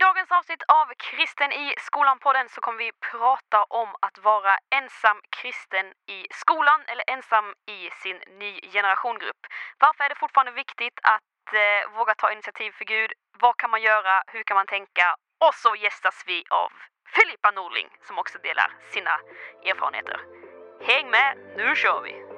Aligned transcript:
dagens 0.00 0.32
avsnitt 0.32 0.62
av 0.62 0.86
Kristen 0.96 1.52
i 1.52 1.74
skolan-podden 1.78 2.48
så 2.48 2.60
kommer 2.60 2.78
vi 2.78 2.92
prata 3.10 3.64
om 3.64 3.88
att 4.06 4.18
vara 4.18 4.54
ensam 4.78 5.18
kristen 5.30 5.86
i 6.06 6.26
skolan 6.30 6.80
eller 6.86 7.04
ensam 7.14 7.46
i 7.66 7.90
sin 8.02 8.18
ny 8.42 8.60
generationgrupp. 8.72 9.42
Varför 9.78 10.04
är 10.04 10.08
det 10.08 10.22
fortfarande 10.24 10.52
viktigt 10.52 10.98
att 11.02 11.46
eh, 11.62 11.96
våga 11.96 12.14
ta 12.14 12.32
initiativ 12.32 12.70
för 12.72 12.84
Gud? 12.84 13.10
Vad 13.40 13.56
kan 13.56 13.70
man 13.70 13.82
göra? 13.82 14.22
Hur 14.26 14.42
kan 14.42 14.54
man 14.54 14.66
tänka? 14.66 15.06
Och 15.44 15.54
så 15.54 15.74
gästas 15.74 16.24
vi 16.26 16.44
av 16.50 16.72
Filippa 17.14 17.50
Norling 17.50 17.88
som 18.06 18.18
också 18.18 18.38
delar 18.38 18.70
sina 18.94 19.14
erfarenheter. 19.70 20.20
Häng 20.90 21.10
med, 21.10 21.36
nu 21.56 21.76
kör 21.76 22.00
vi! 22.00 22.29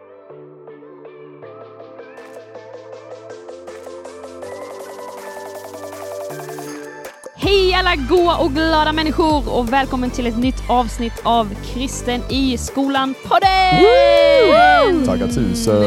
Hej 7.52 7.74
alla 7.74 7.96
goa 7.96 8.36
och 8.36 8.52
glada 8.52 8.92
människor 8.92 9.58
och 9.58 9.72
välkommen 9.72 10.10
till 10.10 10.26
ett 10.26 10.38
nytt 10.38 10.62
avsnitt 10.68 11.12
av 11.22 11.54
Kristen 11.64 12.20
i 12.30 12.58
skolan-podden! 12.58 15.06
Tackar 15.06 15.26
tusen! 15.26 15.80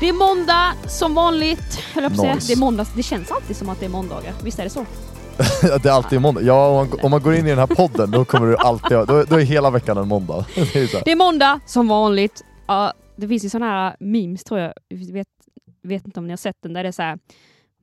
Det 0.00 0.08
är 0.08 0.12
måndag 0.12 0.72
som 0.88 1.14
vanligt, 1.14 1.76
höll 1.94 2.02
jag 2.02 2.12
på 2.12 2.14
att 2.14 2.20
säga. 2.20 2.34
Nice. 2.34 2.46
Det 2.46 2.52
är 2.52 2.58
måndag. 2.60 2.86
Det 2.96 3.02
känns 3.02 3.30
alltid 3.30 3.56
som 3.56 3.68
att 3.68 3.80
det 3.80 3.86
är 3.86 3.90
måndagar, 3.90 4.32
visst 4.44 4.58
är 4.58 4.64
det 4.64 4.70
så? 4.70 4.86
det 5.82 5.86
är 5.86 5.92
alltid 5.92 6.20
måndag. 6.20 6.42
Ja, 6.42 6.68
om 6.68 6.74
man, 6.76 6.98
om 7.02 7.10
man 7.10 7.22
går 7.22 7.34
in 7.34 7.46
i 7.46 7.50
den 7.50 7.58
här 7.58 7.66
podden 7.66 8.10
då 8.10 8.24
kommer 8.24 8.46
du 8.46 8.56
alltid, 8.56 8.98
då, 8.98 9.24
då 9.24 9.36
är 9.36 9.44
hela 9.44 9.70
veckan 9.70 9.96
en 9.96 10.08
måndag. 10.08 10.44
Det 10.54 10.94
är. 10.94 11.04
Det 11.04 11.12
är 11.12 11.16
måndag 11.16 11.60
som 11.66 11.88
vanligt. 11.88 12.44
Ja, 12.66 12.92
det 13.16 13.28
finns 13.28 13.44
ju 13.44 13.48
sådana 13.48 13.72
här 13.72 13.96
memes 14.00 14.44
tror 14.44 14.60
jag, 14.60 14.72
jag 14.88 15.12
vet, 15.12 15.28
vet 15.82 16.06
inte 16.06 16.20
om 16.20 16.26
ni 16.26 16.32
har 16.32 16.36
sett 16.36 16.56
den, 16.62 16.72
där 16.72 16.82
det 16.82 16.88
är 16.88 16.92
så 16.92 17.02
här 17.02 17.18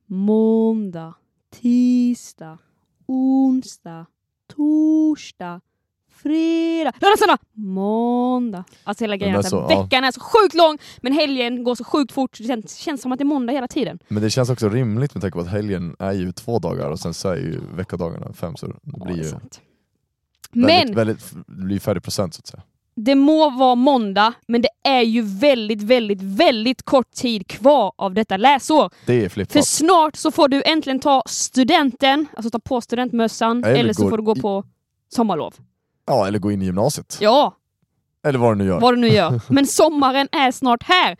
måndag, 0.06 1.14
tisdag, 1.62 2.58
onsdag, 3.10 4.06
torsdag, 4.56 5.60
fredag, 6.22 6.92
lördag, 7.00 7.18
söndag, 7.18 7.38
måndag. 7.52 8.64
Alltså 8.84 9.04
hela 9.04 9.16
grejen, 9.16 9.34
är 9.34 9.38
alltså, 9.38 9.50
så, 9.50 9.72
ja. 9.72 9.82
veckan 9.82 10.04
är 10.04 10.12
så 10.12 10.20
sjukt 10.20 10.54
lång 10.54 10.78
men 11.00 11.12
helgen 11.12 11.64
går 11.64 11.74
så 11.74 11.84
sjukt 11.84 12.12
fort. 12.12 12.38
Det 12.38 12.44
känns, 12.44 12.76
känns 12.76 13.02
som 13.02 13.12
att 13.12 13.18
det 13.18 13.22
är 13.22 13.26
måndag 13.26 13.52
hela 13.52 13.68
tiden. 13.68 13.98
Men 14.08 14.22
det 14.22 14.30
känns 14.30 14.50
också 14.50 14.68
rimligt 14.68 15.14
med 15.14 15.22
tanke 15.22 15.34
på 15.34 15.40
att 15.40 15.48
helgen 15.50 15.96
är 15.98 16.12
ju 16.12 16.32
två 16.32 16.58
dagar 16.58 16.90
och 16.90 17.00
sen 17.00 17.14
så 17.14 17.28
är 17.28 17.36
ju 17.36 17.60
veckodagarna 17.74 18.32
fem 18.32 18.56
så 18.56 18.66
det 18.66 18.74
Ja, 18.82 19.04
blir 19.04 19.16
det 19.16 19.20
är 19.20 19.24
ju 19.24 19.30
väldigt, 19.30 19.60
Men 20.86 20.94
väldigt, 20.94 21.32
det 21.46 21.64
blir 21.64 21.78
färre 21.78 22.00
procent 22.00 22.34
så 22.34 22.40
att 22.40 22.46
säga. 22.46 22.62
Det 23.04 23.14
må 23.14 23.50
vara 23.50 23.74
måndag, 23.74 24.32
men 24.48 24.62
det 24.62 24.68
är 24.84 25.02
ju 25.02 25.22
väldigt, 25.22 25.82
väldigt, 25.82 26.22
väldigt 26.22 26.82
kort 26.82 27.12
tid 27.12 27.46
kvar 27.46 27.92
av 27.98 28.14
detta 28.14 28.36
läsår. 28.36 28.90
Det 29.06 29.14
är 29.14 29.22
För 29.22 29.28
flippat. 29.28 29.66
snart 29.66 30.16
så 30.16 30.30
får 30.30 30.48
du 30.48 30.62
äntligen 30.66 31.00
ta 31.00 31.22
studenten, 31.26 32.26
alltså 32.36 32.50
ta 32.50 32.58
på 32.58 32.80
studentmössan, 32.80 33.64
eller, 33.64 33.78
Eller 33.80 33.92
så 33.92 34.08
får 34.10 34.16
du 34.16 34.22
gå 34.22 34.36
i- 34.36 34.40
på 34.40 34.64
sommarlov. 35.14 35.54
Ja, 36.06 36.26
eller 36.26 36.38
gå 36.38 36.52
in 36.52 36.62
i 36.62 36.64
gymnasiet. 36.64 37.18
Ja, 37.20 37.56
Eller 38.26 38.38
vad 38.38 38.52
du 38.52 38.56
nu 38.58 38.64
gör. 38.64 38.80
vad 38.80 38.94
du 38.94 39.00
nu 39.00 39.08
gör. 39.08 39.40
Men 39.52 39.66
sommaren 39.66 40.28
är 40.32 40.52
snart 40.52 40.82
här. 40.82 41.16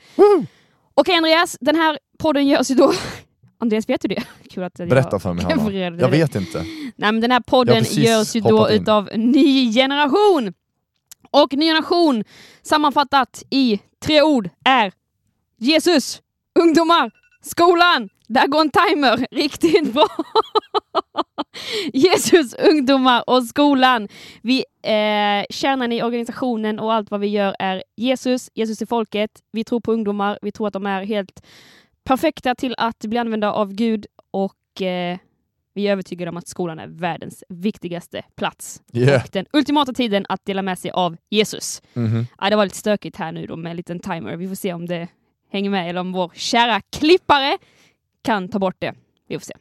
Okej 0.95 1.15
Andreas, 1.17 1.57
den 1.61 1.77
här 1.77 1.99
podden 2.19 2.47
görs 2.49 2.71
ju 2.71 2.75
då... 2.75 2.93
Andreas, 3.63 3.89
vet 3.89 4.01
du 4.01 4.09
det? 4.09 4.23
Kul 4.51 4.63
att 4.65 4.79
jag 4.79 4.89
Berätta 4.89 5.19
för 5.19 5.33
mig 5.33 5.45
Hanna. 5.45 5.73
Jag 6.01 6.09
vet 6.09 6.35
inte. 6.35 6.59
Nej, 6.97 7.13
men 7.13 7.21
den 7.21 7.31
här 7.31 7.41
podden 7.41 7.85
görs 7.89 8.37
ju 8.37 8.41
då 8.41 8.71
in. 8.71 8.83
utav 8.83 9.09
Ny 9.17 9.73
Generation. 9.73 10.53
Och 11.31 11.53
Ny 11.53 11.67
Generation 11.67 12.25
sammanfattat 12.63 13.43
i 13.51 13.81
tre 14.05 14.23
ord 14.23 14.51
är 14.65 14.93
Jesus, 15.59 16.23
ungdomar, 16.59 17.11
skolan. 17.43 18.09
Där 18.29 18.47
går 18.47 18.61
en 18.61 18.71
timer 18.71 19.27
riktigt 19.35 19.93
bra. 19.93 20.09
Jesus, 21.93 22.55
ungdomar 22.55 23.25
och 23.27 23.45
skolan. 23.45 24.09
Vi, 24.43 24.65
eh, 24.83 25.45
kärnan 25.51 25.93
i 25.93 26.03
organisationen 26.03 26.79
och 26.79 26.93
allt 26.93 27.11
vad 27.11 27.21
vi 27.21 27.27
gör 27.27 27.57
är 27.59 27.83
Jesus, 27.97 28.51
Jesus 28.55 28.79
till 28.79 28.87
folket. 28.87 29.31
Vi 29.53 29.65
tror 29.65 29.81
på 29.81 29.93
ungdomar, 29.93 30.39
vi 30.43 30.53
tror 30.53 30.67
att 30.67 30.73
de 30.73 30.87
är 30.87 31.05
helt 31.05 31.47
perfekta 32.05 32.55
till 32.55 32.75
att 32.79 32.99
bli 32.99 33.19
använda 33.19 33.53
av 33.53 33.73
Gud 33.73 34.07
och 34.31 34.83
eh, 34.83 35.19
vi 35.75 35.89
är 35.89 35.93
övertygade 35.93 36.29
om 36.29 36.37
att 36.37 36.49
skolan 36.49 36.79
är 36.79 36.87
världens 36.87 37.45
viktigaste 37.49 38.23
plats 38.37 38.83
Yeah. 38.93 39.23
och 39.25 39.29
den 39.33 39.47
ultimata 39.53 39.93
tiden 39.93 40.27
att 40.29 40.45
dela 40.45 40.63
med 40.63 40.79
sig 40.79 40.91
av 40.91 41.17
Jesus. 41.31 41.83
Mhm. 41.95 42.27
Ja, 42.39 42.51
det 42.51 42.57
var 42.57 42.65
lite 42.65 42.77
stökigt 42.77 43.17
här 43.17 43.33
nu 43.33 43.47
då 43.47 43.57
med 43.57 43.71
en 43.71 43.77
liten 43.77 44.01
timer. 44.01 44.37
Vi 44.37 44.49
får 44.49 44.55
se 44.55 44.73
om 44.73 44.87
det 44.87 45.09
hänger 45.53 45.71
med 45.71 45.91
eller 45.91 46.01
om 46.01 46.13
vår 46.13 46.31
kära 46.35 46.81
klippare 46.81 47.59
kan 48.25 48.49
ta 48.49 48.59
bort 48.59 48.77
det. 48.79 48.95
Vi 49.29 49.39
får 49.39 49.45
se. 49.45 49.55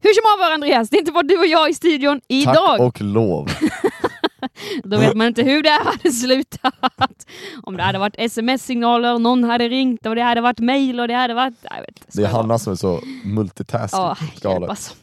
Hur 0.00 0.14
som 0.14 0.22
haver 0.40 0.54
Andreas, 0.54 0.90
det 0.90 0.96
är 0.96 0.98
inte 0.98 1.12
bara 1.12 1.22
du 1.22 1.38
och 1.38 1.46
jag 1.46 1.70
i 1.70 1.74
studion 1.74 2.20
idag. 2.28 2.78
Tack 2.78 2.80
och 2.80 3.00
lov. 3.00 3.50
Då 4.84 4.98
vet 4.98 5.14
man 5.14 5.26
inte 5.26 5.42
hur 5.42 5.62
det 5.62 5.70
här 5.70 5.84
hade 5.84 6.10
slutat. 6.12 7.26
Om 7.62 7.76
det 7.76 7.82
hade 7.82 7.98
varit 7.98 8.14
sms-signaler, 8.18 9.18
någon 9.18 9.44
hade 9.44 9.68
ringt 9.68 10.06
och 10.06 10.14
det 10.14 10.22
hade 10.22 10.40
varit 10.40 10.58
mail 10.58 11.00
och 11.00 11.08
det 11.08 11.14
hade 11.14 11.34
varit... 11.34 11.54
Jag 11.62 11.80
vet. 11.80 12.06
Det 12.14 12.22
är 12.22 12.26
Hanna 12.28 12.58
som 12.58 12.72
är 12.72 12.76
så 12.76 13.00
multitasking. 13.24 14.00
Ja, 14.00 14.16
hjälp 14.42 14.70
alltså. 14.70 14.94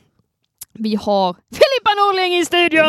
Vi 0.73 0.95
har 0.95 1.33
Filippa 1.33 1.91
Norling 1.97 2.37
i 2.37 2.45
studion! 2.45 2.85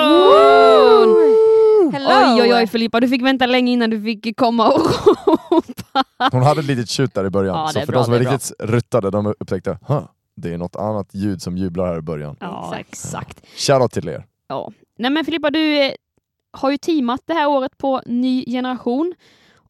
Hello! 1.92 2.34
Oj, 2.34 2.42
oj, 2.42 2.54
oj 2.54 2.66
Filippa, 2.66 3.00
du 3.00 3.08
fick 3.08 3.22
vänta 3.22 3.46
länge 3.46 3.72
innan 3.72 3.90
du 3.90 4.02
fick 4.02 4.36
komma 4.36 4.68
och 4.72 4.80
ropa. 5.50 6.04
Hon 6.32 6.42
hade 6.42 6.60
ett 6.60 6.66
litet 6.66 6.88
tjut 6.88 7.14
där 7.14 7.24
i 7.26 7.30
början, 7.30 7.56
Ja, 7.56 7.68
så 7.68 7.80
för 7.80 7.86
bra, 7.86 7.98
de 7.98 8.04
som 8.04 8.14
är 8.14 8.20
är 8.20 8.20
riktigt 8.20 8.52
ruttade, 8.58 9.10
de 9.10 9.26
upptäckte 9.26 9.78
huh, 9.86 10.02
det 10.36 10.54
är 10.54 10.58
något 10.58 10.76
annat 10.76 11.14
ljud 11.14 11.42
som 11.42 11.56
jublar 11.56 11.86
här 11.86 11.98
i 11.98 12.02
början. 12.02 12.36
Ja, 12.40 12.74
Exakt. 12.78 13.46
Shoutout 13.56 13.92
till 13.92 14.08
er. 14.08 14.26
Ja. 14.48 14.72
Nej 14.98 15.10
men 15.10 15.24
Filippa, 15.24 15.50
du 15.50 15.82
eh, 15.82 15.92
har 16.52 16.70
ju 16.70 16.76
teamat 16.78 17.20
det 17.26 17.34
här 17.34 17.48
året 17.48 17.78
på 17.78 18.02
Ny 18.06 18.44
Generation 18.44 19.14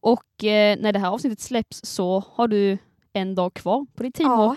och 0.01 0.43
eh, 0.43 0.77
när 0.79 0.91
det 0.93 0.99
här 0.99 1.09
avsnittet 1.09 1.39
släpps 1.39 1.79
så 1.83 2.23
har 2.33 2.47
du 2.47 2.77
en 3.13 3.35
dag 3.35 3.53
kvar 3.53 3.85
på 3.95 4.03
ditt 4.03 4.15
teamår. 4.15 4.45
Ja, 4.45 4.55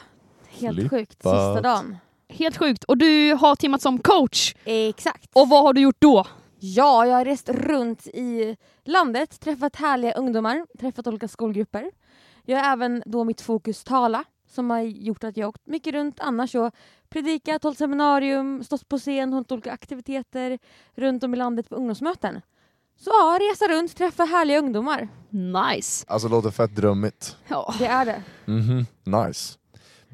helt 0.60 0.76
Flippat. 0.76 0.90
sjukt. 0.98 1.12
Sista 1.12 1.60
dagen. 1.60 1.96
Helt 2.28 2.56
sjukt. 2.56 2.84
Och 2.84 2.98
du 2.98 3.34
har 3.34 3.56
teamat 3.56 3.82
som 3.82 3.98
coach. 3.98 4.54
Exakt. 4.64 5.30
Och 5.32 5.48
vad 5.48 5.62
har 5.62 5.72
du 5.72 5.80
gjort 5.80 5.96
då? 6.00 6.26
Ja, 6.58 7.06
jag 7.06 7.14
har 7.16 7.24
rest 7.24 7.48
runt 7.48 8.06
i 8.06 8.56
landet, 8.84 9.40
träffat 9.40 9.76
härliga 9.76 10.12
ungdomar, 10.12 10.66
träffat 10.78 11.06
olika 11.06 11.28
skolgrupper. 11.28 11.90
Jag 12.44 12.58
har 12.58 12.72
även 12.72 13.02
då 13.06 13.24
mitt 13.24 13.40
fokus 13.40 13.84
tala 13.84 14.24
som 14.50 14.70
har 14.70 14.80
gjort 14.80 15.24
att 15.24 15.36
jag 15.36 15.48
åkt 15.48 15.66
mycket 15.66 15.94
runt 15.94 16.20
annars 16.20 16.54
och 16.54 16.74
predikat, 17.08 17.62
hållit 17.62 17.78
seminarium, 17.78 18.64
stått 18.64 18.88
på 18.88 18.98
scen, 18.98 19.32
hållit 19.32 19.52
olika 19.52 19.72
aktiviteter 19.72 20.58
runt 20.94 21.24
om 21.24 21.34
i 21.34 21.36
landet 21.36 21.68
på 21.68 21.74
ungdomsmöten. 21.74 22.40
Så 22.96 23.10
ja, 23.10 23.38
resa 23.40 23.68
runt, 23.68 23.96
träffa 23.96 24.24
härliga 24.24 24.58
ungdomar. 24.58 25.08
Nice. 25.30 26.04
Alltså 26.08 26.28
låter 26.28 26.50
fett 26.50 26.76
drömmigt. 26.76 27.36
Ja. 27.48 27.74
Det 27.78 27.86
är 27.86 28.04
det. 28.04 28.22
Mhm, 28.44 28.86
nice. 29.04 29.58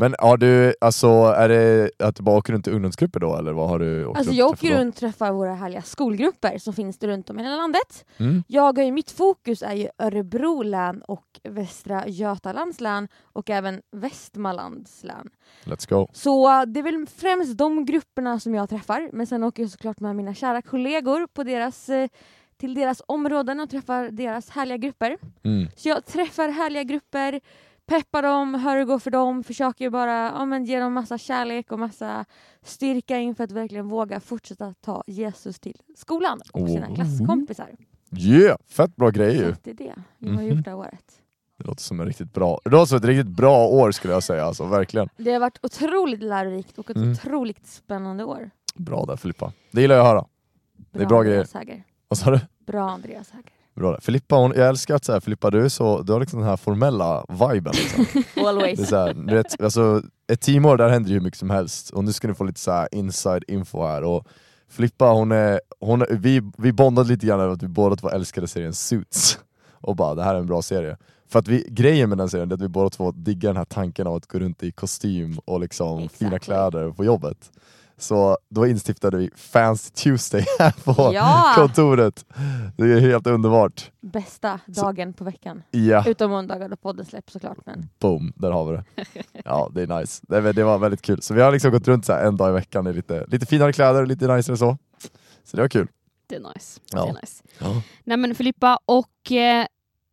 Men 0.00 0.14
har 0.18 0.36
du, 0.36 0.74
alltså 0.80 1.08
är 1.36 1.48
det 1.48 1.90
att 1.98 2.16
du 2.16 2.22
bara 2.22 2.36
åker 2.36 2.52
runt 2.52 2.68
i 2.68 2.70
ungdomsgrupper 2.70 3.20
då 3.20 3.36
eller 3.36 3.52
vad 3.52 3.68
har 3.68 3.78
du 3.78 4.06
åkt 4.06 4.18
Alltså 4.18 4.32
jag 4.32 4.50
åker 4.50 4.78
runt 4.78 4.94
och 4.94 5.00
träffar 5.00 5.32
våra 5.32 5.54
härliga 5.54 5.82
skolgrupper 5.82 6.58
som 6.58 6.72
finns 6.72 6.98
det 6.98 7.06
runt 7.06 7.30
om 7.30 7.38
i 7.40 7.42
hela 7.42 7.56
landet. 7.56 8.04
Mm. 8.16 8.42
Jag 8.46 8.78
har 8.78 8.84
ju, 8.84 8.92
mitt 8.92 9.10
fokus 9.10 9.62
är 9.62 9.74
ju 9.74 9.88
Örebro 9.98 10.62
län 10.62 11.02
och 11.02 11.40
Västra 11.48 12.08
Götalands 12.08 12.80
län 12.80 13.08
och 13.22 13.50
även 13.50 13.82
Västmanlands 13.92 15.04
län. 15.04 15.30
Let's 15.64 15.90
go. 15.90 16.08
Så 16.12 16.64
det 16.64 16.80
är 16.80 16.84
väl 16.84 17.06
främst 17.16 17.58
de 17.58 17.84
grupperna 17.84 18.40
som 18.40 18.54
jag 18.54 18.68
träffar 18.68 19.10
men 19.12 19.26
sen 19.26 19.44
åker 19.44 19.62
jag 19.62 19.70
såklart 19.70 20.00
med 20.00 20.16
mina 20.16 20.34
kära 20.34 20.62
kollegor 20.62 21.26
på 21.26 21.42
deras, 21.42 21.88
eh, 21.88 22.08
till 22.56 22.74
deras 22.74 23.02
områden 23.06 23.60
och 23.60 23.70
träffar 23.70 24.10
deras 24.10 24.50
härliga 24.50 24.76
grupper. 24.76 25.18
Mm. 25.42 25.68
Så 25.76 25.88
jag 25.88 26.06
träffar 26.06 26.48
härliga 26.48 26.82
grupper, 26.82 27.40
peppar 27.90 28.22
dem, 28.22 28.54
hör 28.54 28.72
hur 28.72 28.78
det 28.78 28.84
går 28.84 28.98
för 28.98 29.10
dem, 29.10 29.44
försöker 29.44 29.90
bara 29.90 30.12
ja, 30.26 30.44
men 30.44 30.64
ge 30.64 30.80
dem 30.80 30.92
massa 30.92 31.18
kärlek 31.18 31.72
och 31.72 31.78
massa 31.78 32.24
styrka 32.62 33.18
inför 33.18 33.44
att 33.44 33.52
verkligen 33.52 33.88
våga 33.88 34.20
fortsätta 34.20 34.74
ta 34.80 35.04
Jesus 35.06 35.60
till 35.60 35.76
skolan 35.96 36.40
och 36.52 36.68
sina 36.68 36.86
Oh. 36.88 36.94
klasskompisar. 36.94 37.68
Yeah, 38.16 38.58
fett 38.68 38.96
bra 38.96 39.10
grejer 39.10 39.44
ju. 39.46 39.54
Det 39.62 39.70
är 39.70 39.74
det 39.74 39.84
jag 40.20 40.28
har 40.28 40.36
Mhm. 40.42 40.46
gjort 40.56 40.64
det 40.64 40.70
här 40.70 40.78
året. 40.78 41.04
Det 41.58 41.66
låter 41.66 41.82
som 41.82 42.00
en 42.00 42.06
riktigt 42.06 42.32
bra, 42.32 42.60
det 42.64 42.70
låter 42.70 42.86
som 42.86 42.98
ett 42.98 43.04
riktigt 43.04 43.26
bra 43.36 43.66
år 43.66 43.90
skulle 43.92 44.12
jag 44.12 44.22
säga, 44.22 44.44
alltså 44.44 44.64
verkligen. 44.66 45.08
Det 45.16 45.32
har 45.32 45.40
varit 45.40 45.58
otroligt 45.62 46.22
lärorikt 46.22 46.78
och 46.78 46.90
ett 46.90 46.96
Mm. 46.96 47.12
otroligt 47.12 47.66
spännande 47.66 48.24
år. 48.24 48.50
Bra 48.74 49.04
där 49.04 49.16
Filippa. 49.16 49.52
Det 49.70 49.80
gillar 49.80 49.94
jag 49.96 50.06
att 50.06 50.12
höra. 50.12 50.24
Bra, 50.92 51.02
är 51.02 51.06
bra 51.06 51.18
Andreas 51.20 51.54
Häger. 51.54 51.84
Vad 52.08 52.18
sa 52.18 52.30
du? 52.30 52.40
Bra 52.66 52.90
Andreas 52.90 53.30
Häger. 53.30 53.50
Bra. 53.80 54.00
Filippa, 54.00 54.36
hon, 54.36 54.52
jag 54.56 54.68
älskar 54.68 54.94
att 54.94 55.04
så 55.04 55.12
här, 55.12 55.20
Filippa 55.20 55.50
du 55.50 55.70
så, 55.70 56.02
du 56.02 56.12
har 56.12 56.20
liksom 56.20 56.38
den 56.38 56.48
här 56.48 56.56
formella 56.56 57.24
viben. 57.28 57.72
Liksom. 57.72 58.06
Det 58.34 58.40
är 58.40 58.48
Always. 58.48 58.88
så 58.88 58.96
här, 58.96 59.14
du 59.14 59.34
vet, 59.34 59.60
alltså, 59.60 60.02
ett 60.32 60.40
teamår 60.40 60.76
där 60.76 60.88
händer 60.88 61.10
ju 61.10 61.14
hur 61.16 61.24
mycket 61.24 61.38
som 61.38 61.50
helst 61.50 61.90
och 61.90 62.04
nu 62.04 62.12
ska 62.12 62.28
ni 62.28 62.34
få 62.34 62.44
lite 62.44 62.60
så 62.60 62.70
här 62.72 62.88
inside 62.92 63.44
info 63.48 63.86
här. 63.86 64.02
Och 64.04 64.26
Filippa, 64.68 65.04
hon 65.10 65.32
är, 65.32 65.60
hon 65.80 66.02
är, 66.02 66.06
vi, 66.10 66.42
vi 66.58 66.72
bondade 66.72 67.08
lite 67.08 67.26
grann 67.26 67.40
över 67.40 67.52
att 67.52 67.62
vi 67.62 67.68
båda 67.68 67.96
två 67.96 68.10
älskade 68.10 68.48
serien 68.48 68.74
Suits. 68.74 69.38
Och 69.72 69.96
bara, 69.96 70.14
det 70.14 70.22
här 70.22 70.34
är 70.34 70.38
en 70.38 70.46
bra 70.46 70.62
serie. 70.62 70.96
För 71.28 71.38
att 71.38 71.48
vi, 71.48 71.66
grejen 71.68 72.08
med 72.08 72.18
den 72.18 72.28
serien 72.28 72.50
är 72.50 72.54
att 72.54 72.60
vi 72.60 72.68
båda 72.68 72.90
två 72.90 73.10
diggar 73.10 73.50
den 73.50 73.56
här 73.56 73.64
tanken 73.64 74.06
av 74.06 74.14
att 74.14 74.26
gå 74.26 74.38
runt 74.38 74.62
i 74.62 74.72
kostym 74.72 75.38
och 75.44 75.60
liksom 75.60 75.98
Exactly. 75.98 76.26
fina 76.26 76.38
kläder 76.38 76.90
på 76.90 77.04
jobbet. 77.04 77.50
Så 78.00 78.38
då 78.48 78.66
instiftade 78.66 79.16
vi 79.16 79.30
Fancy 79.36 79.90
Tuesday 79.90 80.44
här 80.58 80.70
på 80.84 81.14
Ja! 81.14 81.52
kontoret. 81.56 82.24
Det 82.76 82.84
är 82.84 83.00
helt 83.00 83.26
underbart. 83.26 83.90
Bästa 84.00 84.60
dagen 84.66 85.12
på 85.12 85.24
veckan. 85.24 85.62
Ja, 85.70 86.04
Utom 86.08 86.30
måndagar 86.30 86.68
då 86.68 86.76
podden 86.76 87.04
släpps 87.04 87.32
såklart. 87.32 87.58
Men 87.66 87.88
boom, 87.98 88.32
där 88.36 88.50
har 88.50 88.64
vi 88.64 88.76
det. 88.76 88.84
Ja, 89.44 89.70
det 89.74 89.82
är 89.82 90.00
nice. 90.00 90.22
Det, 90.28 90.52
det 90.52 90.64
var 90.64 90.78
väldigt 90.78 91.02
kul. 91.02 91.22
Så 91.22 91.34
vi 91.34 91.40
har 91.42 91.52
liksom 91.52 91.70
gått 91.70 91.88
runt 91.88 92.06
så 92.06 92.12
här 92.12 92.24
en 92.24 92.36
dag 92.36 92.50
i 92.50 92.52
veckan 92.52 92.86
i 92.86 92.92
lite, 92.92 93.26
lite 93.28 93.46
finare 93.46 93.72
kläder 93.72 94.00
och 94.02 94.08
lite 94.08 94.36
nicer 94.36 94.56
så. 94.56 94.78
Så 95.44 95.56
det 95.56 95.62
var 95.62 95.68
kul. 95.68 95.88
Det 96.26 96.36
är 96.36 96.40
nice. 96.54 96.80
Ja. 96.92 97.04
Det 97.04 97.10
är 97.10 97.20
nice. 97.20 97.42
Nej 98.04 98.16
men 98.16 98.34
Filippa, 98.34 98.78
och 98.84 99.32
eh, 99.32 99.66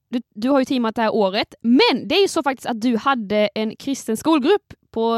du, 0.10 0.22
du 0.36 0.50
har 0.50 0.60
ju 0.60 0.66
teamat 0.66 0.96
det 0.96 1.02
här 1.02 1.16
året, 1.16 1.56
men 1.62 2.08
det 2.08 2.16
är 2.16 2.22
ju 2.22 2.28
så 2.28 2.44
faktiskt 2.44 2.66
att 2.68 2.82
du 2.82 2.98
hade 2.98 3.50
en 3.56 3.76
kristen 3.76 4.18
skolgrupp 4.18 4.74
på, 4.92 5.16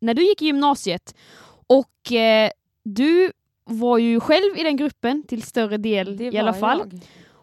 när 0.00 0.14
du 0.14 0.22
gick 0.28 0.42
i 0.42 0.46
gymnasiet. 0.46 1.14
Och 1.70 2.12
eh, 2.12 2.50
du 2.84 3.32
var 3.64 3.98
ju 3.98 4.20
själv 4.20 4.56
i 4.58 4.62
den 4.62 4.76
gruppen 4.76 5.22
till 5.22 5.42
större 5.42 5.76
del 5.76 6.16
det 6.16 6.24
i 6.24 6.38
alla 6.38 6.54
fall. 6.54 6.78
jag. 6.78 7.00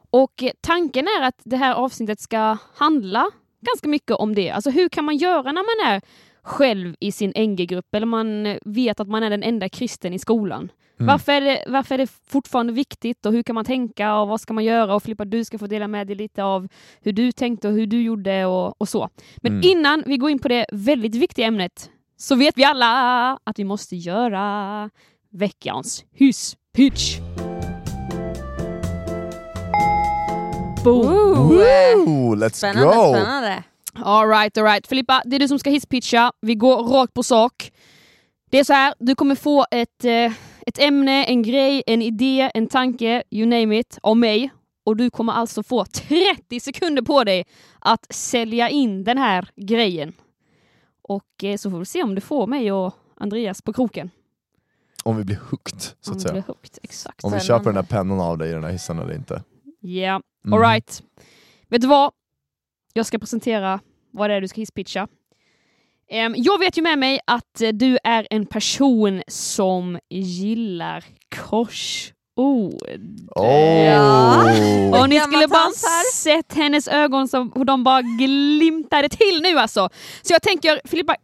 Och 0.09 0.43
eh, 0.43 0.51
tanken 0.61 1.07
är 1.07 1.23
att 1.23 1.41
det 1.43 1.57
här 1.57 1.73
avsnittet 1.73 2.19
ska 2.19 2.57
handla 2.75 3.25
ganska 3.61 3.87
mycket 3.89 4.11
om 4.15 4.35
det. 4.35 4.49
Alltså 4.51 4.69
hur 4.69 4.89
kan 4.89 5.05
man 5.05 5.17
göra 5.17 5.51
när 5.51 5.85
man 5.85 5.93
är 5.93 6.01
själv 6.41 6.95
i 6.99 7.11
sin 7.11 7.33
NG-grupp 7.35 7.95
eller 7.95 8.05
man 8.05 8.57
vet 8.65 8.99
att 8.99 9.07
man 9.07 9.23
är 9.23 9.29
den 9.29 9.43
enda 9.43 9.69
kristen 9.69 10.13
i 10.13 10.19
skolan? 10.19 10.71
Mm. 10.99 11.07
Varför, 11.07 11.31
är 11.31 11.41
det, 11.41 11.63
varför 11.67 11.95
är 11.95 11.99
det 11.99 12.11
fortfarande 12.27 12.73
viktigt 12.73 13.25
och 13.25 13.31
hur 13.31 13.43
kan 13.43 13.55
man 13.55 13.65
tänka 13.65 14.15
och 14.15 14.27
vad 14.27 14.41
ska 14.41 14.53
man 14.53 14.63
göra? 14.63 14.95
Och 14.95 15.03
Filippa, 15.03 15.25
du 15.25 15.45
ska 15.45 15.57
få 15.57 15.67
dela 15.67 15.87
med 15.87 16.07
dig 16.07 16.15
lite 16.15 16.43
av 16.43 16.67
hur 17.01 17.11
du 17.11 17.31
tänkte 17.31 17.67
och 17.67 17.73
hur 17.73 17.87
du 17.87 18.01
gjorde 18.01 18.45
och, 18.45 18.81
och 18.81 18.89
så. 18.89 19.09
Men 19.37 19.51
Mm. 19.51 19.63
innan 19.71 20.03
vi 20.05 20.17
går 20.17 20.29
in 20.29 20.39
på 20.39 20.47
det 20.47 20.65
väldigt 20.71 21.15
viktiga 21.15 21.45
ämnet 21.47 21.91
så 22.17 22.35
vet 22.35 22.57
vi 22.57 22.63
alla 22.63 23.31
att 23.43 23.59
vi 23.59 23.63
måste 23.63 23.95
göra 23.95 24.89
veckans 25.31 26.03
hyss-pitch. 26.19 27.17
Boom! 30.83 31.05
Ooh, 31.05 32.05
Woo, 32.05 32.35
let's 32.35 32.49
Spännande, 32.53 32.95
go! 32.95 33.13
spännande. 33.13 33.63
Alright, 33.93 34.57
alright. 34.57 34.87
Filippa, 34.87 35.21
det 35.25 35.35
är 35.35 35.39
du 35.39 35.47
som 35.47 35.59
ska 35.59 35.69
hisspitcha. 35.69 36.31
Vi 36.41 36.55
går 36.55 36.83
rakt 36.83 37.13
på 37.13 37.23
sak. 37.23 37.71
Det 38.51 38.59
är 38.59 38.63
så 38.63 38.73
här, 38.73 38.93
du 38.99 39.15
kommer 39.15 39.35
få 39.35 39.65
ett, 39.71 40.05
eh, 40.05 40.31
ett 40.67 40.79
ämne, 40.79 41.25
en 41.25 41.43
grej, 41.43 41.83
en 41.87 42.01
idé, 42.01 42.51
en 42.53 42.67
tanke, 42.67 43.23
you 43.31 43.45
name 43.45 43.79
it, 43.79 43.97
av 44.01 44.17
mig. 44.17 44.51
Och 44.85 44.97
du 44.97 45.09
kommer 45.09 45.33
alltså 45.33 45.63
få 45.63 45.85
30 45.85 46.59
sekunder 46.59 47.01
på 47.01 47.23
dig 47.23 47.45
att 47.79 48.05
sälja 48.09 48.69
in 48.69 49.03
den 49.03 49.17
här 49.17 49.49
grejen. 49.55 50.13
Och 51.07 51.43
eh, 51.43 51.57
så 51.57 51.71
får 51.71 51.79
vi 51.79 51.85
se 51.85 52.03
om 52.03 52.15
du 52.15 52.21
får 52.21 52.47
mig 52.47 52.71
och 52.71 52.93
Andreas 53.15 53.61
på 53.61 53.73
kroken. 53.73 54.11
Om 55.03 55.17
vi 55.17 55.23
blir 55.23 55.39
hooked, 55.49 55.81
så 55.81 56.11
Om 56.11 56.11
att 56.11 56.13
det 56.13 56.19
säga. 56.21 56.31
blir 56.33 56.43
högt, 56.47 56.79
exakt. 56.83 57.23
Om 57.23 57.31
vi 57.33 57.39
köper 57.39 57.65
den 57.65 57.75
där 57.75 57.83
pennan 57.83 58.19
av 58.19 58.37
dig 58.37 58.49
i 58.49 58.53
den 58.53 58.63
här 58.63 58.71
hissen 58.71 58.99
eller 58.99 59.13
inte. 59.15 59.43
Ja, 59.79 60.21
Mhm. 60.43 60.53
alright. 60.53 61.03
Vet 61.67 61.81
du 61.81 61.87
vad? 61.87 62.11
Jag 62.93 63.05
ska 63.05 63.19
presentera 63.19 63.79
vad 64.11 64.29
det 64.29 64.33
är 64.35 64.41
du 64.41 64.47
ska 64.47 64.61
hisspitcha. 64.61 65.07
Jag 66.35 66.59
vet 66.59 66.77
ju 66.77 66.81
med 66.81 66.99
mig 66.99 67.19
att 67.27 67.61
eh, 67.61 67.69
du 67.69 67.97
är 68.03 68.27
en 68.29 68.45
person 68.45 69.21
som 69.27 69.99
gillar 70.09 71.05
korsord. 71.35 72.13
Oh! 72.37 72.71
Ja. 73.35 74.43
Och 74.99 75.09
ni 75.09 75.19
skulle 75.19 75.47
bara 75.47 75.71
sett 76.13 76.53
hennes 76.53 76.87
ögon 76.87 77.27
som 77.27 77.51
hur 77.55 77.65
de 77.65 77.83
bara 77.83 78.01
glimtade 78.01 79.09
till 79.09 79.41
nu 79.41 79.57
alltså. 79.57 79.89
Så 80.21 80.33
jag 80.33 80.41
tänker 80.41 80.81
Filippa, 80.85 81.15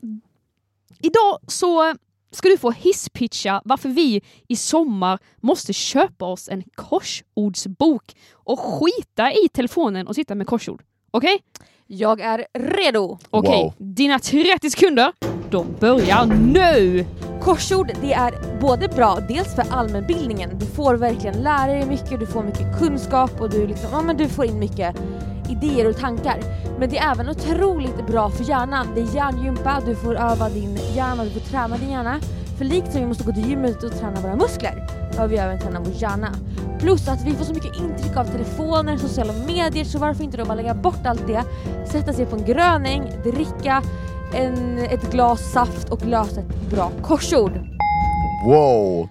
idag 1.02 1.40
så 1.48 1.96
ska 2.32 2.50
du 2.50 2.58
få 2.58 2.72
hisspitcha 2.72 3.62
varför 3.66 3.90
vi 3.90 4.22
i 4.48 4.56
sommar 4.56 5.20
måste 5.42 5.74
köpa 5.74 6.26
oss 6.26 6.50
en 6.50 6.64
korsordsbok 6.76 8.16
och 8.34 8.60
skita 8.60 9.32
i 9.32 9.50
telefonen 9.54 10.08
och 10.08 10.16
sitta 10.16 10.36
med 10.36 10.48
korsord. 10.48 10.84
Okej? 11.12 11.40
Jag 11.88 12.22
är 12.22 12.46
redo. 12.60 13.18
Okej, 13.30 13.64
Wow. 13.64 13.74
dina 13.78 14.20
30 14.20 14.70
sekunder, 14.70 15.12
de 15.50 15.66
börjar 15.80 16.26
nu! 16.26 17.06
Korsord 17.42 17.92
det 18.02 18.14
är 18.14 18.34
både 18.62 18.88
bra, 18.88 19.18
dels 19.28 19.56
för 19.56 19.64
allmänbildningen, 19.72 20.50
du 20.60 20.66
får 20.66 20.96
verkligen 20.96 21.36
lära 21.44 21.68
dig 21.74 21.86
mycket, 21.86 22.20
du 22.20 22.26
får 22.26 22.44
mycket 22.44 22.80
kunskap 22.80 23.42
och 23.42 23.50
du, 23.50 23.68
liksom, 23.68 23.90
ja, 23.92 24.02
men 24.02 24.18
du 24.18 24.28
får 24.30 24.46
in 24.46 24.60
mycket 24.60 24.96
idéer 25.50 25.90
och 25.90 25.98
tankar. 25.98 26.38
Men 26.80 26.90
det 26.90 26.98
är 26.98 27.12
även 27.12 27.30
otroligt 27.30 28.08
bra 28.08 28.30
för 28.30 28.44
hjärnan. 28.44 28.88
Det 28.96 29.02
är 29.02 29.16
hjärngympa, 29.16 29.82
du 29.86 29.96
får 29.96 30.16
öva 30.16 30.50
din 30.50 30.80
hjärna, 30.96 31.24
du 31.24 31.30
får 31.30 31.40
träna 31.40 31.78
din 31.78 31.90
hjärna. 31.92 32.20
För 32.58 32.66
likt 32.66 32.92
som 32.92 33.02
vi 33.02 33.08
måste 33.08 33.24
gå 33.24 33.32
till 33.32 33.50
gymmet 33.50 33.84
och 33.84 33.92
träna 34.00 34.22
våra 34.22 34.36
muskler, 34.36 34.88
har 35.18 35.28
vi 35.28 35.38
även 35.38 35.60
träna 35.60 35.80
vår 35.80 35.94
hjärna. 35.96 36.36
Plus 36.80 37.08
att 37.08 37.26
vi 37.26 37.34
får 37.34 37.46
så 37.46 37.54
mycket 37.54 37.80
intryck 37.80 38.18
av 38.18 38.26
telefoner, 38.26 38.98
sociala 38.98 39.34
medier, 39.48 39.84
så 39.84 40.00
varför 40.00 40.24
inte 40.24 40.38
då 40.38 40.46
bara 40.46 40.56
lägga 40.56 40.74
bort 40.74 41.06
allt 41.06 41.28
det, 41.28 41.44
sätta 41.92 42.14
sig 42.14 42.26
på 42.26 42.36
en 42.36 42.46
gröning, 42.46 43.04
dricka 43.24 43.84
en, 44.34 44.78
ett 44.78 45.12
glas 45.12 45.52
saft 45.52 45.90
och 45.90 46.06
lösa 46.06 46.40
ett 46.40 46.70
bra 46.70 46.92
korsord. 47.02 47.52
Wow! 48.46 49.10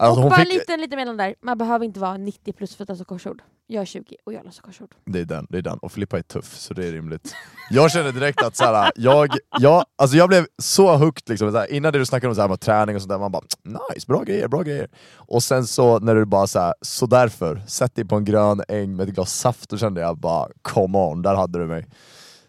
Alltså 0.00 0.22
och 0.22 0.30
bara 0.30 0.40
fick... 0.40 0.52
lite, 0.52 0.76
lite 0.76 0.96
mellan 0.96 1.16
där, 1.16 1.34
man 1.42 1.58
behöver 1.58 1.84
inte 1.84 2.00
vara 2.00 2.16
90 2.16 2.52
plus 2.52 2.76
för 2.76 2.82
att 2.82 2.88
lösa 2.88 3.04
korsord. 3.04 3.42
Jag 3.66 3.80
är 3.80 3.84
20 3.84 4.16
och 4.24 4.32
jag 4.32 4.44
löser 4.44 4.62
korsord. 4.62 4.94
Det 5.04 5.20
är 5.20 5.24
den, 5.24 5.46
det 5.50 5.58
är 5.58 5.62
den. 5.62 5.78
Och 5.78 5.92
Filippa 5.92 6.18
är 6.18 6.22
tuff, 6.22 6.56
så 6.56 6.74
det 6.74 6.86
är 6.86 6.92
rimligt. 6.92 7.34
Jag 7.70 7.90
känner 7.90 8.12
direkt 8.12 8.42
att 8.42 8.56
såhär, 8.56 8.92
jag, 8.96 9.30
jag, 9.60 9.84
alltså 9.96 10.16
jag 10.16 10.28
blev 10.28 10.46
så 10.58 10.96
hooked 10.96 11.28
liksom, 11.28 11.52
såhär, 11.52 11.72
innan 11.72 11.92
det 11.92 11.98
du 11.98 12.06
snackade 12.06 12.28
om 12.28 12.34
såhär, 12.34 12.48
med 12.48 12.60
träning 12.60 12.96
och 12.96 13.02
sånt 13.02 13.10
där, 13.10 13.18
man 13.18 13.32
bara 13.32 13.42
nice, 13.64 14.06
bra 14.06 14.22
grejer, 14.22 14.48
bra 14.48 14.62
grejer. 14.62 14.88
Och 15.14 15.42
sen 15.42 15.66
så 15.66 15.98
när 15.98 16.14
du 16.14 16.24
bara 16.24 16.46
såhär, 16.46 16.74
så 16.82 17.06
därför, 17.06 17.62
sätt 17.66 17.94
dig 17.94 18.04
på 18.04 18.16
en 18.16 18.24
grön 18.24 18.62
äng 18.68 18.96
med 18.96 19.08
ett 19.08 19.14
glas 19.14 19.34
saft, 19.34 19.70
då 19.70 19.78
kände 19.78 20.00
jag 20.00 20.18
bara 20.18 20.48
come 20.62 20.98
on, 20.98 21.22
där 21.22 21.34
hade 21.34 21.58
du 21.58 21.66
mig. 21.66 21.86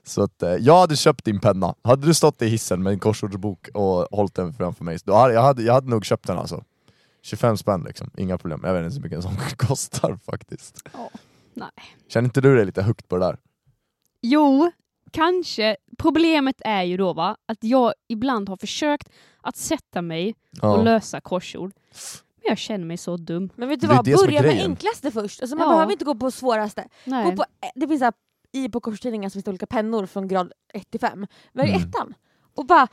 Så 0.03 0.23
att, 0.23 0.43
eh, 0.43 0.53
jag 0.53 0.79
hade 0.79 0.95
köpt 0.95 1.25
din 1.25 1.39
penna. 1.39 1.75
Hade 1.83 2.07
du 2.07 2.13
stått 2.13 2.41
i 2.41 2.47
hissen 2.47 2.83
med 2.83 2.93
en 2.93 2.99
korsordsbok 2.99 3.67
och 3.73 4.07
hållit 4.11 4.35
den 4.35 4.53
framför 4.53 4.83
mig, 4.83 4.97
då 5.03 5.13
hade, 5.13 5.33
jag, 5.33 5.41
hade, 5.41 5.63
jag 5.63 5.73
hade 5.73 5.89
nog 5.89 6.05
köpt 6.05 6.27
den 6.27 6.37
alltså. 6.37 6.63
25 7.21 7.57
spänn 7.57 7.83
liksom, 7.87 8.11
inga 8.17 8.37
problem. 8.37 8.61
Jag 8.63 8.73
vet 8.73 8.83
inte 8.83 8.95
så 8.95 9.01
mycket 9.01 9.15
en 9.15 9.21
sån 9.21 9.35
kostar 9.57 10.19
faktiskt. 10.25 10.89
Ja, 10.93 11.09
nej. 11.53 11.69
Känner 12.07 12.25
inte 12.25 12.41
du 12.41 12.55
dig 12.55 12.65
lite 12.65 12.83
hooked 12.83 13.07
på 13.07 13.17
det 13.17 13.25
där? 13.25 13.37
Jo, 14.21 14.71
kanske. 15.11 15.77
Problemet 15.97 16.55
är 16.65 16.83
ju 16.83 16.97
då 16.97 17.13
va, 17.13 17.37
att 17.45 17.57
jag 17.63 17.93
ibland 18.07 18.49
har 18.49 18.57
försökt 18.57 19.09
att 19.41 19.57
sätta 19.57 20.01
mig 20.01 20.35
och 20.61 20.83
lösa 20.83 21.21
korsord. 21.21 21.71
Men 22.35 22.49
jag 22.49 22.57
känner 22.57 22.85
mig 22.85 22.97
så 22.97 23.17
dum. 23.17 23.49
Men 23.55 23.69
vet 23.69 23.81
du 23.81 23.87
vad, 23.87 24.05
börja 24.05 24.41
med 24.41 24.63
enklaste 24.65 25.11
först. 25.11 25.41
Alltså 25.41 25.55
man 25.55 25.67
Ja. 25.67 25.73
behöver 25.73 25.91
inte 25.91 26.05
gå 26.05 26.15
på 26.15 26.31
svåraste. 26.31 26.87
Nej. 27.05 27.25
Gå 27.25 27.31
på, 27.35 27.45
det 27.75 27.87
finns 27.87 27.99
så 27.99 28.05
här, 28.05 28.13
i 28.51 28.69
på 28.69 28.79
korstidningar 28.79 29.29
så 29.29 29.33
finns 29.33 29.43
det 29.45 29.49
olika 29.51 29.65
pennor 29.67 30.05
från 30.05 30.27
grad 30.27 30.51
1 30.73 30.91
till 30.91 30.99
5. 30.99 31.27
Välj 31.53 31.69
Mm. 31.71 31.89
ettan. 31.89 32.13
Och 32.55 32.65
bara, 32.65 32.87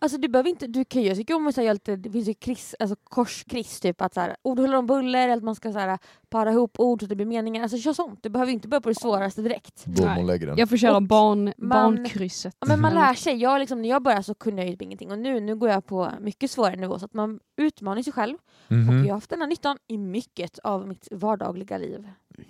alltså 0.00 0.18
du 0.18 0.28
behöver 0.28 0.50
inte, 0.50 0.66
du 0.66 0.84
kan 0.84 1.02
ju, 1.02 1.08
jag 1.08 1.16
tycker 1.16 1.34
om 1.34 1.46
att 1.46 1.56
göra 1.56 1.72
lite, 1.72 1.96
det 1.96 2.10
finns 2.10 2.28
ju 2.28 2.34
kris, 2.34 2.74
alltså 2.78 2.96
korskris 3.04 3.80
typ 3.80 4.00
att 4.00 4.14
så 4.14 4.20
här, 4.20 4.36
ord 4.42 4.58
håller 4.58 4.76
om 4.76 4.86
buller, 4.86 5.24
eller 5.24 5.36
att 5.36 5.42
man 5.42 5.54
ska 5.54 5.72
så 5.72 5.78
här, 5.78 5.98
para 6.30 6.52
ihop 6.52 6.80
ord 6.80 7.00
så 7.00 7.04
att 7.04 7.08
det 7.08 7.16
blir 7.16 7.26
meningar. 7.26 7.62
Alltså 7.62 7.78
kör 7.78 7.92
sånt, 7.92 8.18
du 8.22 8.28
behöver 8.28 8.52
inte 8.52 8.68
börja 8.68 8.80
på 8.80 8.88
det 8.88 8.94
svåraste 9.00 9.42
direkt. 9.42 9.84
Boom, 9.86 10.26
lägger 10.26 10.46
den. 10.46 10.58
Jag 10.58 10.68
får 10.68 10.76
köra 10.76 11.00
barn, 11.00 11.44
man- 11.44 11.68
barnkrysset. 11.68 12.56
Ja, 12.60 12.66
men 12.68 12.80
man 12.80 12.94
lär 12.94 13.14
sig. 13.14 13.36
Jag, 13.36 13.58
liksom, 13.60 13.82
när 13.82 13.88
jag 13.88 14.02
började 14.02 14.22
så 14.22 14.34
kunde 14.34 14.62
jag 14.62 14.66
ju 14.66 14.72
typ 14.72 14.82
ingenting 14.82 15.10
och 15.10 15.18
nu, 15.18 15.40
nu 15.40 15.56
går 15.56 15.68
jag 15.68 15.86
på 15.86 16.10
mycket 16.20 16.50
svårare 16.50 16.76
nivå 16.76 16.98
så 16.98 17.04
att 17.04 17.14
man 17.14 17.38
utmanar 17.56 18.02
sig 18.02 18.12
själv. 18.12 18.36
Mhm. 18.68 18.88
Och 18.88 18.94
jag 18.94 19.00
har 19.04 19.14
haft 19.14 19.30
den 19.30 19.40
här 19.40 19.48
nyttan 19.48 19.76
i 19.88 19.98
mycket 19.98 20.58
av 20.58 20.88
mitt 20.88 21.08
vardagliga 21.10 21.78
liv. 21.78 22.08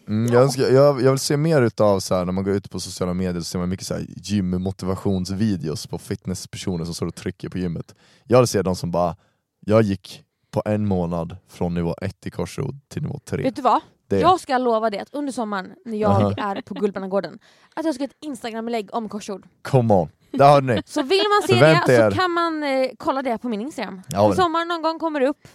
Mm, 0.08 0.32
jag, 0.32 0.42
önskar, 0.42 0.62
jag, 0.62 1.02
jag 1.02 1.10
vill 1.10 1.18
se 1.18 1.36
mer 1.36 1.62
utav 1.62 2.00
så 2.00 2.14
här, 2.14 2.24
när 2.24 2.32
man 2.32 2.44
går 2.44 2.54
ut 2.54 2.70
på 2.70 2.80
sociala 2.80 3.14
medier 3.14 3.40
så 3.40 3.44
ser 3.44 3.58
man 3.58 3.68
mycket 3.68 3.86
så 3.86 3.94
här, 3.94 4.06
gymmotivationsvideos 4.16 5.86
på 5.86 5.98
fitnesspersoner 5.98 6.84
som 6.84 6.94
står 6.94 7.06
och 7.06 7.14
trycker 7.14 7.48
på 7.48 7.58
gymmet. 7.58 7.94
Jag 8.24 8.38
vill 8.38 8.48
se 8.48 8.62
de 8.62 8.76
som 8.76 8.90
bara, 8.90 9.16
jag 9.60 9.82
gick 9.82 10.24
på 10.50 10.62
en 10.64 10.86
månad 10.86 11.36
från 11.48 11.74
nivå 11.74 11.94
1 12.02 12.26
i 12.26 12.30
korsord 12.30 12.74
till 12.88 13.02
nivå 13.02 13.20
3. 13.24 13.42
Vet 13.42 13.56
du 13.56 13.62
vad? 13.62 13.80
Det. 14.08 14.20
Jag 14.20 14.40
ska 14.40 14.58
lova 14.58 14.90
det 14.90 14.98
att 15.00 15.14
under 15.14 15.32
sommaren 15.32 15.72
när 15.84 15.96
jag 15.98 16.10
Aha. 16.10 16.34
är 16.36 16.62
på 16.62 16.74
Guldbannagården 16.74 17.38
att 17.74 17.84
jag 17.84 17.94
ska 17.94 18.04
göra 18.04 18.10
ett 18.10 18.24
instagramlägg 18.24 18.88
om 18.94 19.08
korsord. 19.08 19.46
Come 19.62 19.94
on, 19.94 20.08
där 20.30 20.50
hörde 20.52 20.74
ni! 20.74 20.82
Så 20.86 21.02
vill 21.02 21.22
man 21.40 21.48
se 21.48 21.64
det 21.86 21.94
er. 21.94 22.10
så 22.10 22.16
kan 22.16 22.30
man 22.30 22.62
eh, 22.62 22.90
kolla 22.98 23.22
det 23.22 23.38
på 23.38 23.48
min 23.48 23.60
instagram. 23.60 24.02
Ja, 24.08 24.24
I 24.24 24.28
men, 24.28 24.36
sommar 24.36 24.64
någon 24.64 24.82
gång 24.82 24.98
kommer 24.98 25.20
det 25.20 25.26
upp 25.28 25.48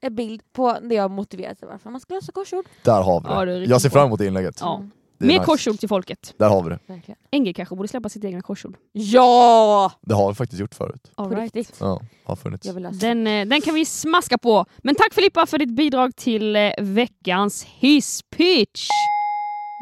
en 0.00 0.14
bild 0.14 0.42
på 0.52 0.76
det 0.82 0.94
jag 0.94 1.10
motiverat 1.10 1.58
varför 1.62 1.90
man 1.90 2.00
ska 2.00 2.14
lösa 2.14 2.32
korsord. 2.32 2.64
där 2.82 3.02
har 3.02 3.20
vi 3.20 3.28
Ja, 3.28 3.44
det 3.44 3.52
är 3.52 3.60
det. 3.60 3.66
Jag 3.66 3.82
ser 3.82 3.90
fram 3.90 4.06
emot 4.06 4.20
inlägget. 4.20 4.58
Ja. 4.60 4.82
Mer 5.20 5.28
nice. 5.28 5.44
korsord 5.44 5.78
till 5.78 5.88
folket. 5.88 6.34
Där 6.38 6.48
har 6.48 6.62
vi 6.62 6.70
det. 6.70 6.78
verkligen. 6.86 7.18
NG 7.42 7.54
kanske 7.56 7.74
borde 7.76 7.88
släppa 7.88 8.08
sitt 8.08 8.24
egna 8.24 8.42
korsord. 8.42 8.76
Ja! 8.92 9.92
Det 10.02 10.14
har 10.14 10.28
vi 10.28 10.34
faktiskt 10.34 10.60
gjort 10.60 10.74
förut. 10.74 11.10
All 11.14 11.30
right. 11.30 11.70
Ja, 11.80 12.00
har 12.24 12.36
funnits. 12.36 12.66
Jag 12.66 12.74
vill 12.74 12.82
lösa. 12.82 13.06
Den, 13.06 13.26
eh, 13.26 13.46
den 13.46 13.60
kan 13.60 13.74
vi 13.74 13.84
smaska 13.84 14.38
på. 14.38 14.66
Men 14.78 14.94
tack 14.94 15.14
Filippa 15.14 15.46
för 15.46 15.58
ditt 15.58 15.70
bidrag 15.76 16.16
till 16.16 16.56
eh, 16.56 16.70
veckans 16.78 17.64
hisspitch. 17.64 18.88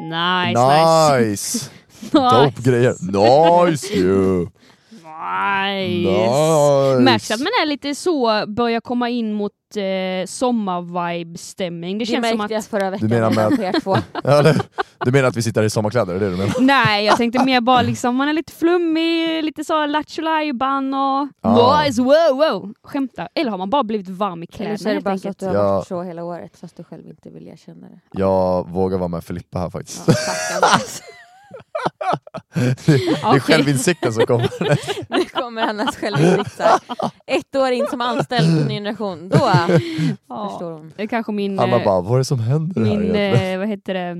Nice, 0.03 0.59
nice. 0.59 1.19
Nice! 1.19 1.69
Dope 2.11 2.61
grejer. 2.61 2.95
Nice 3.67 3.93
ju! 3.93 4.47
Nice! 5.17 6.09
Nice. 6.09 6.99
Märks 6.99 7.31
att 7.31 7.39
man 7.39 7.47
är 7.61 7.65
lite 7.65 7.95
så, 7.95 8.43
börjar 8.47 8.81
komma 8.81 9.09
in 9.09 9.33
mot 9.33 9.51
eh, 9.75 10.25
sommarvibe-stämning. 10.27 11.97
Det 11.97 12.05
Det, 12.05 12.11
känns 12.11 12.29
som 12.29 12.41
att... 12.41 12.51
jag 12.51 12.65
förra 12.65 12.89
veckan 12.89 13.09
menar 13.09 13.31
med 13.31 13.59
er 13.75 13.79
två. 13.79 13.97
Ja, 14.23 14.41
det, 14.41 14.61
du 15.05 15.11
menar 15.11 15.27
att 15.27 15.35
vi 15.37 15.41
sitter 15.41 15.61
här 15.61 15.65
i 15.65 15.69
sommarkläder, 15.69 16.15
är 16.15 16.19
det 16.19 16.29
du 16.29 16.37
menar? 16.37 16.53
Nej, 16.59 17.05
jag 17.05 17.17
tänkte 17.17 17.45
mer 17.45 17.61
bara 17.61 17.81
liksom, 17.91 18.15
man 18.15 18.27
är 18.29 18.33
lite 18.33 18.53
flummig, 18.53 19.43
lite 19.43 19.63
så 19.63 19.85
lattjo 19.85 20.21
och 20.23 21.27
Ah. 21.41 21.83
nice, 21.83 22.01
wow, 22.01 22.37
wow. 22.37 22.73
Skämtar. 22.83 23.29
Eller 23.35 23.51
har 23.51 23.57
man 23.57 23.69
bara 23.69 23.83
blivit 23.83 24.09
varm 24.09 24.43
i 24.43 24.45
Eller 24.45 24.57
kläderna 24.57 24.77
så 24.77 24.89
är 24.89 24.93
det 24.95 25.01
bara 25.01 25.17
så 25.17 25.29
att 25.29 25.39
du 25.39 25.45
har 25.45 25.53
Ja. 25.53 25.71
varit 25.75 25.87
så 25.87 26.03
hela 26.03 26.23
året 26.23 26.57
fast 26.59 26.77
du 26.77 26.83
själv 26.83 27.07
inte 27.07 27.29
vill 27.29 27.47
erkänna 27.47 27.87
det. 27.87 27.99
Jag 28.19 28.69
vågar 28.69 28.97
vara 28.97 29.07
med 29.07 29.23
Filippa 29.23 29.59
här 29.59 29.69
faktiskt. 29.69 30.03
Ja, 30.07 30.13
det 32.53 32.91
är 32.93 33.25
Okej. 33.25 33.39
självinsikten 33.39 34.13
som 34.13 34.25
kommer. 34.25 34.49
Nu 35.17 35.25
kommer 35.25 35.61
hennes 35.61 35.95
självinsikt. 35.95 36.59
här. 36.59 36.79
Ett 37.25 37.55
år 37.55 37.71
in 37.71 37.87
som 37.89 38.01
anställd 38.01 38.61
på 38.63 38.67
Ny 38.67 38.73
Generation, 38.73 39.29
då 39.29 39.37
Ja, 40.27 40.49
förstår 40.49 40.71
hon. 40.71 40.93
det 40.95 41.03
är 41.03 41.07
kanske 41.07 41.31
min... 41.31 41.59
Alla 41.59 41.77
eh, 41.79 41.83
bara, 41.85 42.01
vad 42.01 42.13
är 42.13 42.17
det 42.17 42.25
som 42.25 42.39
händer 42.39 42.81
här 42.81 42.89
min 42.89 43.01
egentligen? 43.01 43.53
eh, 43.53 43.59
vad 43.59 43.67
heter 43.67 43.93
det? 43.93 44.15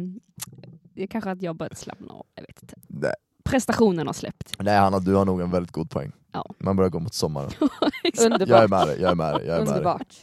Det 0.96 1.04
är 1.04 1.08
kanske 1.08 1.32
att 1.32 1.42
jag 1.42 1.56
börjat 1.56 1.78
slappna 1.78 2.14
av, 2.14 2.26
jag 2.36 2.42
vet 2.44 2.62
inte. 2.62 2.76
Nej. 2.88 3.12
Prestationen 3.44 4.08
har 4.08 4.14
släppt. 4.14 4.56
Nej 4.60 4.78
Hanna, 4.78 5.00
du 5.00 5.14
har 5.16 5.26
nog 5.26 5.42
en 5.42 5.52
väldigt 5.52 5.72
god 5.72 5.90
poäng. 5.90 6.12
Ja. 6.32 6.46
Man 6.60 6.76
börjar 6.76 6.90
gå 6.90 7.00
mot 7.00 7.14
sommaren. 7.14 7.50
Underbart. 8.26 8.50
Jag 8.50 8.64
är 8.64 8.68
med 8.68 8.88
dig, 8.88 9.02
jag 9.02 9.12
är 9.12 9.16
med 9.16 9.34
dig. 9.36 9.46
Jag 9.48 9.56
är 9.56 9.60
med 9.60 9.68
dig. 9.68 9.74
Underbart. 9.78 10.14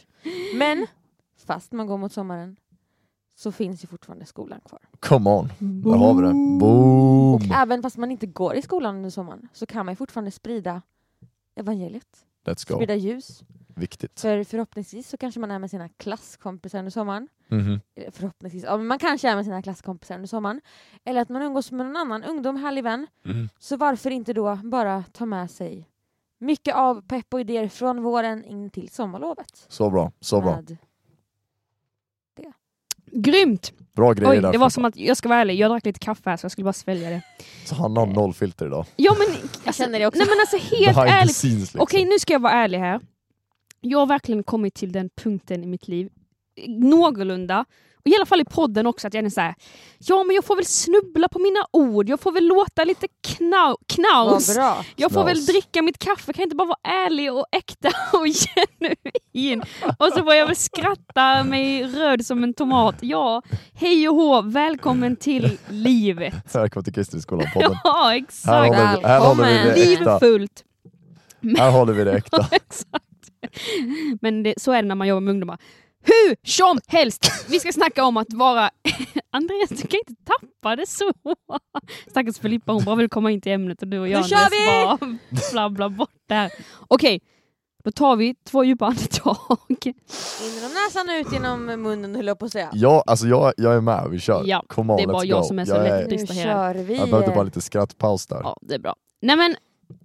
Men 0.55 0.87
fast 1.47 1.71
man 1.71 1.87
går 1.87 1.97
mot 1.97 2.13
sommaren 2.13 2.55
så 3.35 3.51
finns 3.51 3.83
ju 3.83 3.87
fortfarande 3.87 4.25
skolan 4.25 4.59
kvar. 4.65 4.79
Come 4.99 5.29
on, 5.29 5.49
där 5.59 5.97
har 5.97 6.13
vi 6.13 6.21
det. 6.21 6.59
Boom! 6.59 7.51
Även 7.51 7.81
fast 7.81 7.97
man 7.97 8.11
inte 8.11 8.25
går 8.27 8.55
i 8.55 8.61
skolan 8.61 8.95
under 8.95 9.09
sommaren 9.09 9.47
så 9.53 9.65
kan 9.65 9.85
man 9.85 9.91
ju 9.91 9.95
fortfarande 9.95 10.31
sprida 10.31 10.81
evangeliet. 11.55 12.25
Let's 12.45 12.69
go. 12.69 12.75
Sprida 12.75 12.95
ljus. 12.95 13.43
Viktigt. 13.75 14.19
För 14.19 14.43
förhoppningsvis 14.43 15.09
så 15.09 15.17
kanske 15.17 15.39
man 15.39 15.51
är 15.51 15.59
med 15.59 15.69
sina 15.69 15.89
klasskompisar 15.89 16.79
under 16.79 16.91
sommaren. 16.91 17.27
Mhm. 17.47 17.81
Eller 17.95 18.11
Förhoppningsvis, 18.11 18.63
ja, 18.63 18.77
men 18.77 18.87
man 18.87 18.99
kanske 18.99 19.29
är 19.29 19.35
med 19.35 19.45
sina 19.45 19.61
klasskompisar 19.61 20.15
under 20.15 20.27
sommaren. 20.27 20.61
Eller 21.03 21.21
att 21.21 21.29
man 21.29 21.41
umgås 21.41 21.71
med 21.71 21.85
någon 21.85 21.95
annan 21.95 22.23
ungdom, 22.23 22.55
härlig 22.55 22.83
vän. 22.83 23.07
Mm. 23.25 23.49
Så 23.59 23.77
varför 23.77 24.11
inte 24.11 24.33
då 24.33 24.59
bara 24.63 25.03
ta 25.11 25.25
med 25.25 25.51
sig 25.51 25.89
mycket 26.39 26.75
av 26.75 27.01
pepp 27.01 27.33
och 27.33 27.39
idéer 27.39 27.67
från 27.67 28.03
våren 28.03 28.43
in 28.43 28.69
till 28.69 28.89
sommarlovet. 28.89 29.65
Så 29.67 29.89
bra, 29.89 30.11
så 30.19 30.41
bra. 30.41 30.55
Med 30.55 30.77
Grymt! 33.15 33.73
Bra 33.95 34.13
grejer 34.13 34.31
Oj, 34.31 34.41
där. 34.41 34.51
det 34.51 34.57
var 34.57 34.69
som 34.69 34.85
att, 34.85 34.97
jag 34.97 35.17
ska 35.17 35.29
vara 35.29 35.39
ärlig, 35.39 35.55
jag 35.55 35.71
drack 35.71 35.85
lite 35.85 35.99
kaffe 35.99 36.29
här 36.29 36.37
så 36.37 36.45
jag 36.45 36.51
skulle 36.51 36.65
bara 36.65 36.73
svälja 36.73 37.09
det. 37.09 37.21
Så 37.65 37.75
Hanna 37.75 37.99
har 37.99 38.07
noll 38.07 38.33
filter 38.33 38.65
idag. 38.65 38.85
Ja 38.95 39.15
men, 39.19 39.27
alltså, 39.65 39.83
känner 39.83 39.99
det 39.99 40.07
också. 40.07 40.19
Nej 40.19 40.27
men 40.27 40.39
alltså 40.39 40.75
helt 40.75 40.97
ärligt, 40.97 41.43
liksom. 41.43 41.81
okej 41.81 42.05
nu 42.05 42.19
ska 42.19 42.33
jag 42.33 42.41
vara 42.41 42.53
ärlig 42.53 42.79
här. 42.79 42.99
Jag 43.81 43.99
har 43.99 44.05
verkligen 44.05 44.43
kommit 44.43 44.73
till 44.73 44.91
den 44.91 45.09
punkten 45.23 45.63
i 45.63 45.67
mitt 45.67 45.87
liv, 45.87 46.09
någorlunda, 46.67 47.65
och 48.05 48.07
i 48.11 48.15
alla 48.15 48.25
fall 48.25 48.41
i 48.41 48.45
podden 48.45 48.87
också, 48.87 49.07
att 49.07 49.13
jag 49.13 49.25
är 49.25 49.29
så 49.29 49.41
här. 49.41 49.55
ja 49.97 50.23
men 50.23 50.35
jag 50.35 50.45
får 50.45 50.55
väl 50.55 50.65
snubbla 50.65 51.27
på 51.27 51.39
mina 51.39 51.59
ord, 51.71 52.09
jag 52.09 52.19
får 52.19 52.31
väl 52.31 52.45
låta 52.47 52.83
lite 52.83 53.07
knau, 53.23 53.77
knaus. 53.87 54.57
Jag 54.95 55.11
får 55.11 55.23
väl 55.23 55.45
dricka 55.45 55.81
mitt 55.81 55.97
kaffe, 55.97 56.33
kan 56.33 56.41
jag 56.41 56.45
inte 56.45 56.55
bara 56.55 56.67
vara 56.67 56.79
ärlig 57.05 57.33
och 57.33 57.45
äkta 57.51 57.87
och 58.13 58.25
genuin? 58.27 59.63
Och 59.99 60.07
så 60.13 60.23
får 60.23 60.33
jag 60.33 60.47
väl 60.47 60.55
skratta 60.55 61.43
mig 61.43 61.83
röd 61.83 62.25
som 62.25 62.43
en 62.43 62.53
tomat. 62.53 62.95
Ja, 63.01 63.41
hej 63.73 64.09
och 64.09 64.15
hå, 64.15 64.41
välkommen 64.41 65.15
till 65.15 65.57
livet. 65.69 66.33
Välkommen 66.55 66.83
till 66.83 66.93
Kristinskolan-podden. 66.93 67.75
Ja, 67.83 68.03
Här 68.07 68.15
exakt. 68.15 68.47
håller, 68.47 68.97
vi, 69.01 69.07
här 69.07 69.19
håller 69.19 69.73
vi 69.73 69.81
det 69.85 69.93
äkta. 69.93 70.19
fullt. 70.19 70.63
Här 71.57 71.71
håller 71.71 71.93
vi 71.93 72.03
det 72.03 72.13
äkta. 72.13 72.47
Exakt. 72.51 73.05
Men 74.21 74.43
det, 74.43 74.53
så 74.57 74.71
är 74.71 74.81
det 74.81 74.87
när 74.87 74.95
man 74.95 75.07
jobbar 75.07 75.21
med 75.21 75.31
ungdomar. 75.31 75.57
Hur 76.05 76.35
som 76.47 76.79
helst, 76.87 77.45
vi 77.49 77.59
ska 77.59 77.71
snacka 77.71 78.05
om 78.05 78.17
att 78.17 78.33
vara... 78.33 78.69
Andreas, 79.31 79.69
du 79.69 79.87
kan 79.87 79.99
inte 80.07 80.23
tappa 80.25 80.75
det 80.75 80.87
så. 80.87 81.11
Stackars 82.07 82.39
Filippa, 82.39 82.71
hon 82.71 82.83
bara 82.83 82.95
vill 82.95 83.09
komma 83.09 83.31
in 83.31 83.41
till 83.41 83.51
ämnet 83.51 83.81
och 83.81 83.87
du 83.87 83.99
och 83.99 84.07
jag 84.07 84.21
Nu 84.21 84.27
kör 84.27 84.37
Andreas 84.37 84.99
bara 84.99 85.41
flabblar 85.51 85.89
bort 85.89 86.09
där. 86.27 86.51
Okej, 86.87 87.21
då 87.83 87.91
tar 87.91 88.15
vi 88.15 88.35
två 88.49 88.63
djupa 88.63 88.85
andetag. 88.85 89.37
In 89.79 89.93
genom 90.55 90.71
näsan 90.73 91.09
ut 91.09 91.33
genom 91.33 91.65
munnen 91.65 92.15
höll 92.15 92.27
jag 92.27 92.39
på 92.39 92.45
att 92.45 92.51
säga. 92.51 92.69
Ja, 92.73 93.03
alltså 93.07 93.27
jag, 93.27 93.53
jag 93.57 93.75
är 93.75 93.81
med, 93.81 94.07
vi 94.11 94.19
kör. 94.19 94.43
Ja, 94.45 94.63
Come 94.67 94.93
on, 94.93 94.97
det 94.97 95.03
är 95.03 95.07
bara 95.07 95.23
let's 95.23 95.25
jag 95.25 95.41
go. 95.41 95.47
som 95.47 95.59
är 95.59 95.65
så 95.65 95.71
jag 95.75 95.83
lätt. 95.83 96.09
Nu 96.09 96.17
distraherad. 96.17 96.75
kör 96.75 96.83
vi. 96.83 96.97
Jag 96.97 97.09
behövde 97.09 97.31
bara 97.31 97.43
lite 97.43 97.61
skrattpaus 97.61 98.27
där. 98.27 98.39
Ja, 98.43 98.57
det 98.61 98.75
är 98.75 98.79
bra. 98.79 98.95
Nej 99.21 99.35
men, 99.35 99.55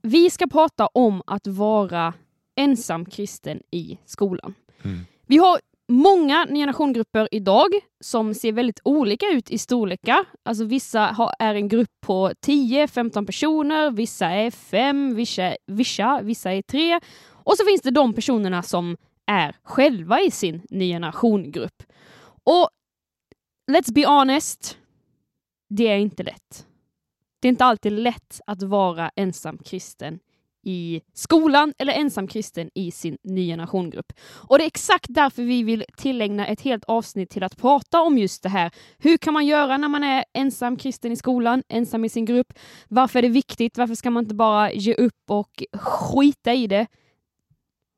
vi 0.02 0.30
ska 0.30 0.46
prata 0.46 0.86
om 0.86 1.22
att 1.26 1.46
vara 1.46 2.14
ensam 2.56 3.04
kristen 3.04 3.60
i 3.70 3.98
skolan. 4.06 4.54
Mm. 4.82 5.06
Vi 5.26 5.36
har 5.36 5.58
många 5.90 6.46
generationgrupper 6.46 7.28
idag 7.30 7.68
som 8.00 8.34
ser 8.34 8.52
väldigt 8.52 8.80
olika 8.84 9.26
ut 9.26 9.50
i 9.50 9.58
storlekar. 9.58 10.24
Alltså 10.42 10.64
vissa 10.64 11.00
har, 11.00 11.34
är 11.38 11.54
en 11.54 11.68
grupp 11.68 11.90
på 12.00 12.30
10-15 12.46 13.26
personer, 13.26 13.90
vissa 13.90 14.26
är 14.26 14.50
5, 14.50 15.14
vissa, 15.14 15.56
vissa, 15.66 16.20
vissa 16.22 16.52
är 16.52 16.62
3. 16.62 17.00
Och 17.32 17.56
så 17.56 17.64
finns 17.64 17.82
det 17.82 17.90
de 17.90 18.14
personerna 18.14 18.62
som 18.62 18.96
är 19.26 19.56
själva 19.62 20.20
i 20.20 20.30
sin 20.30 20.62
ny 20.70 20.88
generationgrupp. 20.88 21.82
Och 22.44 22.68
let's 23.70 23.92
be 23.92 24.06
honest, 24.06 24.78
det 25.68 25.88
är 25.88 25.98
inte 25.98 26.22
lätt. 26.22 26.66
Det 27.40 27.48
är 27.48 27.50
inte 27.50 27.64
alltid 27.64 27.92
lätt 27.92 28.40
att 28.46 28.62
vara 28.62 29.10
ensam 29.16 29.58
kristen 29.58 30.18
i 30.62 31.00
skolan 31.14 31.74
eller 31.78 31.92
ensam 31.92 32.26
kristen 32.26 32.70
i 32.74 32.90
sin 32.90 33.18
ny 33.22 33.46
generationgrupp. 33.46 34.12
Och 34.48 34.58
det 34.58 34.64
är 34.64 34.66
exakt 34.66 35.06
därför 35.08 35.42
vi 35.42 35.62
vill 35.62 35.84
tillägna 35.96 36.46
ett 36.46 36.60
helt 36.60 36.84
avsnitt 36.84 37.30
till 37.30 37.42
att 37.42 37.56
prata 37.56 38.00
om 38.00 38.18
just 38.18 38.42
det 38.42 38.48
här. 38.48 38.70
Hur 38.98 39.16
kan 39.16 39.34
man 39.34 39.46
göra 39.46 39.76
när 39.76 39.88
man 39.88 40.04
är 40.04 40.24
ensam 40.32 40.76
kristen 40.76 41.12
i 41.12 41.16
skolan, 41.16 41.62
ensam 41.68 42.04
i 42.04 42.08
sin 42.08 42.24
grupp? 42.24 42.52
Varför 42.88 43.18
är 43.18 43.22
det 43.22 43.28
viktigt? 43.28 43.78
Varför 43.78 43.94
ska 43.94 44.10
man 44.10 44.24
inte 44.24 44.34
bara 44.34 44.72
ge 44.72 44.94
upp 44.94 45.30
och 45.30 45.62
skita 45.72 46.54
i 46.54 46.66
det? 46.66 46.86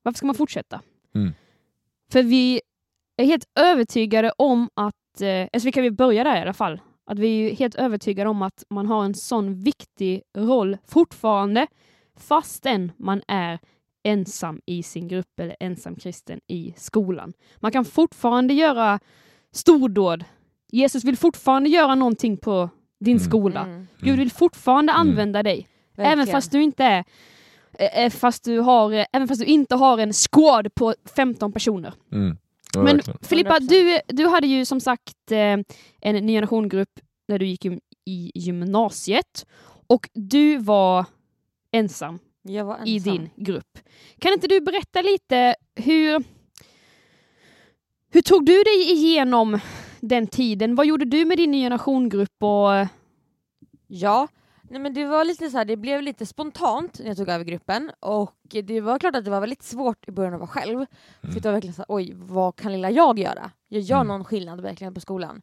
Varför 0.02 0.16
ska 0.16 0.26
man 0.26 0.35
fortsätta? 0.35 0.81
Mm. 1.14 1.33
För 2.12 2.23
vi 2.23 2.61
är 3.16 3.25
helt 3.25 3.49
övertygade 3.54 4.33
om 4.38 4.69
att, 4.75 5.21
eh, 5.21 5.49
alltså 5.52 5.66
vi 5.66 5.73
kan 5.73 5.83
vi 5.83 5.90
börja 5.90 6.25
där 6.25 6.37
i 6.37 6.40
alla 6.40 6.52
fall, 6.52 6.81
att 7.07 7.19
vi 7.19 7.50
är 7.50 7.57
helt 7.57 7.75
övertygade 7.75 8.31
om 8.31 8.42
att 8.42 8.64
man 8.71 8.87
har 8.87 9.04
en 9.04 9.14
sån 9.14 9.62
viktig 9.62 10.23
roll 10.37 10.76
fortfarande 10.87 11.66
fastän 12.23 12.93
man 12.97 13.23
är 13.29 13.59
ensam 14.05 14.61
i 14.67 14.83
sin 14.83 15.09
grupp 15.09 15.41
eller 15.41 15.57
ensam 15.61 15.97
kristen 15.97 16.41
i 16.49 16.75
skolan. 16.76 17.33
Man 17.61 17.73
kan 17.73 17.85
fortfarande 17.85 18.55
göra 18.55 19.00
stordåd. 19.52 20.25
Jesus 20.73 21.05
vill 21.05 21.17
fortfarande 21.17 21.69
göra 21.71 21.95
någonting 21.95 22.37
på 22.37 22.71
din 23.00 23.17
Mm. 23.17 23.25
skola. 23.29 23.61
Mm, 23.61 23.87
Gud 24.00 24.19
vill 24.19 24.31
fortfarande 24.33 24.93
Mm. 24.93 25.00
använda 25.09 25.43
dig. 25.43 25.69
verkligen. 25.97 26.12
Även 26.19 26.26
fast 26.33 26.52
du 26.52 26.62
inte 26.62 27.05
är 27.79 28.11
fast 28.11 28.45
du 28.45 28.59
har, 28.59 29.07
även 29.12 29.29
fast 29.29 29.41
du 29.41 29.47
inte 29.47 29.75
har 29.75 29.99
en 29.99 30.12
squad 30.12 30.75
på 30.75 30.95
15 31.17 31.52
personer. 31.52 31.95
Mm. 32.12 32.37
Ja, 32.75 32.83
Men 32.83 32.97
verkligen. 32.97 33.19
Filippa, 33.23 33.50
100%. 33.59 33.69
du, 33.69 34.00
du 34.09 34.26
hade 34.26 34.47
ju 34.47 34.64
som 34.64 34.81
sagt 34.81 35.33
en 35.33 35.64
ny 36.26 36.33
generationgrupp 36.33 37.00
när 37.29 37.38
du 37.38 37.47
gick 37.47 37.64
i 38.07 38.33
gymnasiet 38.35 39.47
och 39.87 40.09
du 40.14 40.57
var 40.57 41.07
ensam 41.73 42.19
jag 42.43 42.64
var 42.64 42.75
ensam. 42.75 42.88
i 42.88 42.99
din 42.99 43.31
grupp. 43.37 43.79
Kan 44.19 44.33
inte 44.33 44.47
du 44.47 44.61
berätta 44.61 45.02
lite 45.02 45.55
hur, 45.76 46.25
hur 48.12 48.23
tog 48.23 48.45
du 48.47 48.52
dig 48.62 48.93
igenom 48.93 49.59
den 50.00 50.26
tiden? 50.26 50.75
Vad 50.75 50.87
gjorde 50.87 51.05
du 51.05 51.25
med 51.25 51.38
din 51.38 51.50
ny 51.50 51.62
generationgrupp? 51.62 52.43
Och, 52.43 52.87
Ja, 53.87 54.29
nej 54.62 54.81
men 54.81 54.95
det 54.95 55.05
var 55.05 55.25
lite 55.25 55.50
så 55.50 55.59
här, 55.59 55.64
det 55.64 55.76
blev 55.76 56.02
lite 56.02 56.26
spontant 56.26 56.99
när 56.99 57.07
jag 57.07 57.17
tog 57.17 57.29
över 57.29 57.45
gruppen 57.45 57.91
och 58.00 58.35
det 58.64 58.81
var 58.81 58.99
klart 58.99 59.17
att 59.17 59.25
det 59.25 59.31
var 59.31 59.41
väldigt 59.41 59.62
svårt 59.62 60.09
i 60.09 60.12
början 60.12 60.35
att 60.35 60.41
vara 60.41 60.49
själv. 60.50 60.87
För 61.21 61.29
det 61.41 61.45
var 61.45 61.52
verkligen 61.52 61.75
så 61.75 61.81
här, 61.83 61.87
oj, 61.97 62.12
vad 62.17 62.57
kan 62.57 62.73
lilla 62.73 62.91
jag 62.91 63.19
göra? 63.19 63.50
Jag 63.69 63.81
gör 63.81 63.97
Mm. 63.97 64.09
någon 64.09 64.25
skillnad 64.25 64.61
verkligen 64.61 64.95
på 64.95 65.00
skolan. 65.00 65.43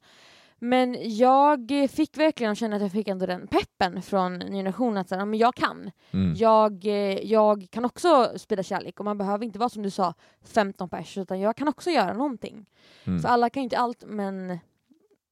Men 0.60 0.98
jag 1.18 1.72
fick 1.90 2.18
verkligen 2.18 2.56
känna 2.56 2.76
att 2.76 2.82
jag 2.82 2.92
fick 2.92 3.08
ändå 3.08 3.26
den 3.26 3.48
peppen 3.48 4.02
från 4.02 4.34
ny 4.34 4.58
generation 4.58 4.98
att 4.98 5.10
säga, 5.10 5.26
men 5.26 5.40
jag 5.40 5.56
kan. 5.56 5.92
Mm. 6.12 6.34
Jag, 6.36 6.86
eh, 6.86 7.20
jag 7.32 7.68
kan 7.72 7.86
också 7.86 8.34
sprida 8.38 8.64
kärlek 8.64 9.00
och 9.00 9.06
man 9.06 9.18
behöver 9.18 9.46
inte 9.46 9.60
vara 9.60 9.70
som 9.70 9.84
du 9.84 9.90
sa 9.90 10.14
15 10.44 10.90
pers 10.90 11.18
utan 11.18 11.40
jag 11.40 11.56
kan 11.56 11.68
också 11.68 11.90
göra 11.90 12.14
någonting. 12.14 12.66
Mm. 13.04 13.22
För 13.22 13.30
alla 13.30 13.50
kan 13.50 13.62
ju 13.62 13.64
inte 13.64 13.78
allt 13.78 14.04
men 14.08 14.60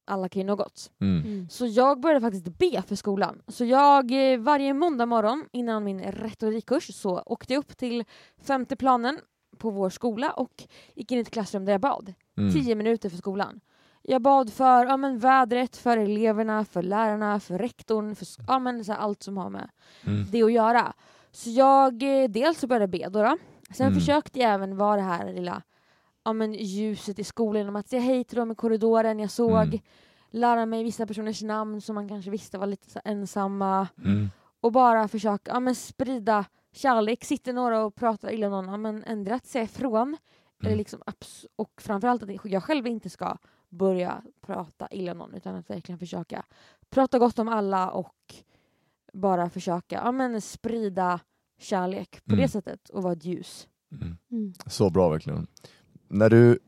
alla 0.04 0.28
kan 0.28 0.40
ju 0.42 0.46
något. 0.46 0.90
Mm. 1.00 1.48
Så 1.50 1.66
jag 1.66 2.00
började 2.00 2.20
faktiskt 2.20 2.58
be 2.58 2.82
för 2.82 2.94
skolan. 2.94 3.42
Så 3.48 3.64
jag 3.64 4.32
eh, 4.32 4.38
varje 4.38 4.74
måndag 4.74 5.06
morgon 5.06 5.44
innan 5.52 5.84
min 5.84 6.00
retorikkurs 6.00 6.94
så 6.94 7.22
åkte 7.26 7.52
jag 7.52 7.60
upp 7.60 7.76
till 7.76 8.04
femte 8.42 8.76
planen 8.76 9.20
på 9.58 9.70
vår 9.70 9.90
skola 9.90 10.30
och 10.30 10.64
gick 10.94 11.12
in 11.12 11.18
i 11.18 11.20
ett 11.20 11.30
klassrum 11.30 11.64
där 11.64 11.72
jag 11.72 11.80
bad. 11.80 12.14
Mm. 12.36 12.52
Tio 12.52 12.74
minuter 12.74 13.08
för 13.08 13.16
skolan. 13.16 13.60
Jag 14.02 14.22
bad 14.22 14.52
för 14.52 14.84
ja, 14.86 14.96
men, 14.96 15.18
vädret, 15.18 15.76
för 15.76 15.96
eleverna, 15.98 16.64
för 16.64 16.82
lärarna, 16.82 17.40
för 17.40 17.58
rektorn, 17.58 18.14
för 18.14 18.26
ja, 18.46 18.58
men, 18.58 18.84
så 18.84 18.92
allt 18.92 19.22
som 19.22 19.36
har 19.36 19.50
med 19.50 19.70
Mm. 20.06 20.24
det 20.30 20.42
att 20.42 20.52
göra. 20.52 20.92
Så 21.30 21.50
jag, 21.50 22.02
eh, 22.22 22.28
dels 22.28 22.64
började 22.64 22.88
be 22.88 23.08
då. 23.08 23.22
då. 23.22 23.36
Sen 23.74 23.86
Mm. 23.86 23.98
försökte 24.00 24.38
jag 24.40 24.50
även 24.52 24.76
vara 24.76 24.96
det 24.96 25.02
här 25.02 25.32
lilla 25.32 25.62
ja, 26.24 26.32
men 26.32 26.54
ljuset 26.54 27.18
i 27.18 27.24
skolan 27.24 27.60
genom 27.60 27.76
att 27.76 27.88
säga 27.88 28.02
hej 28.02 28.24
till 28.24 28.36
dem 28.38 28.50
i 28.50 28.54
korridoren 28.54 29.18
jag 29.18 29.30
såg. 29.30 29.62
Mm. 29.62 29.78
Lära 30.30 30.66
mig 30.66 30.84
vissa 30.84 31.06
personers 31.06 31.42
namn 31.42 31.80
som 31.80 31.94
man 31.94 32.08
kanske 32.08 32.30
visste 32.30 32.58
var 32.58 32.66
lite 32.66 32.90
så 32.90 33.00
ensamma. 33.04 33.88
Mm. 34.04 34.28
Och 34.60 34.72
bara 34.72 35.08
försöka 35.08 35.50
ja, 35.50 35.60
men 35.60 35.74
sprida 35.74 36.44
kärlek. 36.72 37.24
Sitter 37.24 37.52
några 37.52 37.84
och 37.84 37.94
pratar 37.94 38.30
illa 38.32 38.46
om 38.46 38.52
någon, 38.52 38.68
ja, 38.68 38.76
men 38.76 39.04
ändra 39.04 39.34
att 39.34 39.46
säga 39.46 39.64
ifrån. 39.64 40.16
Eller 40.60 40.70
Mm. 40.70 40.78
liksom, 40.78 41.00
abs- 41.06 41.46
och 41.56 41.70
framförallt 41.82 42.22
att 42.22 42.30
jag 42.44 42.62
själv 42.64 42.86
inte 42.86 43.10
ska 43.10 43.36
börja 43.68 44.22
prata 44.46 44.88
illa 44.90 45.14
någon 45.14 45.34
utan 45.34 45.54
att 45.56 45.70
verkligen 45.70 45.98
försöka 45.98 46.44
prata 46.90 47.18
gott 47.18 47.38
om 47.38 47.48
alla 47.48 47.90
och 47.90 48.34
bara 49.12 49.50
försöka 49.50 49.94
ja, 50.04 50.12
men 50.12 50.40
sprida 50.40 51.20
kärlek 51.58 52.24
på 52.24 52.32
Mm. 52.32 52.42
det 52.42 52.48
sättet 52.48 52.88
och 52.88 53.02
vara 53.02 53.12
ett 53.12 53.24
ljus. 53.24 53.68
Mm. 53.92 54.16
Mm. 54.30 54.52
Så 54.66 54.90
bra 54.90 55.08
verkligen. 55.08 55.46
När 56.08 56.30
du, 56.30 56.58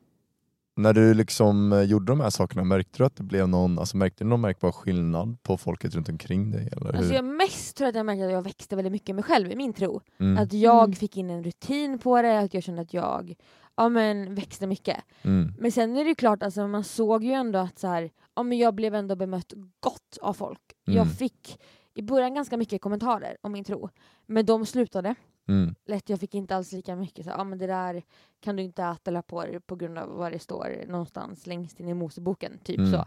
när 0.77 0.93
du 0.93 1.15
liksom 1.15 1.73
eh, 1.73 1.83
gjorde 1.83 2.13
de 2.13 2.21
här 2.21 2.31
sakerna, 2.31 2.65
märkte 2.65 2.99
du 2.99 3.05
att 3.05 3.17
det 3.17 3.23
blev 3.23 3.49
någon, 3.49 3.79
alltså 3.79 3.97
märkte 3.97 4.25
du 4.25 4.29
någon 4.29 4.41
märkbar 4.41 4.73
skillnad 4.73 5.43
på 5.43 5.57
folket 5.57 5.95
runt 5.95 6.09
omkring 6.09 6.51
dig? 6.51 6.69
Eller 6.73 6.87
Alltså 6.87 7.03
hur? 7.09 7.15
jag 7.15 7.25
mest 7.25 7.77
tror 7.77 7.85
jag 7.87 7.89
att 7.93 7.97
jag 7.97 8.07
märkte 8.07 8.27
att 8.27 8.33
jag 8.33 8.43
växte 8.43 8.77
väldigt 8.77 8.93
mycket 8.93 9.15
mig 9.15 9.25
själv 9.25 9.53
i 9.53 9.57
min 9.57 9.73
tro. 9.73 10.01
Mm. 10.19 10.43
Att 10.43 10.53
jag 10.53 10.85
Mm. 10.85 10.93
fick 10.97 11.17
in 11.17 11.31
en 11.31 11.45
rutin 11.45 11.99
på 11.99 12.23
det, 12.23 12.39
att 12.41 12.55
jag 12.55 12.63
kände 12.63 12.83
att 12.83 12.95
jag 12.95 13.35
ja, 13.81 13.89
men, 13.89 14.35
växte 14.35 14.67
mycket. 14.67 15.05
Mm. 15.23 15.55
Men 15.59 15.73
sen 15.73 15.97
är 15.97 16.05
det 16.05 16.09
ju 16.09 16.15
klart, 16.15 16.43
alltså, 16.43 16.67
man 16.69 16.85
såg 16.85 17.25
ju 17.25 17.33
ändå 17.33 17.59
att 17.59 17.79
så 17.79 17.87
här, 17.87 18.11
ja, 18.35 18.43
men 18.43 18.59
jag 18.59 18.75
blev 18.75 18.95
ändå 18.95 19.17
bemött 19.17 19.53
gott 19.81 20.19
av 20.21 20.33
folk. 20.33 20.61
Mm. 20.87 20.97
Jag 20.97 21.13
fick 21.17 21.61
i 21.95 22.03
början 22.03 22.35
ganska 22.35 22.57
mycket 22.57 22.83
kommentarer 22.83 23.37
om 23.41 23.53
min 23.53 23.65
tro, 23.65 23.89
men 24.27 24.47
de 24.47 24.67
slutade. 24.67 25.15
Mm. 25.49 25.75
Lätt, 25.87 26.09
jag 26.09 26.21
fick 26.21 26.35
inte 26.35 26.57
alls 26.57 26.73
lika 26.73 26.97
mycket. 26.97 27.25
Så, 27.25 27.31
ja, 27.31 27.45
men 27.45 27.59
det 27.59 27.67
där 27.67 28.03
kan 28.41 28.57
du 28.57 28.63
inte 28.63 28.83
äta 28.83 29.11
eller 29.11 29.23
på 29.23 29.43
dig 29.45 29.61
på 29.61 29.77
grund 29.77 29.99
av 29.99 30.09
vad 30.09 30.33
det 30.33 30.39
står 30.39 30.85
någonstans 30.89 31.47
längst 31.47 31.81
in 31.81 31.89
i 31.89 31.95
Moseboken. 31.95 32.59
Typ 32.65 32.79
Mm. 32.79 32.93
så. 32.93 33.07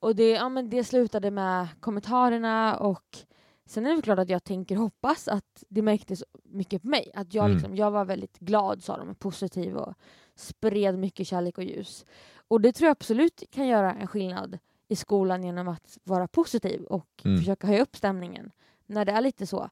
Och 0.00 0.16
det, 0.16 0.30
ja, 0.30 0.48
men 0.48 0.70
det 0.70 0.84
slutade 0.84 1.30
med 1.30 1.68
kommentarerna 1.80 2.76
och 2.76 3.18
sen 3.66 3.86
är 3.86 3.96
det 3.96 4.02
klart 4.02 4.18
att 4.18 4.28
jag 4.30 4.44
tänker 4.44 4.76
hoppas 4.76 5.28
att 5.28 5.64
det 5.68 5.82
märktes 5.82 6.24
mycket 6.44 6.82
på 6.82 6.88
mig. 6.88 7.10
Att 7.14 7.34
jag, 7.34 7.44
Mm. 7.44 7.56
liksom, 7.56 7.76
jag 7.76 7.90
var 7.90 8.04
väldigt 8.04 8.38
glad, 8.38 8.82
sa 8.84 8.96
de, 8.96 9.14
positiv 9.14 9.76
och 9.76 9.94
spred 10.34 10.98
mycket 10.98 11.26
kärlek 11.26 11.58
och 11.58 11.64
ljus. 11.64 12.04
Och 12.48 12.60
det 12.60 12.72
tror 12.72 12.86
jag 12.86 12.92
absolut 12.92 13.42
kan 13.50 13.66
göra 13.66 13.94
en 13.94 14.06
skillnad 14.06 14.58
i 14.88 14.96
skolan 14.96 15.44
genom 15.44 15.68
att 15.68 15.98
vara 16.04 16.28
positiv 16.28 16.82
och 16.84 17.22
Mm. 17.24 17.38
försöka 17.38 17.66
höja 17.66 17.82
upp 17.82 17.96
stämningen 17.96 18.50
när 18.86 19.04
det 19.04 19.12
är 19.12 19.20
lite 19.20 19.46
så. 19.46 19.68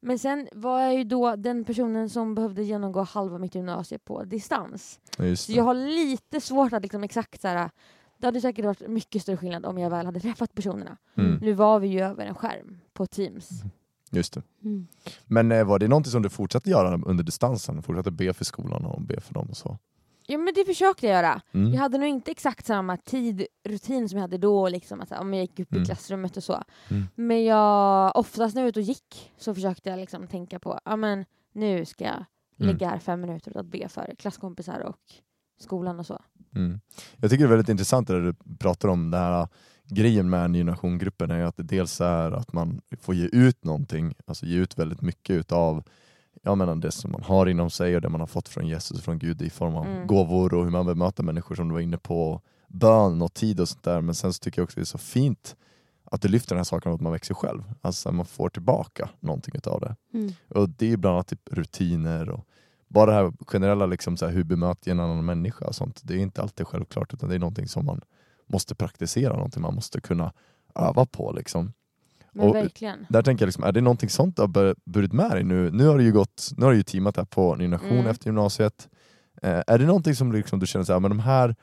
Men 0.00 0.18
sen 0.18 0.48
var 0.52 0.80
jag 0.80 0.94
ju 0.94 1.04
då 1.04 1.36
den 1.36 1.64
personen 1.64 2.10
som 2.10 2.34
behövde 2.34 2.62
genomgå 2.62 3.00
halva 3.02 3.38
mitt 3.38 3.54
gymnasium 3.54 4.00
på 4.04 4.24
distans. 4.24 5.00
Så 5.46 5.52
jag 5.52 5.64
har 5.64 5.74
lite 5.74 6.40
svårt 6.40 6.72
att 6.72 6.82
liksom 6.82 7.04
exakt 7.04 7.40
så 7.40 7.48
här. 7.48 7.70
Det 8.18 8.26
hade 8.26 8.40
säkert 8.40 8.64
varit 8.64 8.88
mycket 8.88 9.22
större 9.22 9.36
skillnad 9.36 9.66
om 9.66 9.78
jag 9.78 9.90
väl 9.90 10.06
hade 10.06 10.20
träffat 10.20 10.54
personerna. 10.54 10.96
Mm. 11.14 11.38
Nu 11.42 11.52
var 11.52 11.78
vi 11.80 11.88
ju 11.88 12.00
över 12.00 12.26
en 12.26 12.34
skärm 12.34 12.78
på 12.92 13.06
Teams. 13.06 13.50
Just 14.10 14.34
det. 14.34 14.42
Mm. 14.64 14.86
Men 15.24 15.52
eh, 15.52 15.64
var 15.64 15.78
det 15.78 15.88
någonting 15.88 16.10
som 16.10 16.22
du 16.22 16.28
fortsatte 16.28 16.70
göra 16.70 17.00
under 17.06 17.24
distansen? 17.24 17.82
Fortsatte 17.82 18.10
be 18.10 18.32
för 18.32 18.44
skolan 18.44 18.84
och 18.84 19.00
be 19.02 19.20
för 19.20 19.34
dem 19.34 19.46
och 19.50 19.56
så? 19.56 19.78
Ja 20.28 20.38
men 20.38 20.54
det 20.54 20.64
försökte 20.64 21.06
jag 21.06 21.14
göra. 21.16 21.40
Mm. 21.52 21.72
Jag 21.72 21.80
hade 21.80 21.98
nog 21.98 22.08
inte 22.08 22.30
exakt 22.30 22.66
samma 22.66 22.96
tidrutin 22.96 24.08
som 24.08 24.16
jag 24.16 24.22
hade 24.22 24.38
då, 24.38 24.68
liksom, 24.68 25.00
att, 25.00 25.12
om 25.12 25.34
jag 25.34 25.40
gick 25.42 25.60
upp 25.60 25.72
Mm. 25.72 25.82
i 25.82 25.86
klassrummet 25.86 26.36
och 26.36 26.44
så. 26.44 26.62
Mm. 26.90 27.04
Men 27.14 27.44
jag, 27.44 28.16
oftast 28.16 28.54
när 28.54 28.62
jag 28.62 28.64
var 28.64 28.68
ute 28.68 28.80
och 28.80 28.84
gick 28.86 29.32
så 29.38 29.54
försökte 29.54 29.90
jag 29.90 29.98
liksom 29.98 30.26
tänka 30.26 30.58
på, 30.58 30.80
ja 30.84 30.96
men 30.96 31.24
nu 31.52 31.84
ska 31.84 32.04
jag 32.04 32.24
Mm. 32.60 32.72
lägga 32.72 32.88
här 32.88 32.98
fem 32.98 33.20
minuter 33.20 33.50
åt 33.50 33.56
att 33.56 33.66
be 33.66 33.88
för 33.88 34.14
klasskompisar 34.18 34.80
och 34.80 35.00
skolan 35.60 35.98
och 35.98 36.06
så. 36.06 36.22
Mm. 36.56 36.80
Jag 37.16 37.30
tycker 37.30 37.44
det 37.44 37.48
är 37.48 37.56
väldigt 37.56 37.68
intressant 37.68 38.08
det 38.08 38.14
där 38.14 38.20
du 38.20 38.54
pratar 38.58 38.88
om, 38.88 39.10
den 39.10 39.20
här 39.20 39.48
grejen 39.88 40.30
med 40.30 40.50
Ny 40.50 40.64
Nation-gruppen 40.64 41.30
är 41.30 41.44
att 41.44 41.56
det 41.56 41.62
dels 41.62 42.00
är 42.00 42.30
att 42.32 42.52
man 42.52 42.80
får 43.00 43.14
ge 43.14 43.28
ut 43.32 43.64
någonting, 43.64 44.14
alltså 44.26 44.46
ge 44.46 44.56
ut 44.56 44.78
väldigt 44.78 45.00
mycket 45.02 45.36
utav 45.36 45.82
jag 46.42 46.58
menar 46.58 46.74
det 46.74 46.92
som 46.92 47.12
man 47.12 47.22
har 47.22 47.46
inom 47.46 47.70
sig 47.70 47.96
och 47.96 48.02
det 48.02 48.08
man 48.08 48.20
har 48.20 48.26
fått 48.26 48.48
från 48.48 48.66
Jesus 48.66 48.98
och 48.98 49.04
från 49.04 49.18
Gud 49.18 49.42
i 49.42 49.50
form 49.50 49.76
av 49.76 49.86
Mm. 49.86 50.06
gåvor 50.06 50.54
och 50.54 50.64
hur 50.64 50.70
man 50.70 50.86
bemöter 50.86 51.22
människor 51.22 51.54
som 51.54 51.68
du 51.68 51.74
var 51.74 51.80
inne 51.80 51.98
på, 51.98 52.40
bön 52.68 53.22
och 53.22 53.34
tid 53.34 53.60
och 53.60 53.68
sånt 53.68 53.82
där. 53.82 54.00
Men 54.00 54.14
sen 54.14 54.32
så 54.32 54.38
tycker 54.38 54.60
jag 54.60 54.64
också 54.64 54.80
det 54.80 54.82
är 54.82 54.84
så 54.84 54.98
fint 54.98 55.56
att 56.04 56.22
du 56.22 56.28
lyfter 56.28 56.48
den 56.48 56.58
här 56.58 56.64
saken 56.64 56.92
att 56.92 57.00
man 57.00 57.12
växer 57.12 57.34
själv. 57.34 57.62
Alltså 57.80 58.12
man 58.12 58.26
får 58.26 58.48
tillbaka 58.48 59.08
någonting 59.20 59.54
utav 59.56 59.80
det. 59.80 59.96
Mm. 60.18 60.32
Och 60.48 60.68
det 60.68 60.92
är 60.92 60.96
bland 60.96 61.14
annat 61.14 61.28
typ 61.28 61.48
rutiner 61.50 62.28
och 62.30 62.46
bara 62.88 63.06
det 63.06 63.12
här 63.16 63.32
generella 63.46 63.86
liksom 63.86 64.16
så 64.16 64.26
här, 64.26 64.32
hur 64.32 64.44
bemöter 64.44 64.90
en 64.90 65.00
annan 65.00 65.24
människa 65.24 65.64
och 65.66 65.74
sånt. 65.74 66.00
Det 66.04 66.14
är 66.14 66.18
inte 66.18 66.42
alltid 66.42 66.66
självklart 66.66 67.14
utan 67.14 67.28
det 67.28 67.34
är 67.34 67.38
någonting 67.38 67.68
som 67.68 67.86
man 67.86 68.00
måste 68.46 68.74
praktisera, 68.74 69.32
någonting 69.36 69.62
man 69.62 69.74
måste 69.74 70.00
kunna 70.00 70.32
öva 70.74 71.06
på. 71.06 71.32
Liksom. 71.32 71.72
Men 72.32 72.48
Och- 72.48 72.54
verkligen. 72.54 73.06
Där 73.08 73.22
tänker 73.22 73.42
jag, 73.42 73.46
liksom, 73.46 73.64
är 73.64 73.72
det 73.72 73.80
någonting 73.80 74.08
sånt 74.10 74.36
du 74.36 74.42
har 74.42 74.74
burit 74.90 75.12
med 75.12 75.30
dig 75.30 75.44
nu? 75.44 75.70
Nu 75.70 75.86
har 75.86 75.98
du 75.98 76.04
ju, 76.04 76.12
gått, 76.12 76.50
nu 76.56 76.64
har 76.64 76.70
du 76.72 76.76
ju 76.78 76.82
teamat 76.82 77.16
här 77.16 77.24
på 77.24 77.54
Ny 77.54 77.68
Nation 77.68 77.90
Mm. 77.92 78.06
efter 78.06 78.26
gymnasiet. 78.26 78.88
Eh, 79.42 79.62
är 79.66 79.78
det 79.78 79.86
någonting 79.86 80.14
som 80.14 80.32
liksom, 80.32 80.58
du 80.60 80.66
känner 80.66 80.84
så 80.84 80.92
här, 80.92 81.00
men 81.00 81.10
de 81.10 81.18
här 81.18 81.56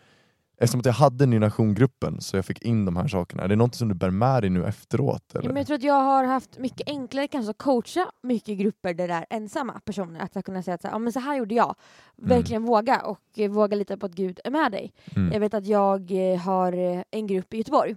Eftersom 0.57 0.79
att 0.79 0.85
jag 0.85 0.93
hade 0.93 1.25
Ny 1.25 1.39
Nation-gruppen 1.39 2.21
så 2.21 2.37
jag 2.37 2.45
fick 2.45 2.61
in 2.61 2.85
de 2.85 2.95
här 2.97 3.07
sakerna, 3.07 3.43
är 3.43 3.47
det 3.47 3.55
någonting 3.55 3.77
som 3.77 3.87
du 3.89 3.95
bär 3.95 4.09
med 4.09 4.43
dig 4.43 4.49
nu 4.49 4.65
efteråt? 4.65 5.35
Eller? 5.35 5.47
men 5.47 5.57
jag 5.57 5.67
tror 5.67 5.75
att 5.77 5.83
jag 5.83 6.01
har 6.03 6.23
haft 6.23 6.59
mycket 6.59 6.89
enklare 6.89 7.27
kanske 7.27 7.51
att 7.51 7.57
coacha 7.57 8.11
mycket 8.23 8.57
grupper 8.57 8.93
där 8.93 9.07
det 9.07 9.13
är 9.13 9.25
ensamma 9.29 9.79
personer. 9.85 10.19
Att 10.33 10.45
kunna 10.45 10.63
säga 10.63 10.75
att 10.75 10.81
så 10.81 10.87
här, 10.87 10.95
ja, 10.95 10.99
men 10.99 11.13
så 11.13 11.19
här 11.19 11.35
gjorde 11.37 11.55
jag. 11.55 11.75
Verkligen 12.15 12.63
våga 12.63 13.01
och 13.01 13.21
eh, 13.39 13.51
våga 13.51 13.75
lita 13.77 13.97
på 13.97 14.05
att 14.05 14.13
Gud 14.15 14.39
är 14.43 14.51
med 14.51 14.71
dig. 14.71 14.93
Mm. 15.15 15.33
Jag 15.33 15.39
vet 15.39 15.53
att 15.53 15.65
jag 15.65 16.11
eh, 16.33 16.39
har 16.39 16.73
eh, 16.73 17.03
en 17.11 17.27
grupp 17.27 17.53
i 17.53 17.57
Göteborg 17.57 17.95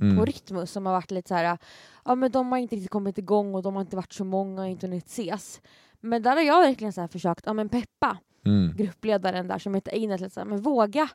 Mm. 0.00 0.16
på 0.16 0.24
Rytmus 0.24 0.70
som 0.70 0.86
har 0.86 0.92
varit 0.92 1.10
lite 1.10 1.28
så 1.28 1.34
här, 1.34 1.58
ja 2.04 2.14
men 2.14 2.30
de 2.30 2.52
har 2.52 2.58
inte 2.58 2.76
riktigt 2.76 2.90
kommit 2.90 3.18
igång 3.18 3.54
och 3.54 3.62
de 3.62 3.74
har 3.74 3.82
inte 3.82 3.96
varit 3.96 4.12
så 4.12 4.24
många 4.24 4.62
och 4.62 4.68
inte 4.68 4.86
hunnit 4.86 5.06
ses. 5.06 5.60
Men 6.00 6.22
där 6.22 6.30
har 6.36 6.42
jag 6.42 6.60
verkligen 6.60 6.92
så 6.92 7.00
här 7.00 7.08
försökt, 7.08 7.42
ja 7.46 7.52
men 7.52 7.68
peppa 7.68 8.18
Mm. 8.46 8.76
gruppledaren 8.76 9.48
där 9.48 9.58
som 9.58 9.74
heter 9.74 9.92
Einar 9.92 10.18
till 10.18 10.30
så 10.30 10.40
här, 10.40 10.46
men 10.46 10.62
våga 10.62 11.08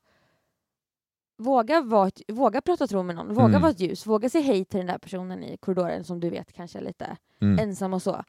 Våga, 1.39 1.81
vara 1.81 2.11
våga 2.27 2.61
prata 2.61 2.87
tro 2.87 3.03
med 3.03 3.15
någon, 3.15 3.27
våga 3.33 3.45
Mm. 3.47 3.61
vara 3.61 3.71
ett 3.71 3.79
ljus, 3.79 4.05
våga 4.05 4.29
säga 4.29 4.43
hej 4.43 4.65
till 4.65 4.77
den 4.77 4.87
där 4.87 4.97
personen 4.97 5.43
i 5.43 5.57
korridoren 5.57 6.03
som 6.03 6.19
du 6.19 6.29
vet 6.29 6.53
kanske 6.53 6.79
är 6.79 6.83
lite 6.83 7.17
Mm. 7.41 7.59
ensam 7.59 7.93
och 7.93 8.01
så. 8.01 8.23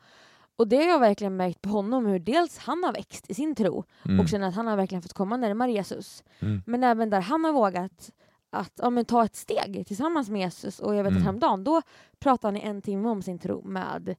Och 0.57 0.69
det 0.69 0.77
har 0.77 0.85
jag 0.85 0.99
verkligen 1.01 1.37
märkt 1.37 1.63
på 1.63 1.69
honom 1.69 2.07
hur 2.07 2.19
dels 2.19 2.59
han 2.59 2.85
har 2.85 2.93
växt 2.93 3.31
i 3.31 3.35
sin 3.35 3.55
tro 3.55 3.85
Mm. 4.05 4.21
och 4.21 4.29
känner 4.29 4.49
att 4.49 4.55
han 4.55 4.67
har 4.67 4.77
verkligen 4.77 5.03
fått 5.03 5.13
komma 5.13 5.37
närmare 5.37 5.73
Jesus. 5.73 6.25
Mm. 6.41 6.63
Men 6.67 6.85
även 6.85 7.11
där 7.11 7.21
han 7.21 7.45
har 7.45 7.53
vågat 7.53 8.11
att 8.51 8.73
ja, 8.83 8.91
men 8.91 9.05
ta 9.05 9.25
ett 9.25 9.37
steg 9.37 9.85
tillsammans 9.87 10.31
med 10.31 10.41
Jesus 10.41 10.81
och 10.81 10.95
jag 10.95 11.05
vet 11.05 11.11
Mm. 11.11 11.19
att 11.19 11.25
häromdagen 11.25 11.65
då 11.65 11.83
pratade 12.19 12.49
han 12.49 12.57
i 12.57 12.69
en 12.69 12.83
timme 12.83 13.09
om 13.09 13.23
sin 13.23 13.39
tro 13.39 13.63
med 13.65 14.15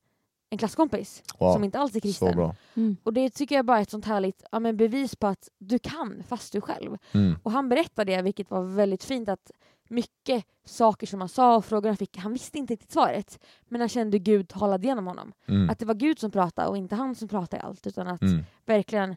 en 0.54 0.58
klasskompis 0.58 1.24
Wow. 1.40 1.54
som 1.54 1.64
inte 1.64 1.80
alls 1.80 1.92
är 1.96 2.00
Så 2.00 2.02
kristen. 2.02 2.36
bra. 2.36 2.56
Mm. 2.76 2.98
Och 3.04 3.14
det 3.14 3.30
tycker 3.30 3.56
jag 3.56 3.66
bara 3.66 3.78
är 3.78 3.82
ett 3.82 3.90
sånt 3.90 4.06
härligt 4.06 4.44
ja, 4.52 4.60
men 4.60 4.78
bevis 4.78 5.16
på 5.16 5.28
att 5.28 5.50
du 5.58 5.80
kan 5.80 6.24
fast 6.28 6.54
du 6.54 6.62
själv. 6.62 6.98
Mm. 7.12 7.40
Och 7.44 7.52
han 7.52 7.70
berättade 7.70 8.16
det, 8.16 8.22
vilket 8.22 8.52
var 8.52 8.64
väldigt 8.64 9.04
fint, 9.04 9.30
att 9.30 9.52
mycket 9.90 10.46
saker 10.66 11.08
som 11.08 11.20
han 11.22 11.30
sa 11.30 11.56
och 11.56 11.66
frågor 11.66 11.90
han 11.90 11.98
fick, 11.98 12.18
han 12.18 12.34
visste 12.34 12.58
inte 12.58 12.74
riktigt 12.74 12.92
svaret. 12.92 13.40
Men 13.68 13.82
han 13.82 13.90
kände 13.90 14.20
Gud 14.20 14.48
talade 14.50 14.88
genom 14.88 15.08
honom. 15.08 15.32
Mm. 15.48 15.70
Att 15.70 15.80
det 15.80 15.86
var 15.86 15.94
Gud 15.94 16.20
som 16.20 16.32
pratade 16.32 16.68
och 16.68 16.78
inte 16.78 16.96
han 16.96 17.16
som 17.16 17.28
pratade 17.28 17.62
i 17.64 17.66
allt. 17.66 17.88
Utan 17.88 18.08
att 18.08 18.22
Mm. 18.22 18.44
verkligen, 18.66 19.16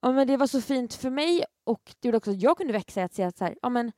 ja 0.00 0.12
men 0.12 0.26
det 0.26 0.36
var 0.36 0.46
så 0.46 0.60
fint 0.60 0.94
för 0.94 1.10
mig 1.10 1.44
och 1.64 1.94
det 2.00 2.08
gjorde 2.08 2.18
också 2.18 2.30
att 2.30 2.42
jag 2.42 2.56
kunde 2.56 2.72
växa 2.72 3.00
i 3.00 3.04
att 3.04 3.14
se 3.14 3.22
att 3.22 3.36
så 3.38 3.44
här, 3.44 3.56
ja 3.62 3.68
men 3.68 3.92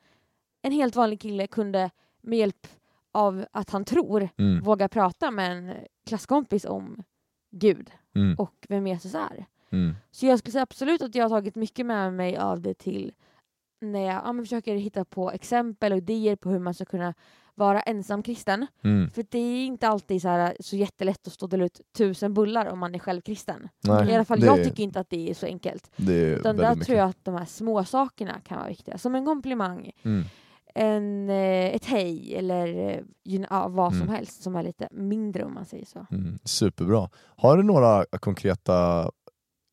en 0.63 0.73
helt 0.73 0.97
vanlig 0.97 1.21
kille 1.21 1.47
kunde 1.47 1.91
med 2.21 2.39
hjälp 2.39 2.67
av 3.13 3.47
att 3.53 3.71
han 3.71 3.85
tror 3.85 4.29
Mm. 4.39 4.61
våga 4.65 4.89
prata 4.89 5.31
med 5.31 5.53
en 5.53 5.75
klasskompis 6.07 6.65
om 6.65 7.03
Gud 7.51 7.91
Mm. 8.15 8.35
och 8.39 8.55
vem 8.69 8.87
Jesus 8.87 9.15
är. 9.15 9.47
Mm. 9.71 9.95
Så 10.11 10.27
jag 10.27 10.39
skulle 10.39 10.53
säga 10.53 10.63
absolut 10.63 11.03
att 11.03 11.15
jag 11.15 11.25
har 11.25 11.29
tagit 11.31 11.55
mycket 11.55 11.87
med 11.87 12.13
mig 12.13 12.37
av 12.37 12.61
det 12.61 12.75
till 12.75 13.13
när 13.81 14.01
jag 14.01 14.23
ja, 14.25 14.35
försöker 14.43 14.75
hitta 14.77 15.05
på 15.05 15.31
exempel 15.31 15.93
och 15.93 15.99
idéer 15.99 16.37
på 16.37 16.51
hur 16.51 16.59
man 16.59 16.75
ska 16.75 16.85
kunna 16.85 17.15
vara 17.55 17.81
ensam 17.81 18.23
kristen. 18.23 18.67
Mm. 18.83 19.11
För 19.11 19.25
det 19.31 19.39
är 19.39 19.67
inte 19.67 19.89
alltid 19.89 20.23
så, 20.23 20.29
här, 20.29 20.57
så 20.61 20.77
jättelätt 20.77 21.27
att 21.27 21.33
stå 21.33 21.47
och 21.47 21.51
dela 21.51 21.65
ut 21.65 21.81
tusen 21.97 22.35
bullar 22.35 22.67
om 22.67 22.79
man 22.79 22.95
är 22.95 22.99
själv 22.99 23.21
kristen. 23.21 23.69
Nej, 23.85 24.11
I 24.11 24.15
alla 24.15 24.25
fall 24.25 24.43
jag 24.45 24.65
tycker 24.65 24.83
inte 24.83 25.01
att 25.01 25.11
det 25.11 25.31
är 25.31 25.35
så 25.35 25.47
enkelt. 25.47 25.91
det 25.97 26.13
är 26.15 26.37
Utan 26.39 26.57
där 26.57 26.71
mycket. 26.71 26.87
tror 26.87 26.99
jag 26.99 27.09
att 27.09 27.25
de 27.25 27.35
här 27.35 27.45
små 27.45 27.85
sakerna 27.85 28.41
kan 28.41 28.59
vara 28.59 28.69
viktiga. 28.69 28.99
Som 28.99 29.15
en 29.15 29.25
komplimang, 29.27 29.91
Mm. 30.03 30.25
En, 30.77 31.31
eh, 31.31 31.75
ett 31.75 31.85
hej 31.85 32.35
eller 32.37 32.89
eh, 32.89 33.01
ja, 33.51 33.69
vad 33.69 33.93
som 33.93 34.03
Mm. 34.03 34.15
helst 34.15 34.43
som 34.43 34.57
är 34.57 34.63
lite 34.63 34.89
mindre 34.91 35.45
om 35.45 35.55
man 35.55 35.65
säger 35.67 35.87
så. 35.87 36.07
Mm. 36.11 36.39
Superbra. 36.45 37.11
Har 37.37 37.57
du 37.57 37.63
några 37.63 38.05
konkreta 38.21 39.11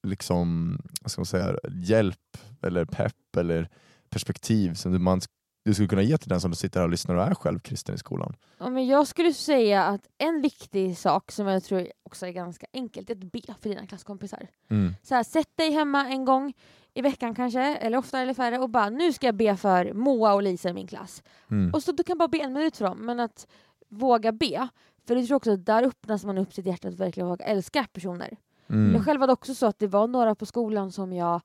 liksom, 0.08 0.78
vad 1.02 1.12
ska 1.12 1.20
man 1.20 1.26
säga, 1.26 1.56
hjälp 1.72 2.38
eller 2.62 2.86
pepp 2.86 3.36
eller 3.38 3.70
perspektiv 4.10 4.74
som 4.74 5.04
man 5.04 5.22
du 5.64 5.74
skulle 5.74 5.88
kunna 5.88 6.02
ge 6.02 6.18
till 6.18 6.30
den 6.30 6.42
som 6.42 6.56
sitter 6.56 6.80
här 6.80 6.88
och 6.88 6.92
lyssnar 6.92 7.16
och 7.16 7.24
är 7.24 7.34
själv 7.36 7.60
kristen 7.60 7.96
i 7.96 7.98
skolan? 7.98 8.36
Ja, 8.58 8.70
men 8.70 8.88
jag 8.88 9.08
skulle 9.08 9.34
säga 9.34 9.84
att 9.84 10.08
en 10.18 10.42
viktig 10.42 10.98
sak 10.98 11.32
som 11.32 11.48
jag 11.48 11.64
tror 11.64 11.88
också 12.04 12.26
är 12.26 12.32
ganska 12.32 12.66
enkelt 12.74 13.10
är 13.10 13.14
att 13.14 13.32
be 13.32 13.42
för 13.62 13.70
dina 13.70 13.88
klasskompisar. 13.88 14.48
Mm. 14.70 14.94
Så 15.04 15.16
här, 15.16 15.24
sätt 15.24 15.50
dig 15.56 15.72
hemma 15.72 16.08
en 16.08 16.26
gång 16.26 16.54
i 16.94 17.02
veckan 17.02 17.36
kanske, 17.36 17.62
eller 17.62 17.98
oftare 17.98 18.22
eller 18.22 18.34
färre 18.34 18.60
och 18.60 18.70
bara 18.70 18.90
nu 18.90 19.14
ska 19.14 19.28
jag 19.28 19.36
be 19.36 19.58
för 19.58 19.94
Moa 19.94 20.34
och 20.34 20.44
Lisa 20.44 20.70
i 20.70 20.74
min 20.74 20.88
klass. 20.88 21.24
Mm. 21.52 21.74
Och 21.74 21.84
så 21.84 21.92
du 21.92 22.04
kan 22.04 22.18
bara 22.18 22.28
be 22.28 22.38
en 22.38 22.54
minut 22.54 22.78
för 22.78 22.86
dem, 22.86 23.06
men 23.06 23.20
att 23.20 23.48
våga 23.90 24.32
be. 24.32 24.68
För 25.08 25.16
jag 25.16 25.28
tror 25.28 25.38
också 25.38 25.52
att 25.52 25.66
där 25.66 25.84
öppnas 25.84 26.26
man 26.26 26.38
upp 26.38 26.54
sitt 26.54 26.66
hjärta 26.66 26.88
att 26.88 26.94
verkligen 26.94 27.28
våga 27.28 27.46
älska 27.46 27.88
personer. 27.94 28.38
Mm. 28.68 28.96
Jag 28.96 29.06
själv 29.06 29.22
hade 29.22 29.34
också 29.34 29.56
så 29.56 29.66
att 29.66 29.80
det 29.80 29.88
var 29.88 30.08
några 30.08 30.36
på 30.36 30.46
skolan 30.46 30.92
som 30.92 31.14
jag 31.14 31.42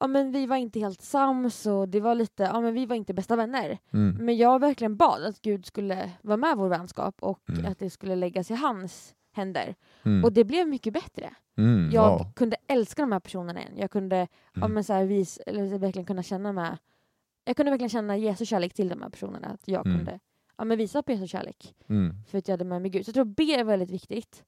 Ja 0.00 0.06
men 0.06 0.32
vi 0.32 0.46
var 0.46 0.56
inte 0.56 0.80
helt 0.80 1.02
sams 1.02 1.66
och 1.66 1.88
det 1.88 2.00
var 2.00 2.14
lite, 2.14 2.42
ja 2.42 2.60
men 2.60 2.74
vi 2.74 2.86
var 2.86 2.96
inte 2.96 3.14
bästa 3.14 3.36
vänner. 3.36 3.78
Mm. 3.92 4.24
Men 4.24 4.36
jag 4.36 4.58
verkligen 4.60 4.96
bad 4.96 5.24
att 5.24 5.40
Gud 5.42 5.66
skulle 5.66 6.10
vara 6.22 6.36
med 6.36 6.56
vår 6.56 6.68
vänskap 6.68 7.22
och 7.22 7.40
Mm. 7.50 7.66
att 7.72 7.78
det 7.78 7.90
skulle 7.90 8.16
läggas 8.16 8.50
i 8.50 8.54
hans 8.54 9.14
händer. 9.32 9.74
Mm. 10.04 10.24
Och 10.24 10.32
det 10.32 10.44
blev 10.44 10.68
mycket 10.68 10.92
bättre. 10.92 11.34
Mm. 11.58 11.90
Jag 11.92 12.18
wow. 12.18 12.32
kunde 12.34 12.56
älska 12.66 13.02
de 13.02 13.12
här 13.12 13.20
personerna 13.20 13.60
igen. 13.60 13.72
Jag 13.76 13.90
kunde 13.90 14.16
ja, 14.54 14.60
Mm. 14.60 14.72
men 14.72 14.84
så 14.84 14.92
här, 14.92 15.04
vis, 15.04 15.38
eller 15.46 15.78
verkligen 15.78 16.06
kunna 16.06 16.22
känna 16.22 16.52
med 16.52 16.78
Jag 17.44 17.56
kunde 17.56 17.70
verkligen 17.70 17.90
känna 17.90 18.16
Jesu 18.16 18.46
kärlek 18.46 18.74
till 18.74 18.88
de 18.88 19.02
här 19.02 19.08
personerna. 19.10 19.46
Att 19.48 19.68
jag 19.68 19.86
Mm. 19.86 19.98
kunde 19.98 20.20
ja, 20.58 20.64
men 20.64 20.78
visa 20.78 21.02
på 21.02 21.12
Jesu 21.12 21.26
kärlek. 21.26 21.74
För 22.30 22.38
att 22.38 22.48
jag 22.48 22.52
hade 22.52 22.64
med 22.64 22.82
mig 22.82 22.90
Gud. 22.90 23.04
Så 23.04 23.08
jag 23.08 23.14
tror 23.14 23.24
be 23.24 23.42
är 23.42 23.64
väldigt 23.64 23.90
viktigt. 23.90 24.44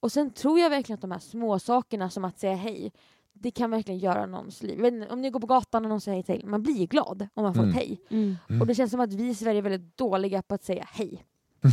Och 0.00 0.12
sen 0.12 0.30
tror 0.30 0.60
jag 0.60 0.70
verkligen 0.70 0.94
att 0.94 1.00
de 1.00 1.10
här 1.10 1.18
små 1.18 1.58
sakerna 1.58 2.10
som 2.10 2.24
att 2.24 2.38
säga 2.38 2.54
hej, 2.54 2.92
det 3.32 3.50
kan 3.50 3.70
verkligen 3.70 3.98
göra 4.00 4.26
någons 4.26 4.62
liv. 4.62 4.84
Inte, 4.84 5.08
Om 5.08 5.20
ni 5.20 5.30
går 5.30 5.40
på 5.40 5.46
gatan 5.46 5.84
och 5.84 5.88
någon 5.88 6.00
säger 6.00 6.14
hej 6.22 6.38
till 6.38 6.46
man 6.46 6.62
blir 6.62 6.74
ju 6.74 6.86
glad 6.86 7.28
om 7.34 7.42
man 7.42 7.54
får 7.54 7.62
Mm. 7.62 7.70
ett 7.70 7.76
hej. 7.76 8.00
Mm. 8.10 8.36
Mm. 8.48 8.60
Och 8.60 8.66
det 8.66 8.74
känns 8.74 8.90
som 8.90 9.00
att 9.00 9.12
vi 9.12 9.28
i 9.28 9.34
Sverige 9.34 9.58
är 9.58 9.62
väldigt 9.62 9.96
dåliga 9.96 10.42
på 10.42 10.54
att 10.54 10.64
säga 10.64 10.84
hej 10.92 11.24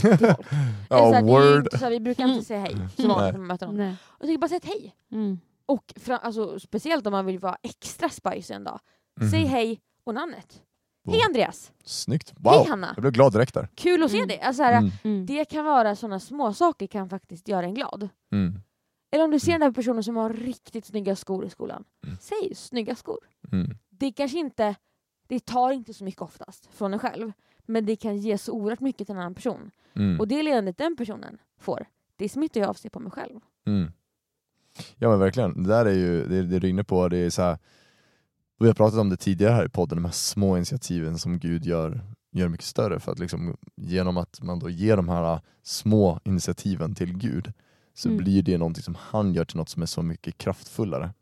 Ja, 0.89 1.11
här, 1.13 1.23
word. 1.23 1.63
inte 1.65 1.77
här, 1.77 1.89
vi 1.89 1.99
brukar 1.99 2.27
inte 2.27 2.45
säga 2.45 2.59
hej 2.59 2.75
så 2.97 3.07
vanligt 3.07 3.33
när 3.33 3.37
man 3.39 3.47
möter 3.47 3.65
någon. 3.67 3.77
Nej. 3.77 3.95
Och 4.03 4.17
jag 4.21 4.27
tycker 4.27 4.37
bara 4.39 4.47
säg 4.47 4.57
ett 4.57 4.65
hej. 4.65 4.95
Mm. 5.11 5.39
Och 5.65 5.93
fra, 5.95 6.17
alltså, 6.17 6.59
speciellt 6.59 7.07
om 7.07 7.11
man 7.11 7.25
vill 7.25 7.39
vara 7.39 7.57
extra 7.63 8.09
spicy 8.09 8.53
en 8.53 8.63
dag. 8.63 8.79
Mhm. 9.21 9.29
Säg 9.31 9.45
hej 9.45 9.79
och 10.03 10.13
namnet. 10.13 10.61
Wow. 11.05 11.13
Hej 11.15 11.23
Andreas! 11.27 11.71
Snyggt. 11.85 12.33
Hej 12.45 12.57
Wow. 12.57 12.67
Hanna! 12.69 12.87
Jag 12.95 13.01
blev 13.01 13.13
glad 13.13 13.33
direkt 13.33 13.53
där. 13.53 13.67
Kul 13.75 14.03
att 14.03 14.11
se 14.11 14.17
Mm. 14.17 14.27
dig! 14.27 14.39
Alltså, 14.41 14.57
så 14.59 14.63
här, 14.63 14.73
Mm. 14.77 14.91
Mm. 15.03 15.25
Det 15.25 15.45
kan 15.45 15.65
vara 15.65 15.95
sådana 15.95 16.19
små 16.19 16.53
saker 16.53 16.87
kan 16.87 17.09
faktiskt 17.09 17.47
göra 17.47 17.65
en 17.65 17.73
glad. 17.73 18.09
Mm. 19.09 19.19
Eller 19.19 19.25
om 19.25 19.31
du 19.31 19.39
ser 19.39 19.51
den 19.51 19.61
där 19.61 19.71
personen 19.71 20.03
som 20.03 20.15
har 20.15 20.33
riktigt 20.33 20.85
snygga 20.85 21.15
skor 21.15 21.45
i 21.45 21.49
skolan. 21.49 21.83
Mm. 22.03 22.17
Säg 22.21 22.55
snygga 22.55 22.95
skor. 22.95 23.19
Mm. 23.51 23.77
Det 23.89 24.11
kanske 24.11 24.39
inte, 24.39 24.75
det 25.27 25.45
tar 25.45 25.71
inte 25.71 25.93
så 25.93 26.03
mycket 26.03 26.21
oftast 26.21 26.69
från 26.73 26.93
en 26.93 26.99
själv. 26.99 27.31
Men 27.65 27.85
det 27.85 27.95
kan 27.95 28.17
ge 28.17 28.37
så 28.37 28.51
oerhört 28.51 28.79
mycket 28.79 29.07
till 29.07 29.15
en 29.15 29.21
annan 29.21 29.35
person. 29.35 29.71
Mm. 29.95 30.19
Och 30.19 30.27
det 30.27 30.43
leendet 30.43 30.77
den 30.77 30.95
personen 30.95 31.37
får, 31.59 31.85
det 32.15 32.29
smittar 32.29 32.61
ju 32.61 32.67
av 32.67 32.73
sig 32.73 32.91
på 32.91 32.99
mig 32.99 33.11
själv. 33.11 33.39
Mm. 33.65 33.91
Ja 34.95 35.09
men 35.09 35.19
verkligen, 35.19 35.63
det 35.63 35.69
där 35.69 35.85
är 35.85 35.93
ju, 35.93 36.25
det, 36.27 36.41
det 36.41 36.59
du 36.59 36.67
är 36.67 36.71
inne 36.71 36.83
på, 36.83 37.07
det 37.09 37.17
är 37.17 37.29
så 37.29 37.41
här, 37.41 37.57
vi 38.59 38.67
har 38.67 38.73
pratat 38.73 38.99
om 38.99 39.09
det 39.09 39.17
tidigare 39.17 39.53
här 39.53 39.65
i 39.65 39.69
podden, 39.69 39.97
de 39.97 40.05
här 40.05 40.11
små 40.11 40.57
initiativen 40.57 41.17
som 41.17 41.39
Gud 41.39 41.65
gör, 41.65 42.01
gör 42.31 42.47
mycket 42.47 42.65
större 42.65 42.99
för 42.99 43.11
att 43.11 43.19
liksom, 43.19 43.57
genom 43.75 44.17
att 44.17 44.41
man 44.41 44.59
då 44.59 44.69
ger 44.69 44.97
de 44.97 45.09
här 45.09 45.41
små 45.63 46.19
initiativen 46.23 46.95
till 46.95 47.17
Gud 47.17 47.53
så 47.97 48.09
Mm. 48.09 48.23
blir 48.23 48.41
det 48.41 48.57
någonting 48.57 48.83
som 48.83 48.95
han 48.99 49.33
gör 49.33 49.45
till 49.45 49.57
något 49.57 49.69
som 49.69 49.81
är 49.81 49.85
så 49.85 50.01
mycket 50.01 50.37
kraftfullare 50.37 51.13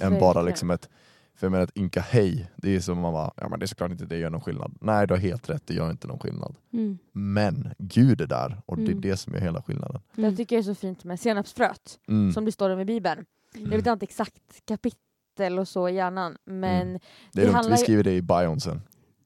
än 0.00 0.12
bara 0.12 0.20
Verkligen. 0.20 0.44
liksom 0.46 0.70
ett 0.70 0.88
för 1.34 1.46
jag 1.46 1.50
menar 1.50 1.64
att 1.64 1.76
ynka 1.76 2.00
hej, 2.00 2.50
det 2.56 2.76
är 2.76 2.80
som 2.80 2.98
man 3.00 3.12
bara, 3.12 3.32
ja 3.36 3.48
men 3.48 3.58
det 3.58 3.64
är 3.64 3.66
såklart 3.66 3.90
inte 3.90 4.04
det 4.06 4.16
gör 4.18 4.30
någon 4.30 4.40
skillnad. 4.40 4.74
Nej 4.80 5.06
du 5.06 5.14
har 5.14 5.18
helt 5.18 5.50
rätt, 5.50 5.66
det 5.66 5.74
gör 5.74 5.90
inte 5.90 6.06
någon 6.06 6.18
skillnad. 6.18 6.54
Mm. 6.72 6.98
Men 7.12 7.74
Gud 7.78 8.20
är 8.20 8.26
där 8.26 8.62
och 8.66 8.76
det 8.76 8.82
är 8.82 8.88
Mm. 8.88 9.00
det 9.00 9.16
som 9.16 9.32
gör 9.34 9.40
hela 9.40 9.62
skillnaden. 9.62 10.00
Jag 10.16 10.36
tycker 10.36 10.56
det 10.56 10.60
är 10.60 10.62
så 10.62 10.74
fint 10.74 11.04
med 11.04 11.20
senapsfröet, 11.20 11.98
Mm. 12.08 12.32
som 12.32 12.44
det 12.44 12.52
står 12.52 12.70
om 12.70 12.80
i 12.80 12.84
Bibeln. 12.84 13.24
Jag 13.54 13.68
vet 13.68 13.86
inte 13.86 14.04
exakt 14.04 14.34
kapitel 14.64 15.58
och 15.58 15.68
så 15.68 15.88
i 15.88 15.94
hjärnan, 15.94 16.36
men 16.44 16.82
Mm. 16.88 16.92
Det 16.92 17.00
det 17.32 17.40
är 17.40 17.44
lugnt, 17.44 17.54
handlar 17.56 17.76
vi 17.76 17.82
skriver 17.82 18.04
det 18.04 18.12
i 18.16 18.22
bion 18.22 18.60
sen. 18.60 18.82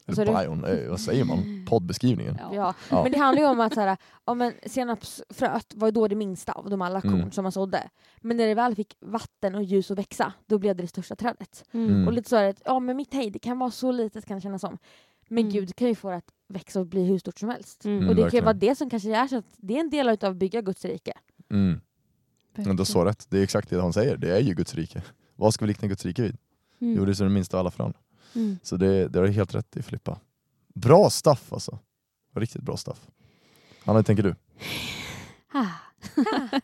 Eller 0.07 0.27
du? 0.27 0.33
bion, 0.33 0.65
eh, 0.65 0.91
vad 0.91 1.01
säger 1.01 1.25
man? 1.25 1.67
Poddbeskrivningen. 1.69 2.37
Ja. 2.41 2.55
ja. 2.55 2.75
Ja. 2.91 3.03
Men 3.03 3.13
det 3.13 3.19
handlar 3.19 3.43
ju 3.43 3.49
om 3.49 3.61
att 3.61 3.75
så 3.75 3.81
här, 3.81 3.97
ja, 4.27 4.35
men 4.35 4.53
senapsfröet 4.67 5.75
var 5.75 5.89
ju 5.89 5.93
då 5.93 6.09
det 6.09 6.15
minsta 6.17 6.53
av 6.53 6.71
de 6.71 6.83
alla 6.83 7.01
korn 7.01 7.15
Mm. 7.15 7.31
som 7.31 7.43
man 7.43 7.53
sådde. 7.53 7.89
Men 8.21 8.37
när 8.37 8.47
det 8.47 8.55
väl 8.55 8.75
fick 8.75 8.97
vatten 9.01 9.55
och 9.55 9.63
ljus 9.63 9.91
att 9.91 9.99
växa, 9.99 10.33
då 10.47 10.59
blev 10.59 10.77
det 10.77 10.83
det 10.83 10.89
största 10.89 11.17
trädet. 11.17 11.65
Mm. 11.73 12.07
Och 12.07 12.13
lite 12.13 12.29
så 12.29 12.37
är 12.37 12.47
det, 12.47 12.55
ja 12.65 12.79
men 12.81 12.97
mitt 12.97 13.15
hej, 13.15 13.31
det 13.31 13.39
kan 13.39 13.59
vara 13.59 13.71
så 13.71 13.93
litet 13.93 14.27
kan 14.27 14.37
det 14.37 14.41
kännas 14.41 14.61
som. 14.61 14.79
Men 15.29 15.39
Mm. 15.45 15.53
Gud 15.53 15.77
kan 15.77 15.89
ju 15.89 15.95
få 15.95 16.11
det 16.11 16.17
att 16.17 16.31
växa 16.49 16.81
och 16.81 16.87
bli 16.87 17.05
hur 17.05 17.19
stort 17.19 17.39
som 17.39 17.49
helst. 17.49 17.85
Mm. 17.85 17.97
Mm, 17.99 18.09
och 18.09 18.15
det 18.17 18.23
kan 18.23 18.39
ju 18.39 18.41
vara 18.41 18.53
det 18.55 18.75
som 18.79 18.91
kanske 18.91 19.17
är 19.17 19.27
så 19.29 19.37
att 19.37 19.45
det 19.57 19.77
är 19.77 19.81
en 19.81 19.91
del 19.91 20.09
av 20.09 20.17
att 20.25 20.37
bygga 20.37 20.61
Guds 20.61 20.85
rike. 20.85 21.13
Mm. 21.51 21.81
Men 22.55 22.77
du 22.77 22.85
så 22.85 23.05
rätt, 23.05 23.27
det 23.31 23.39
är 23.39 23.43
exakt 23.43 23.71
det 23.71 23.81
han 23.81 23.93
säger, 23.93 24.17
det 24.17 24.37
är 24.37 24.41
ju 24.41 24.55
Guds 24.55 24.75
rike. 24.75 25.03
Vad 25.35 25.55
ska 25.55 25.65
vi 25.65 25.69
likna 25.69 25.89
Guds 25.89 26.05
rike 26.07 26.23
vid? 26.23 26.37
Mm. 26.81 26.95
Jo 26.97 27.05
det 27.05 27.13
är 27.13 27.15
så 27.15 27.25
det 27.25 27.31
minsta 27.31 27.57
av 27.57 27.61
alla 27.61 27.71
frön. 27.71 27.95
Mm. 28.37 28.59
Så 28.63 28.77
det, 28.77 29.09
det 29.09 29.19
har 29.19 29.27
du 29.27 29.33
helt 29.33 29.55
rätt 29.55 29.77
i 29.77 29.83
Filippa. 29.83 30.21
Bra 30.75 31.11
stuff 31.11 31.53
alltså. 31.53 31.79
Riktigt 32.35 32.63
bra 32.63 32.77
stuff. 32.77 33.07
Anna, 33.85 33.99
hur 33.99 34.03
tänker 34.03 34.23
du? 34.23 34.35
Ah. 35.53 35.67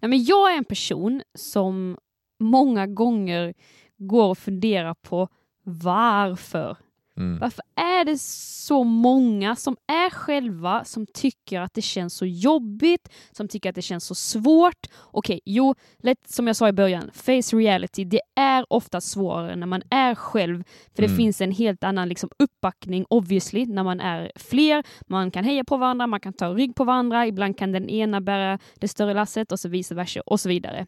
Nej, 0.00 0.08
men 0.08 0.24
jag 0.24 0.52
är 0.52 0.56
en 0.56 0.64
person 0.64 1.22
som 1.34 1.98
många 2.38 2.86
gånger 2.86 3.54
går 3.96 4.30
och 4.30 4.38
funderar 4.38 4.94
på 4.94 5.28
varför. 5.62 6.76
Mm. 7.16 7.38
Varför 7.38 7.62
är 7.76 8.04
det 8.04 8.20
så 8.20 8.84
många 8.84 9.56
som 9.56 9.76
är 9.86 10.10
själva 10.10 10.84
som 10.84 11.06
tycker 11.14 11.60
att 11.60 11.74
det 11.74 11.82
känns 11.82 12.14
så 12.14 12.26
jobbigt, 12.26 13.08
som 13.32 13.48
tycker 13.48 13.68
att 13.68 13.74
det 13.74 13.82
känns 13.82 14.04
så 14.04 14.14
svårt? 14.14 14.86
Okej, 15.02 15.40
jo, 15.44 15.74
lätt, 15.98 16.28
som 16.28 16.46
jag 16.46 16.56
sa 16.56 16.68
i 16.68 16.72
början, 16.72 17.10
face 17.14 17.56
reality, 17.56 18.04
det 18.04 18.20
är 18.36 18.72
ofta 18.72 19.00
svårare 19.00 19.56
när 19.56 19.66
man 19.66 19.82
är 19.90 20.14
själv, 20.14 20.64
för 20.94 21.02
det 21.02 21.06
Mm. 21.08 21.16
finns 21.16 21.40
en 21.40 21.52
helt 21.52 21.84
annan 21.84 22.08
liksom, 22.08 22.30
uppbackning 22.38 23.06
obviously 23.10 23.66
när 23.66 23.84
man 23.84 24.00
är 24.00 24.32
fler. 24.36 24.84
Man 25.06 25.30
kan 25.30 25.44
heja 25.44 25.64
på 25.64 25.76
varandra, 25.76 26.06
man 26.06 26.20
kan 26.20 26.32
ta 26.32 26.48
rygg 26.54 26.74
på 26.74 26.84
varandra, 26.84 27.26
ibland 27.26 27.58
kan 27.58 27.72
den 27.72 27.88
ena 27.90 28.20
bära 28.20 28.58
det 28.80 28.88
större 28.88 29.14
lasset 29.14 29.52
och 29.52 29.60
så 29.60 29.68
vice 29.68 29.94
versa 29.94 30.20
och 30.26 30.40
så 30.40 30.48
vidare. 30.48 30.86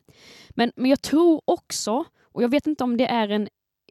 Men, 0.51 0.73
men 0.77 0.91
jag 0.91 1.03
tror 1.03 1.41
också, 1.45 2.05
och 2.33 2.43
jag 2.43 2.49
vet 2.49 2.67
inte 2.67 2.85
om 2.85 2.97
det 2.97 3.07
är 3.07 3.29
en 3.29 3.49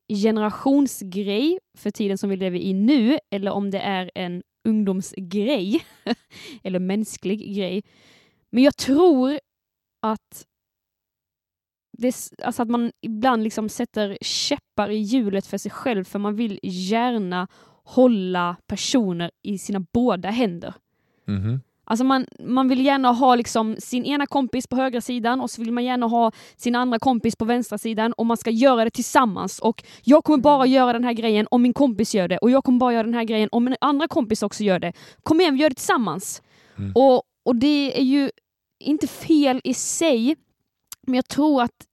generationsgrej 0.09 1.59
för 1.77 1.91
tiden 1.91 2.17
som 2.17 2.29
vi 2.29 2.35
lever 2.35 2.59
i 2.59 2.73
nu 2.73 3.19
eller 3.31 3.51
om 3.51 3.71
det 3.71 3.79
är 3.79 4.11
en 4.15 4.43
ungdomsgrej 4.67 5.85
eller 6.63 6.79
mänsklig 6.79 7.55
grej. 7.55 7.83
Men 8.49 8.63
jag 8.63 8.77
tror 8.77 9.39
att 10.01 10.45
det, 11.97 12.15
alltså 12.43 12.61
att 12.61 12.69
man 12.69 12.91
ibland 13.01 13.43
liksom 13.43 13.69
sätter 13.69 14.17
käppar 14.21 14.89
i 14.89 14.97
hjulet 14.97 15.47
för 15.47 15.57
sig 15.57 15.71
själv 15.71 16.03
för 16.03 16.19
man 16.19 16.35
vill 16.35 16.59
gärna 16.63 17.47
hålla 17.83 18.55
personer 18.67 19.31
i 19.43 19.57
sina 19.57 19.79
båda 19.79 20.29
händer. 20.29 20.73
Mhm. 21.25 21.61
Alltså 21.89 22.03
man, 22.03 22.25
man 22.39 22.67
vill 22.67 22.85
gärna 22.85 23.11
ha 23.11 23.35
liksom 23.35 23.75
sin 23.79 24.05
ena 24.05 24.25
kompis 24.25 24.67
på 24.67 24.75
högra 24.75 25.01
sidan 25.01 25.41
och 25.41 25.51
så 25.51 25.61
vill 25.61 25.71
man 25.71 25.83
gärna 25.83 26.05
ha 26.05 26.31
sin 26.55 26.75
andra 26.75 26.99
kompis 26.99 27.35
på 27.35 27.45
vänstra 27.45 27.77
sidan 27.77 28.13
och 28.13 28.25
man 28.25 28.37
ska 28.37 28.49
göra 28.49 28.83
det 28.83 28.89
tillsammans. 28.89 29.59
Och 29.59 29.83
jag 30.03 30.23
kommer 30.23 30.37
bara 30.37 30.65
göra 30.65 30.93
den 30.93 31.03
här 31.03 31.13
grejen 31.13 31.47
om 31.51 31.61
min 31.61 31.73
kompis 31.73 32.15
gör 32.15 32.27
det 32.27 32.37
och 32.37 32.51
jag 32.51 32.63
kommer 32.63 32.79
bara 32.79 32.93
göra 32.93 33.03
den 33.03 33.13
här 33.13 33.23
grejen 33.23 33.49
om 33.51 33.63
min 33.63 33.75
andra 33.81 34.07
kompis 34.07 34.43
också 34.43 34.63
gör 34.63 34.79
det. 34.79 34.93
Kom 35.23 35.41
igen, 35.41 35.53
vi 35.53 35.61
gör 35.61 35.69
det 35.69 35.75
tillsammans. 35.75 36.41
Mm. 36.77 36.91
Och, 36.95 37.23
och 37.45 37.55
det 37.55 37.99
är 37.99 38.03
ju 38.03 38.29
inte 38.79 39.07
fel 39.07 39.61
i 39.63 39.73
sig, 39.73 40.35
men 41.01 41.15
jag 41.15 41.27
tror 41.27 41.61
att 41.61 41.85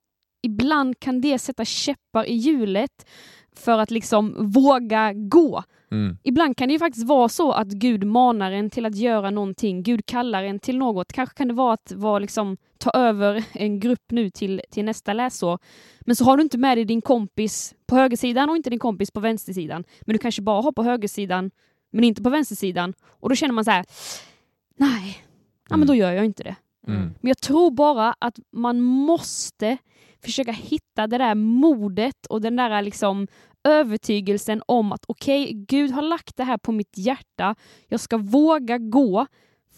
ibland 0.42 1.00
kan 1.00 1.20
det 1.20 1.38
sätta 1.38 1.64
käppar 1.64 2.24
i 2.24 2.34
hjulet 2.34 3.06
för 3.56 3.78
att 3.78 3.90
liksom 3.90 4.50
våga 4.52 5.12
gå. 5.12 5.62
Mm. 5.90 6.18
Ibland 6.22 6.56
kan 6.56 6.68
det 6.68 6.72
ju 6.72 6.78
faktiskt 6.78 7.06
vara 7.06 7.28
så 7.28 7.52
att 7.52 7.68
Gud 7.68 8.04
manar 8.04 8.52
en 8.52 8.70
till 8.70 8.86
att 8.86 8.94
göra 8.96 9.30
någonting. 9.30 9.82
Gud 9.82 10.06
kallar 10.06 10.42
en 10.42 10.58
till 10.58 10.78
något. 10.78 11.12
Kanske 11.12 11.36
kan 11.36 11.48
det 11.48 11.54
vara 11.54 11.74
att 11.74 11.92
vara 11.96 12.18
liksom, 12.18 12.56
ta 12.78 12.90
över 12.90 13.44
en 13.52 13.80
grupp 13.80 14.10
nu 14.10 14.30
till, 14.30 14.62
till 14.70 14.84
nästa 14.84 15.12
läsår. 15.12 15.58
Men 16.00 16.16
så 16.16 16.24
har 16.24 16.36
du 16.36 16.42
inte 16.42 16.58
med 16.58 16.78
dig 16.78 16.84
din 16.84 17.02
kompis 17.02 17.74
på 17.86 17.96
högersidan 17.96 18.50
och 18.50 18.56
inte 18.56 18.70
din 18.70 18.78
kompis 18.78 19.10
på 19.10 19.20
vänstersidan. 19.20 19.84
Men 20.00 20.12
du 20.14 20.18
kanske 20.18 20.42
bara 20.42 20.62
har 20.62 20.72
på 20.72 20.82
högersidan 20.82 21.50
men 21.92 22.04
inte 22.04 22.22
på 22.22 22.30
vänstersidan. 22.30 22.94
Och 23.20 23.28
då 23.28 23.34
känner 23.34 23.54
man 23.54 23.64
så 23.64 23.70
här, 23.70 23.84
nej, 24.76 25.18
ja, 25.68 25.76
men 25.76 25.78
Mm. 25.82 25.86
då 25.86 25.94
gör 25.94 26.12
jag 26.12 26.24
inte 26.24 26.42
det. 26.42 26.56
Mm. 26.86 27.00
Men 27.02 27.28
jag 27.28 27.38
tror 27.38 27.70
bara 27.70 28.14
att 28.18 28.38
man 28.52 28.80
måste 28.80 29.76
försöka 30.24 30.52
hitta 30.52 31.06
det 31.06 31.18
där 31.18 31.34
modet 31.34 32.26
och 32.26 32.40
den 32.40 32.56
där 32.56 32.82
liksom 32.82 33.26
övertygelsen 33.64 34.62
om 34.66 34.92
att 34.92 35.04
okej, 35.08 35.52
Gud 35.68 35.90
har 35.90 36.02
lagt 36.02 36.36
det 36.36 36.44
här 36.44 36.58
på 36.58 36.72
mitt 36.72 36.98
hjärta. 36.98 37.54
Jag 37.88 38.00
ska 38.00 38.16
våga 38.18 38.78
gå 38.78 39.26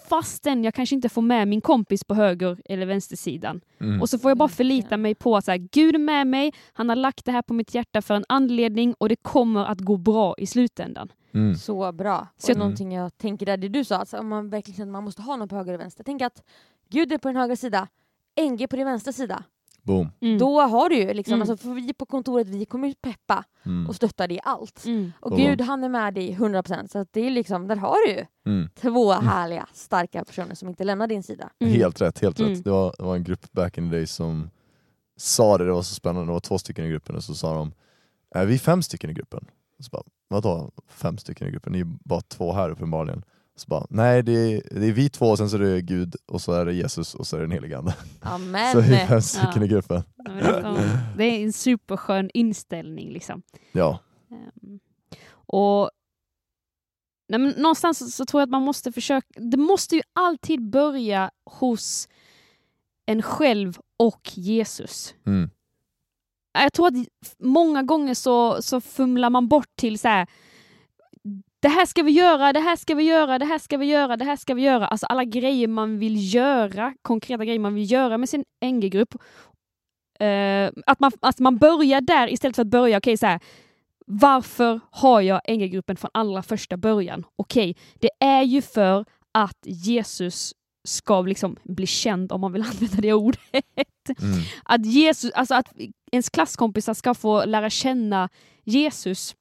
fastän 0.08 0.64
jag 0.64 0.74
kanske 0.74 0.94
inte 0.94 1.08
får 1.08 1.22
med 1.22 1.48
min 1.48 1.60
kompis 1.60 2.04
på 2.04 2.14
höger 2.14 2.60
eller 2.64 2.86
vänstersidan. 2.86 3.60
Mm. 3.80 4.02
Och 4.02 4.10
så 4.10 4.18
får 4.18 4.30
jag 4.30 4.38
bara 4.38 4.46
Verkligen. 4.48 4.56
förlita 4.56 4.96
mig 4.96 5.14
på 5.14 5.36
att 5.36 5.44
så 5.44 5.50
här, 5.50 5.58
Gud 5.72 5.94
är 5.94 5.98
med 5.98 6.26
mig, 6.26 6.52
han 6.72 6.88
har 6.88 6.96
lagt 6.96 7.24
det 7.24 7.32
här 7.32 7.42
på 7.42 7.54
mitt 7.54 7.74
hjärta 7.74 8.02
för 8.02 8.14
en 8.14 8.24
anledning 8.28 8.94
och 8.98 9.08
det 9.08 9.16
kommer 9.16 9.64
att 9.64 9.80
gå 9.80 9.96
bra 9.96 10.34
i 10.38 10.46
slutändan. 10.46 11.12
Mm. 11.34 11.54
Så 11.54 11.92
bra. 11.92 12.26
Så 12.36 12.46
och 12.46 12.50
jag- 12.50 12.58
någonting 12.58 12.92
jag 12.94 13.18
tänker 13.18 13.46
där 13.46 13.56
det 13.56 13.68
du 13.68 13.84
sa, 13.84 13.96
alltså, 13.96 14.18
om 14.18 14.28
man 14.28 14.50
verkligen 14.50 14.76
känner 14.76 14.90
att 14.90 14.92
man 14.92 15.04
måste 15.04 15.22
ha 15.22 15.36
någon 15.36 15.48
på 15.48 15.56
höger 15.56 15.74
och 15.74 15.80
vänster. 15.80 16.04
Tänk 16.04 16.22
att 16.22 16.42
Gud 16.90 17.12
är 17.12 17.18
på 17.18 17.28
din 17.28 17.36
högra 17.36 17.56
sida, 17.56 17.88
NG 18.50 18.66
på 18.68 18.76
din 18.76 18.86
vänstra 18.86 19.12
sida. 19.12 19.42
Boom. 19.86 20.10
Mm. 20.20 20.38
Då 20.38 20.60
har 20.60 20.88
du 20.88 20.96
ju 20.96 21.14
liksom, 21.14 21.34
Mm. 21.34 21.50
alltså, 21.50 21.68
för 21.68 21.74
vi 21.74 21.94
på 21.94 22.06
kontoret 22.06 22.48
vi 22.48 22.64
kommer 22.64 22.88
ju 22.88 22.94
peppa 22.94 23.44
Mm. 23.66 23.86
och 23.88 23.96
stötta 23.96 24.26
dig 24.26 24.36
i 24.36 24.40
allt. 24.42 24.84
Mm. 24.86 25.12
Och 25.20 25.32
Och- 25.32 25.38
Gud 25.38 25.60
han 25.60 25.84
är 25.84 25.88
med 25.88 26.14
dig 26.14 26.32
100% 26.32 26.90
så 26.90 26.98
att 26.98 27.08
det 27.12 27.20
är 27.20 27.30
liksom, 27.30 27.66
där 27.68 27.76
har 27.76 28.06
du 28.06 28.12
ju 28.12 28.26
Mm. 28.46 28.68
två 28.74 29.12
härliga 29.12 29.66
starka 29.72 30.24
personer 30.24 30.54
som 30.54 30.68
inte 30.68 30.84
lämnar 30.84 31.06
din 31.06 31.22
sida. 31.22 31.50
Mm. 31.60 31.72
Helt 31.74 32.00
rätt, 32.00 32.18
helt 32.18 32.38
Mm. 32.40 32.50
rätt. 32.52 32.64
Det 32.64 32.70
var, 32.70 32.94
det 32.98 33.04
var 33.04 33.16
en 33.16 33.24
grupp 33.24 33.52
back 33.52 33.78
in 33.78 33.90
the 33.90 33.96
day 33.96 34.06
som 34.06 34.50
sa 35.16 35.58
det, 35.58 35.64
det 35.64 35.72
var 35.72 35.82
så 35.82 35.94
spännande, 35.94 36.26
det 36.28 36.32
var 36.32 36.40
två 36.40 36.58
stycken 36.58 36.84
i 36.84 36.88
gruppen 36.90 37.16
och 37.16 37.24
så 37.24 37.34
sa 37.34 37.54
de 37.54 37.72
Är 38.34 38.46
vi 38.46 38.58
fem 38.58 38.82
stycken 38.82 39.10
i 39.10 39.12
gruppen? 39.12 39.44
Och 39.78 39.84
så 39.84 39.88
bara, 39.90 40.02
Vadå 40.28 40.70
fem 40.88 41.18
stycken 41.18 41.48
i 41.48 41.50
gruppen? 41.50 41.72
Ni 41.72 41.80
är 41.80 41.84
bara 42.04 42.20
två 42.20 42.52
här 42.52 42.70
uppenbarligen. 42.70 43.22
Så 43.56 43.66
bara, 43.68 43.86
nej 43.90 44.22
det 44.22 44.32
är, 44.32 44.62
det 44.80 44.86
är 44.86 44.92
vi 44.92 45.08
två 45.08 45.26
och 45.26 45.38
sen 45.38 45.50
så 45.50 45.56
är 45.56 45.60
det 45.60 45.82
Gud 45.82 46.16
och 46.26 46.40
så 46.40 46.52
är 46.52 46.64
det 46.66 46.72
Jesus 46.72 47.14
och 47.14 47.26
så 47.26 47.36
är 47.36 47.40
det 47.40 47.46
den 47.46 47.52
helige 47.52 47.78
Ande. 47.78 47.94
Amen! 48.20 48.72
Så 48.72 48.80
vi 48.80 48.94
är 48.94 49.06
fem 49.06 49.22
stycken 49.22 49.62
i 49.62 49.68
gruppen. 49.68 50.02
Ja, 50.24 50.78
det, 51.16 51.24
är 51.24 51.44
en 51.44 51.52
superskön 51.52 52.30
inställning. 52.34 53.12
Liksom. 53.12 53.42
Ja. 53.72 54.00
Ehm, 54.30 54.78
Och 55.32 55.90
nej, 57.28 57.40
men 57.40 57.50
Någonstans 57.50 57.98
så, 57.98 58.08
så 58.08 58.24
tror 58.24 58.40
jag 58.40 58.46
att 58.46 58.50
man 58.50 58.62
måste 58.62 58.92
försöka, 58.92 59.40
det 59.40 59.56
måste 59.56 59.96
ju 59.96 60.02
alltid 60.12 60.70
börja 60.70 61.30
hos 61.50 62.08
en 63.06 63.22
själv 63.22 63.78
och 63.96 64.32
Jesus. 64.34 65.14
Mm. 65.26 65.50
Jag 66.58 66.72
tror 66.72 66.86
att 66.86 66.94
många 67.38 67.82
gånger 67.82 68.14
så, 68.14 68.62
så 68.62 68.80
fumlar 68.80 69.30
man 69.30 69.48
bort 69.48 69.76
till 69.76 69.98
så 69.98 70.08
här. 70.08 70.26
Det 71.66 71.70
här 71.70 71.86
ska 71.86 72.02
vi 72.02 72.10
göra, 72.12 72.52
det 72.52 72.60
här 72.60 72.76
ska 72.76 72.94
vi 72.94 73.02
göra, 73.04 73.38
det 73.38 73.44
här 73.44 73.58
ska 73.58 73.76
vi 73.76 73.86
göra, 73.86 74.16
det 74.16 74.24
här 74.24 74.36
ska 74.36 74.54
vi 74.54 74.62
göra. 74.62 74.86
Alltså 74.86 75.06
alla 75.06 75.24
grejer 75.24 75.68
man 75.68 75.98
vill 75.98 76.34
göra, 76.34 76.94
konkreta 77.02 77.44
grejer 77.44 77.58
man 77.58 77.74
vill 77.74 77.92
göra 77.92 78.18
med 78.18 78.28
sin 78.28 78.44
NG-grupp. 78.64 79.14
Eh, 80.20 80.70
att, 80.86 81.00
man, 81.00 81.12
att 81.20 81.38
man 81.38 81.58
börjar 81.58 82.00
där 82.00 82.32
istället 82.32 82.56
för 82.56 82.62
att 82.62 82.68
börja, 82.68 82.98
okej 82.98 83.16
så 83.16 83.26
här. 83.26 83.40
Varför 84.06 84.80
har 84.90 85.20
jag 85.20 85.40
NG-gruppen 85.48 85.96
från 85.96 86.10
allra 86.14 86.42
första 86.42 86.76
början? 86.76 87.24
Okej, 87.36 87.76
det 87.94 88.10
är 88.20 88.42
ju 88.42 88.62
för 88.62 89.04
att 89.32 89.58
Jesus 89.64 90.52
ska 90.88 91.20
liksom 91.20 91.56
bli 91.62 91.86
känd, 91.86 92.32
om 92.32 92.40
man 92.40 92.52
vill 92.52 92.62
använda 92.70 92.96
det 92.96 93.12
ordet. 93.12 93.40
Mm. 94.22 94.38
Att, 94.64 94.86
Jesus, 94.86 95.30
alltså 95.30 95.54
att 95.54 95.72
ens 96.12 96.30
klasskompisar 96.30 96.94
ska 96.94 97.14
få 97.14 97.44
lära 97.44 97.70
känna 97.70 98.28
Jesus. 98.64 99.34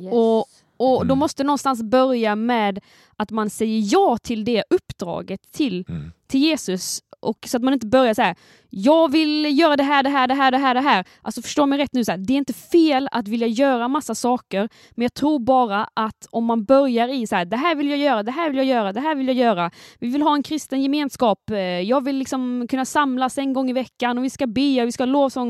Yes. 0.00 0.12
Och- 0.12 0.46
Och 0.82 1.06
då 1.06 1.12
Mm. 1.12 1.18
måste 1.18 1.44
någonstans 1.44 1.82
börja 1.82 2.36
med 2.36 2.80
att 3.16 3.30
man 3.30 3.50
säger 3.50 3.82
ja 3.92 4.16
till 4.22 4.44
det 4.44 4.64
uppdraget 4.70 5.40
till, 5.52 5.84
Mm. 5.88 6.12
till 6.28 6.40
Jesus. 6.40 7.00
Och 7.20 7.38
så 7.46 7.56
att 7.56 7.62
man 7.62 7.72
inte 7.74 7.86
börjar 7.86 8.14
så 8.14 8.22
här, 8.22 8.36
jag 8.70 9.10
vill 9.12 9.58
göra 9.58 9.76
det 9.76 9.82
här, 9.82 10.02
det 10.02 10.08
här, 10.10 10.26
det 10.28 10.34
här, 10.34 10.50
det 10.50 10.58
här, 10.58 10.74
det 10.74 10.80
här. 10.80 11.04
Alltså 11.22 11.42
förstå 11.42 11.66
mig 11.66 11.78
rätt 11.78 11.92
nu, 11.92 12.04
så 12.04 12.10
här, 12.10 12.18
det 12.18 12.32
är 12.32 12.36
inte 12.38 12.52
fel 12.52 13.08
att 13.12 13.28
vilja 13.28 13.46
göra 13.46 13.88
massa 13.88 14.14
saker, 14.14 14.68
men 14.90 15.02
jag 15.02 15.14
tror 15.14 15.38
bara 15.38 15.88
att 15.94 16.26
om 16.30 16.44
man 16.44 16.64
börjar 16.64 17.08
i 17.08 17.26
så 17.26 17.36
här, 17.36 17.44
det 17.44 17.56
här 17.56 17.74
vill 17.74 17.88
jag 17.88 17.98
göra, 17.98 18.22
det 18.22 18.30
här 18.32 18.48
vill 18.48 18.56
jag 18.56 18.66
göra, 18.66 18.92
det 18.92 19.00
här 19.00 19.14
vill 19.14 19.26
jag 19.28 19.36
göra. 19.36 19.70
Vi 19.98 20.08
vill 20.08 20.22
ha 20.22 20.34
en 20.34 20.42
kristen 20.42 20.82
gemenskap, 20.82 21.50
eh, 21.50 21.58
jag 21.80 22.04
vill 22.04 22.16
liksom 22.16 22.66
kunna 22.70 22.84
samlas 22.84 23.38
en 23.38 23.52
gång 23.52 23.70
i 23.70 23.72
veckan 23.72 24.18
och 24.18 24.24
vi 24.24 24.30
ska 24.30 24.46
be 24.46 24.82
och 24.82 24.88
vi 24.88 24.92
ska 24.92 25.02
ha 25.02 25.06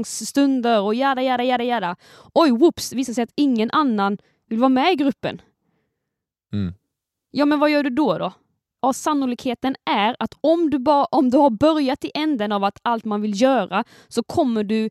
lovsångsstunder 0.06 0.80
och 0.80 0.94
jada, 0.94 1.22
jada, 1.22 1.44
jada, 1.44 1.64
jada. 1.64 1.96
Oj, 2.34 2.50
whoops, 2.50 2.92
visar 2.92 3.12
sig 3.12 3.24
att 3.24 3.32
ingen 3.36 3.70
annan 3.70 4.18
vill 4.52 4.60
vara 4.60 4.68
med 4.68 4.92
i 4.92 4.96
gruppen. 4.96 5.42
Mm. 6.52 6.74
Ja, 7.30 7.44
men 7.44 7.58
vad 7.58 7.70
gör 7.70 7.82
du 7.82 7.90
då? 7.90 8.18
då? 8.18 8.32
Ja, 8.82 8.92
sannolikheten 8.92 9.76
är 9.90 10.16
att 10.18 10.34
om 10.40 10.70
du, 10.70 10.78
bara, 10.78 11.04
om 11.04 11.30
du 11.30 11.38
har 11.38 11.50
börjat 11.50 12.04
i 12.04 12.10
änden 12.14 12.52
av 12.52 12.64
att 12.64 12.78
allt 12.82 13.04
man 13.04 13.22
vill 13.22 13.42
göra 13.42 13.84
så 14.08 14.22
kommer 14.22 14.64
du 14.64 14.90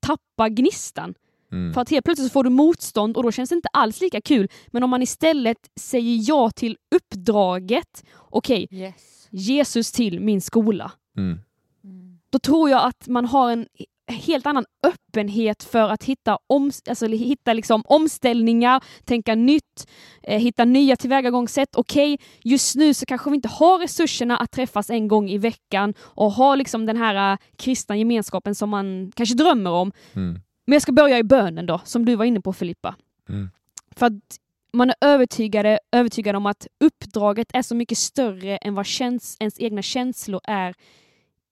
tappa 0.00 0.48
gnistan. 0.48 1.14
Mm. 1.52 1.74
För 1.74 1.80
att 1.80 1.90
helt 1.90 2.04
plötsligt 2.04 2.28
så 2.28 2.32
får 2.32 2.44
du 2.44 2.50
motstånd 2.50 3.16
och 3.16 3.22
då 3.22 3.32
känns 3.32 3.50
det 3.50 3.56
inte 3.56 3.68
alls 3.72 4.00
lika 4.00 4.20
kul. 4.20 4.48
Men 4.66 4.82
om 4.82 4.90
man 4.90 5.02
istället 5.02 5.58
säger 5.80 6.18
ja 6.28 6.50
till 6.50 6.76
uppdraget, 6.94 8.04
okej, 8.16 8.68
Yes. 8.70 9.28
Jesus 9.30 9.92
till 9.92 10.20
min 10.20 10.40
skola. 10.40 10.92
Mm. 11.16 11.40
Mm. 11.84 12.18
Då 12.30 12.38
tror 12.38 12.70
jag 12.70 12.84
att 12.86 13.08
man 13.08 13.24
har 13.24 13.50
en 13.50 13.66
helt 14.06 14.46
annan 14.46 14.64
öppenhet 14.86 15.62
för 15.62 15.88
att 15.88 16.04
hitta, 16.04 16.38
om, 16.46 16.70
alltså, 16.88 17.06
hitta 17.06 17.52
liksom 17.52 17.82
omställningar, 17.86 18.84
tänka 19.04 19.34
nytt, 19.34 19.90
eh, 20.22 20.40
hitta 20.40 20.64
nya 20.64 20.96
tillvägagångssätt. 20.96 21.76
Okej, 21.76 22.18
just 22.42 22.76
nu 22.76 22.94
så 22.94 23.06
kanske 23.06 23.30
vi 23.30 23.36
inte 23.36 23.48
har 23.48 23.78
resurserna 23.78 24.36
att 24.36 24.50
träffas 24.50 24.90
en 24.90 25.08
gång 25.08 25.30
i 25.30 25.38
veckan 25.38 25.94
och 26.00 26.32
ha 26.32 26.54
liksom 26.54 26.86
den 26.86 26.96
här 26.96 27.32
eh, 27.32 27.38
kristna 27.56 27.96
gemenskapen 27.96 28.54
som 28.54 28.70
man 28.70 29.12
kanske 29.16 29.34
drömmer 29.34 29.70
om. 29.70 29.92
Mm. 30.14 30.40
Men 30.66 30.72
jag 30.72 30.82
ska 30.82 30.92
börja 30.92 31.18
i 31.18 31.22
bönen 31.22 31.66
då, 31.66 31.80
som 31.84 32.04
du 32.04 32.16
var 32.16 32.24
inne 32.24 32.40
på 32.40 32.52
Filippa. 32.52 32.96
Mm. 33.28 33.50
För 33.96 34.06
att 34.06 34.38
man 34.72 34.90
är 34.90 34.96
övertygade, 35.00 35.78
övertygad 35.92 36.36
om 36.36 36.46
att 36.46 36.66
uppdraget 36.84 37.48
är 37.52 37.62
så 37.62 37.74
mycket 37.74 37.98
större 37.98 38.56
än 38.56 38.74
vad 38.74 38.86
käns 38.86 39.36
ens 39.40 39.60
egna 39.60 39.82
känslor 39.82 40.40
är 40.44 40.74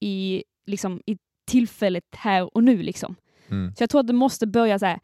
i, 0.00 0.44
liksom, 0.66 1.00
i 1.06 1.16
tillfället 1.52 2.04
här 2.12 2.56
och 2.56 2.64
nu. 2.64 2.82
Liksom. 2.82 3.16
Mm. 3.50 3.74
Så 3.76 3.82
jag 3.82 3.90
tror 3.90 4.00
att 4.00 4.06
det 4.06 4.12
måste 4.12 4.46
börja 4.46 4.78
så 4.78 4.86
här, 4.86 5.00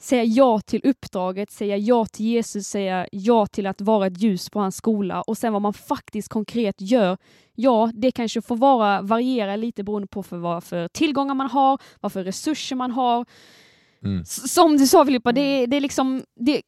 säga 0.00 0.24
ja 0.24 0.60
till 0.60 0.80
uppdraget, 0.84 1.50
säga 1.50 1.76
ja 1.76 2.06
till 2.06 2.26
Jesus, 2.26 2.66
säga 2.66 3.06
ja 3.12 3.46
till 3.46 3.66
att 3.66 3.80
vara 3.80 4.06
ett 4.06 4.22
ljus 4.22 4.50
på 4.50 4.60
hans 4.60 4.76
skola 4.76 5.22
och 5.22 5.38
sen 5.38 5.52
vad 5.52 5.62
man 5.62 5.72
faktiskt 5.72 6.28
konkret 6.28 6.74
gör. 6.80 7.16
Ja, 7.54 7.90
det 7.94 8.10
kanske 8.12 8.42
får 8.42 8.56
vara, 8.56 9.02
variera 9.02 9.56
lite 9.56 9.84
beroende 9.84 10.08
på 10.08 10.22
för 10.22 10.36
vad 10.38 10.64
för 10.64 10.88
tillgångar 10.88 11.34
man 11.34 11.50
har, 11.50 11.78
vad 12.00 12.12
för 12.12 12.24
resurser 12.24 12.76
man 12.76 12.90
har. 12.90 13.26
Mm. 14.04 14.24
Som 14.24 14.76
du 14.76 14.86
sa 14.86 15.04
Filippa, 15.04 15.32
det, 15.32 15.40
är- 15.40 15.66
det 15.66 15.76
är 15.76 15.80
liksom 15.80 16.22
det 16.40 16.56
är 16.56 16.62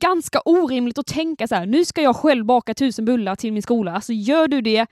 ganska 0.00 0.40
orimligt 0.44 0.98
att 0.98 1.06
tänka 1.06 1.48
så 1.48 1.54
här. 1.54 1.66
nu 1.66 1.84
ska 1.84 2.02
jag 2.02 2.16
själv 2.16 2.44
baka 2.44 2.74
tusen 2.74 3.04
bullar 3.04 3.36
till 3.36 3.52
min 3.52 3.62
skola. 3.62 3.92
Alltså 3.92 4.12
gör 4.12 4.48
du 4.48 4.60
det, 4.60 4.86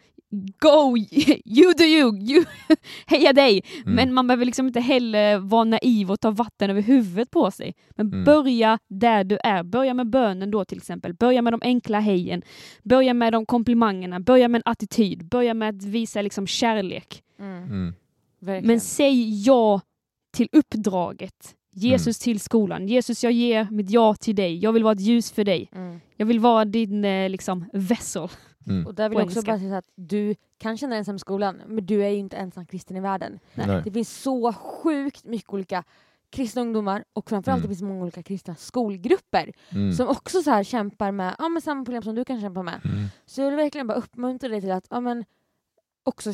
go! 0.59 0.97
You 1.45 1.73
do 1.79 1.85
you! 1.85 2.17
you 2.19 2.45
heja 3.07 3.33
dig! 3.33 3.65
Mm. 3.85 3.95
Men 3.95 4.15
man 4.15 4.27
behöver 4.27 4.45
liksom 4.45 4.67
inte 4.67 4.81
heller 4.81 5.39
vara 5.39 5.65
naiv 5.65 6.11
och 6.11 6.21
ta 6.21 6.31
vatten 6.31 6.71
över 6.71 6.83
huvudet 6.83 7.31
på 7.31 7.51
sig. 7.51 7.75
Men 7.97 8.07
Mm. 8.07 8.25
börja 8.25 8.79
där 8.89 9.25
du 9.25 9.39
är. 9.45 9.63
Börja 9.63 9.95
med 9.95 10.11
bönen 10.11 10.51
då 10.51 10.65
till 10.65 10.79
exempel. 10.79 11.15
Börja 11.15 11.43
med 11.43 11.53
de 11.53 11.61
enkla 11.63 12.01
hejen. 12.01 12.43
Börja 12.83 13.15
med 13.15 13.33
de 13.33 13.47
komplimangerna. 13.47 14.21
Börja 14.21 14.49
med 14.49 14.59
en 14.59 14.73
attityd. 14.73 15.25
Börja 15.29 15.55
med 15.55 15.69
att 15.69 15.85
visa 15.85 16.23
liksom 16.23 16.47
kärlek. 16.47 17.23
Mm. 17.41 17.63
Mm. 17.63 18.67
Men 18.67 18.81
säg 18.81 19.43
ja 19.47 19.81
till 20.37 20.49
uppdraget. 20.53 21.55
Jesus 21.77 22.19
till 22.19 22.41
skolan. 22.41 22.89
Jesus, 22.89 23.25
jag 23.25 23.33
ger 23.33 23.69
mitt 23.71 23.91
ja 23.91 24.15
till 24.15 24.35
dig. 24.35 24.59
Jag 24.59 24.73
vill 24.73 24.83
vara 24.85 24.93
ett 24.93 25.01
ljus 25.01 25.33
för 25.33 25.45
dig. 25.45 25.69
Mm. 25.75 26.01
Jag 26.17 26.27
vill 26.27 26.41
vara 26.41 26.65
din 26.65 27.05
eh, 27.05 27.31
liksom, 27.31 27.65
vessel. 27.73 28.29
Mm. 28.67 28.87
Och 28.87 28.95
där 28.95 29.09
vill 29.09 29.19
jag 29.19 29.27
också 29.27 29.43
bara 29.43 29.59
säga 29.59 29.79
att 29.79 29.89
du 29.95 30.35
kan 30.59 30.77
känna 30.77 30.91
dig 30.91 30.99
ensam 30.99 31.17
i 31.17 31.19
skolan, 31.19 31.61
men 31.67 31.87
du 31.87 32.05
är 32.05 32.09
ju 32.09 32.17
inte 32.19 32.37
ensam 32.37 32.67
kristen 32.67 32.97
i 32.97 33.01
världen. 33.01 33.39
Nej. 33.55 33.83
Det 33.85 33.91
finns 33.93 34.23
så 34.23 34.53
sjukt 34.53 35.25
mycket 35.25 35.51
olika 35.53 35.85
kristna 36.31 36.63
ungdomar 36.63 37.05
och 37.13 37.31
framförallt 37.31 37.59
Mm. 37.59 37.63
det 37.63 37.69
finns 37.77 37.83
många 37.83 38.03
olika 38.03 38.23
kristna 38.23 38.55
skolgrupper 38.55 39.53
Mm. 39.71 39.93
som 39.93 40.09
också 40.09 40.43
så 40.43 40.51
här 40.51 40.65
kämpar 40.65 41.13
med 41.13 41.35
ja, 41.39 41.49
men 41.49 41.63
samma 41.63 41.85
problem 41.85 42.03
som 42.03 42.15
du 42.15 42.25
kan 42.25 42.41
kämpa 42.41 42.63
med. 42.63 42.81
Mm. 42.85 43.07
Så 43.27 43.41
jag 43.41 43.47
vill 43.47 43.57
verkligen 43.57 43.87
bara 43.87 43.99
uppmuntra 43.99 44.49
dig 44.49 44.61
till 44.61 44.73
att 44.73 44.87
ja, 44.91 45.01
men 45.01 45.25
också 46.03 46.33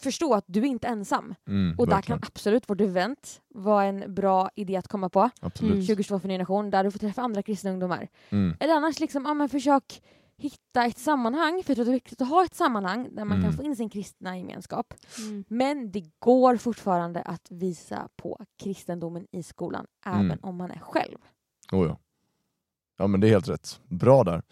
förstå 0.00 0.34
att 0.34 0.44
du 0.46 0.60
är 0.60 0.64
inte 0.64 0.86
ensam. 0.88 1.34
Mm. 1.46 1.78
Och 1.78 1.86
där 1.86 1.94
Verkligen. 1.94 2.18
kan 2.20 2.26
absolut 2.32 2.70
vårt 2.70 2.80
event 2.80 3.40
vara 3.48 3.84
en 3.84 4.14
bra 4.14 4.50
idé 4.54 4.76
att 4.76 4.88
komma 4.88 5.08
på. 5.08 5.30
Absolut. 5.40 5.72
Mm. 5.72 5.86
2022 5.86 6.18
för 6.20 6.28
ny 6.28 6.34
generation, 6.34 6.70
där 6.70 6.84
du 6.84 6.90
får 6.90 6.98
träffa 6.98 7.22
andra 7.22 7.42
kristna 7.42 7.70
ungdomar. 7.70 8.08
Mm. 8.30 8.56
Eller 8.60 8.74
annars 8.74 9.00
liksom, 9.00 9.24
ja, 9.24 9.34
men 9.34 9.48
försök 9.48 10.02
hitta 10.38 10.84
ett 10.84 10.98
sammanhang, 10.98 11.62
för 11.64 11.70
jag 11.70 11.76
tror 11.76 11.82
att 11.82 11.86
det 11.86 11.90
är 11.90 11.94
viktigt 11.94 12.20
att 12.22 12.28
ha 12.28 12.44
ett 12.44 12.54
sammanhang 12.54 13.08
där 13.14 13.24
man 13.24 13.38
Mm. 13.38 13.42
kan 13.42 13.52
få 13.52 13.62
in 13.62 13.76
sin 13.76 13.90
kristna 13.90 14.38
gemenskap. 14.38 14.94
Men 15.48 15.90
det 15.90 16.04
går 16.18 16.56
fortfarande 16.56 17.22
att 17.22 17.46
visa 17.50 18.08
på 18.16 18.40
kristendomen 18.62 19.26
i 19.32 19.42
skolan, 19.42 19.86
även 20.06 20.20
Mm. 20.20 20.38
om 20.42 20.56
man 20.56 20.70
är 20.70 20.78
själv. 20.80 21.18
Oh, 21.72 21.86
ja. 21.86 21.98
ja 22.98 23.06
men 23.06 23.20
det 23.20 23.26
är 23.26 23.30
helt 23.30 23.48
rätt. 23.48 23.80
Bra 23.88 24.24
där. 24.24 24.42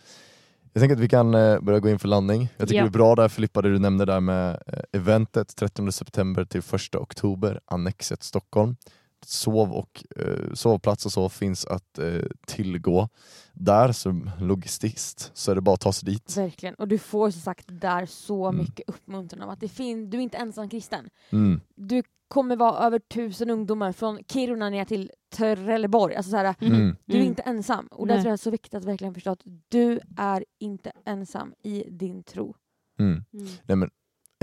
Jag 0.72 0.80
tänker 0.80 0.94
att 0.96 1.00
vi 1.02 1.08
kan 1.08 1.34
eh, 1.34 1.60
börja 1.60 1.80
gå 1.80 1.88
in 1.88 1.98
för 1.98 2.08
landning. 2.08 2.48
Jag 2.56 2.68
tycker 2.68 2.78
Ja. 2.78 2.84
det 2.84 2.88
är 2.88 2.92
bra 2.92 3.14
där 3.14 3.28
Filippa, 3.28 3.62
det 3.62 3.72
du 3.72 3.78
nämnde 3.78 4.04
där 4.04 4.20
med 4.20 4.62
eh, 4.66 4.78
eventet 4.92 5.56
30 5.56 5.92
september 5.92 6.44
till 6.44 6.60
1 6.74 6.94
oktober, 6.94 7.60
Annexet 7.64 8.22
Stockholm. 8.22 8.76
Sov 9.24 9.72
och 9.72 10.04
eh, 10.16 10.52
sovplats 10.54 11.06
och 11.06 11.12
så 11.12 11.28
finns 11.28 11.66
att 11.66 11.98
eh, 11.98 12.22
tillgå 12.46 13.08
där, 13.52 13.92
så 13.92 14.20
logistiskt 14.40 15.30
så 15.34 15.50
är 15.50 15.54
det 15.54 15.60
bara 15.60 15.74
att 15.74 15.80
ta 15.80 15.92
sig 15.92 16.06
dit. 16.06 16.36
Verkligen. 16.36 16.74
Och 16.74 16.88
du 16.88 16.98
får 16.98 17.30
som 17.30 17.40
sagt 17.40 17.66
där 17.68 18.06
så 18.06 18.46
Mm. 18.46 18.58
mycket 18.58 18.88
uppmuntran 18.88 19.42
av 19.42 19.50
att 19.50 19.60
det 19.60 19.68
fin- 19.68 20.10
du 20.10 20.18
är 20.18 20.22
inte 20.22 20.36
ensam 20.38 20.68
kristen. 20.68 21.08
Mm. 21.30 21.60
Du 21.74 22.02
kommer 22.28 22.56
vara 22.56 22.78
över 22.86 22.98
tusen 22.98 23.50
ungdomar 23.50 23.92
från 23.92 24.18
Kiruna 24.28 24.70
ner 24.70 24.84
till 24.84 25.10
Trelleborg. 25.34 26.14
Alltså 26.14 26.30
så 26.30 26.36
här, 26.36 26.54
Mm. 26.60 26.96
du 27.04 27.12
är 27.14 27.16
Mm. 27.20 27.28
inte 27.28 27.42
ensam. 27.42 27.86
Och 27.86 28.06
därför 28.06 28.26
är 28.26 28.30
det 28.30 28.38
så 28.38 28.50
viktigt 28.50 28.74
att 28.74 28.84
verkligen 28.84 29.14
förstå 29.14 29.30
att 29.30 29.42
du 29.68 30.00
är 30.16 30.44
inte 30.60 30.92
ensam 31.06 31.54
i 31.62 31.84
din 31.90 32.22
tro. 32.22 32.54
Mm. 32.98 33.24
Mm. 33.32 33.46
Nej 33.64 33.76
men, 33.76 33.90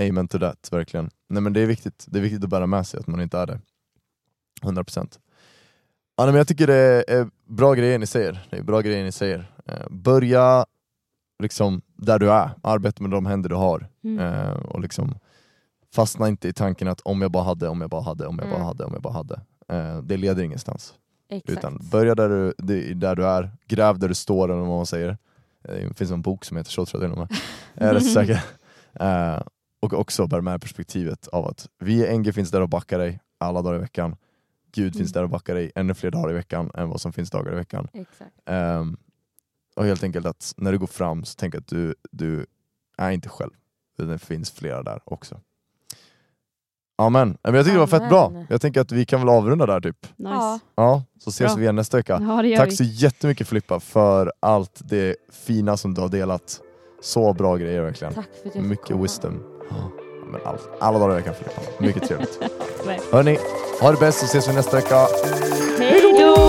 amen 0.08 0.28
to 0.28 0.38
that, 0.38 0.68
verkligen. 0.72 1.10
Nej 1.28 1.42
men 1.42 1.52
det 1.52 1.60
är 1.60 1.66
viktigt, 1.66 2.04
det 2.08 2.18
är 2.18 2.22
viktigt 2.22 2.44
att 2.44 2.50
bära 2.50 2.66
med 2.66 2.86
sig 2.86 3.00
att 3.00 3.06
man 3.06 3.20
inte 3.20 3.38
är 3.38 3.46
det. 3.46 3.60
100%. 4.64 5.18
Ja, 6.16 6.24
nej, 6.24 6.32
men 6.32 6.34
jag 6.38 6.48
tycker 6.48 6.66
det 6.66 7.04
är 7.08 7.28
bra 7.48 7.74
grejer 7.74 7.98
ni 7.98 8.06
säger. 8.06 8.46
Det 8.50 8.56
är 8.56 8.62
bra 8.62 8.80
grejer 8.80 9.04
ni 9.04 9.12
säger. 9.12 9.50
Eh, 9.66 9.86
börja 9.90 10.66
liksom 11.42 11.82
där 11.96 12.18
du 12.18 12.30
är, 12.32 12.50
arbeta 12.62 13.02
med 13.02 13.10
de 13.10 13.26
händer 13.26 13.48
du 13.48 13.54
har. 13.54 13.88
Mm. 14.04 14.18
Eh, 14.18 14.50
och 14.52 14.80
liksom 14.80 15.14
fastna 15.94 16.28
inte 16.28 16.48
i 16.48 16.52
tanken 16.52 16.88
att 16.88 17.00
om 17.00 17.22
jag 17.22 17.30
bara 17.30 17.44
hade, 17.44 17.68
om 17.68 17.80
jag 17.80 17.90
bara 17.90 18.02
hade, 18.02 18.26
om 18.26 18.38
jag 18.38 18.48
bara 18.48 18.54
Mm. 18.56 18.66
hade, 18.66 18.84
om 18.84 18.92
jag 18.92 19.02
bara 19.02 19.12
hade. 19.12 19.40
Eh, 19.68 19.98
det 20.02 20.16
leder 20.16 20.42
ingenstans. 20.42 20.94
Exakt. 21.28 21.58
Utan 21.58 21.78
börja 21.90 22.14
där 22.14 22.28
du, 22.56 22.94
där 22.94 23.16
du 23.16 23.26
är, 23.26 23.50
gräv 23.66 23.98
där 23.98 24.08
du 24.08 24.14
står 24.14 24.48
eller 24.48 24.60
vad 24.60 24.68
man 24.76 24.86
säger. 24.86 25.18
Det 25.62 25.96
finns 25.96 26.10
en 26.10 26.22
bok 26.22 26.44
som 26.44 26.56
heter 26.56 26.70
så 26.70 26.86
tror 26.86 27.02
jag 27.02 27.10
till 27.10 27.20
och 27.20 27.28
med. 27.28 27.38
Jag 27.74 27.88
är 27.88 27.94
rätt 27.94 28.12
säker. 28.12 28.42
Och 29.80 29.92
också 29.92 30.26
bär 30.26 30.40
med 30.40 30.60
perspektivet 30.60 31.28
av 31.28 31.46
att 31.46 31.68
vi 31.78 32.18
NG 32.18 32.32
finns 32.32 32.50
där 32.50 32.60
och 32.60 32.68
backar 32.68 32.98
dig 32.98 33.20
alla 33.38 33.62
dagar 33.62 33.76
i 33.76 33.80
veckan. 33.80 34.16
Gud 34.74 34.96
finns 34.96 35.10
Mm. 35.10 35.12
där 35.12 35.22
och 35.22 35.30
backar 35.30 35.54
dig 35.54 35.72
ännu 35.74 35.94
fler 35.94 36.10
dagar 36.10 36.30
i 36.30 36.32
veckan 36.34 36.70
än 36.74 36.88
vad 36.88 37.00
som 37.00 37.12
finns 37.12 37.30
dagar 37.30 37.52
i 37.52 37.56
veckan. 37.56 37.88
Exakt. 37.92 38.30
Ehm, 38.46 38.96
och 39.76 39.84
helt 39.84 40.02
enkelt 40.02 40.26
att 40.26 40.54
när 40.56 40.72
du 40.72 40.78
går 40.78 40.86
fram 40.86 41.24
så 41.24 41.34
tänk 41.38 41.54
att 41.54 41.66
du, 41.66 41.94
du 42.10 42.46
är 42.98 43.10
inte 43.10 43.28
själv. 43.28 43.50
Det 43.98 44.18
finns 44.18 44.50
flera 44.50 44.82
där 44.82 45.00
också. 45.04 45.40
Amen. 46.98 47.36
Men 47.42 47.54
jag 47.54 47.64
tycker 47.64 47.74
det 47.74 47.80
var 47.80 47.86
fett 47.86 48.08
bra. 48.08 48.26
Amen. 48.26 48.46
Jag 48.50 48.60
tänker 48.60 48.80
att 48.80 48.92
vi 48.92 49.04
kan 49.04 49.20
väl 49.20 49.28
avrunda 49.28 49.66
där 49.66 49.80
typ. 49.80 50.06
Nice. 50.16 50.30
Ja. 50.34 50.60
Ja, 50.74 51.04
så 51.18 51.30
ses 51.30 51.46
Bra. 51.52 51.56
vi 51.56 51.62
igen 51.62 51.76
nästa 51.76 51.96
vecka. 51.96 52.18
Ja, 52.22 52.56
Tack 52.56 52.68
vi. 52.72 52.76
så 52.76 52.84
jättemycket 52.84 53.48
Filippa 53.48 53.80
för 53.80 54.32
allt 54.40 54.80
det 54.84 55.16
fina 55.32 55.76
som 55.76 55.94
du 55.94 56.00
har 56.00 56.08
delat. 56.08 56.60
Så 57.02 57.32
bra 57.32 57.56
grejer 57.56 57.82
verkligen. 57.82 58.14
Tack 58.14 58.24
för 58.42 58.48
att 58.48 58.54
jag 58.54 58.62
fick 58.62 58.62
Mycket 58.70 58.86
komma. 58.86 59.02
wisdom. 59.02 59.42
Men 60.34 60.42
all, 60.46 60.58
alla 60.78 60.98
dagar 60.98 61.12
i 61.14 61.16
veckan 61.16 61.34
Filippa. 61.34 61.60
Mycket 61.78 62.08
trevligt. 62.08 62.38
Hörni, 63.12 63.38
ha 63.80 63.90
det 63.90 64.00
bäst 64.00 64.18
så 64.18 64.24
ses 64.26 64.48
vi 64.48 64.52
nästa 64.52 64.76
vecka. 64.76 65.06
Hej 65.78 66.14
då! 66.18 66.43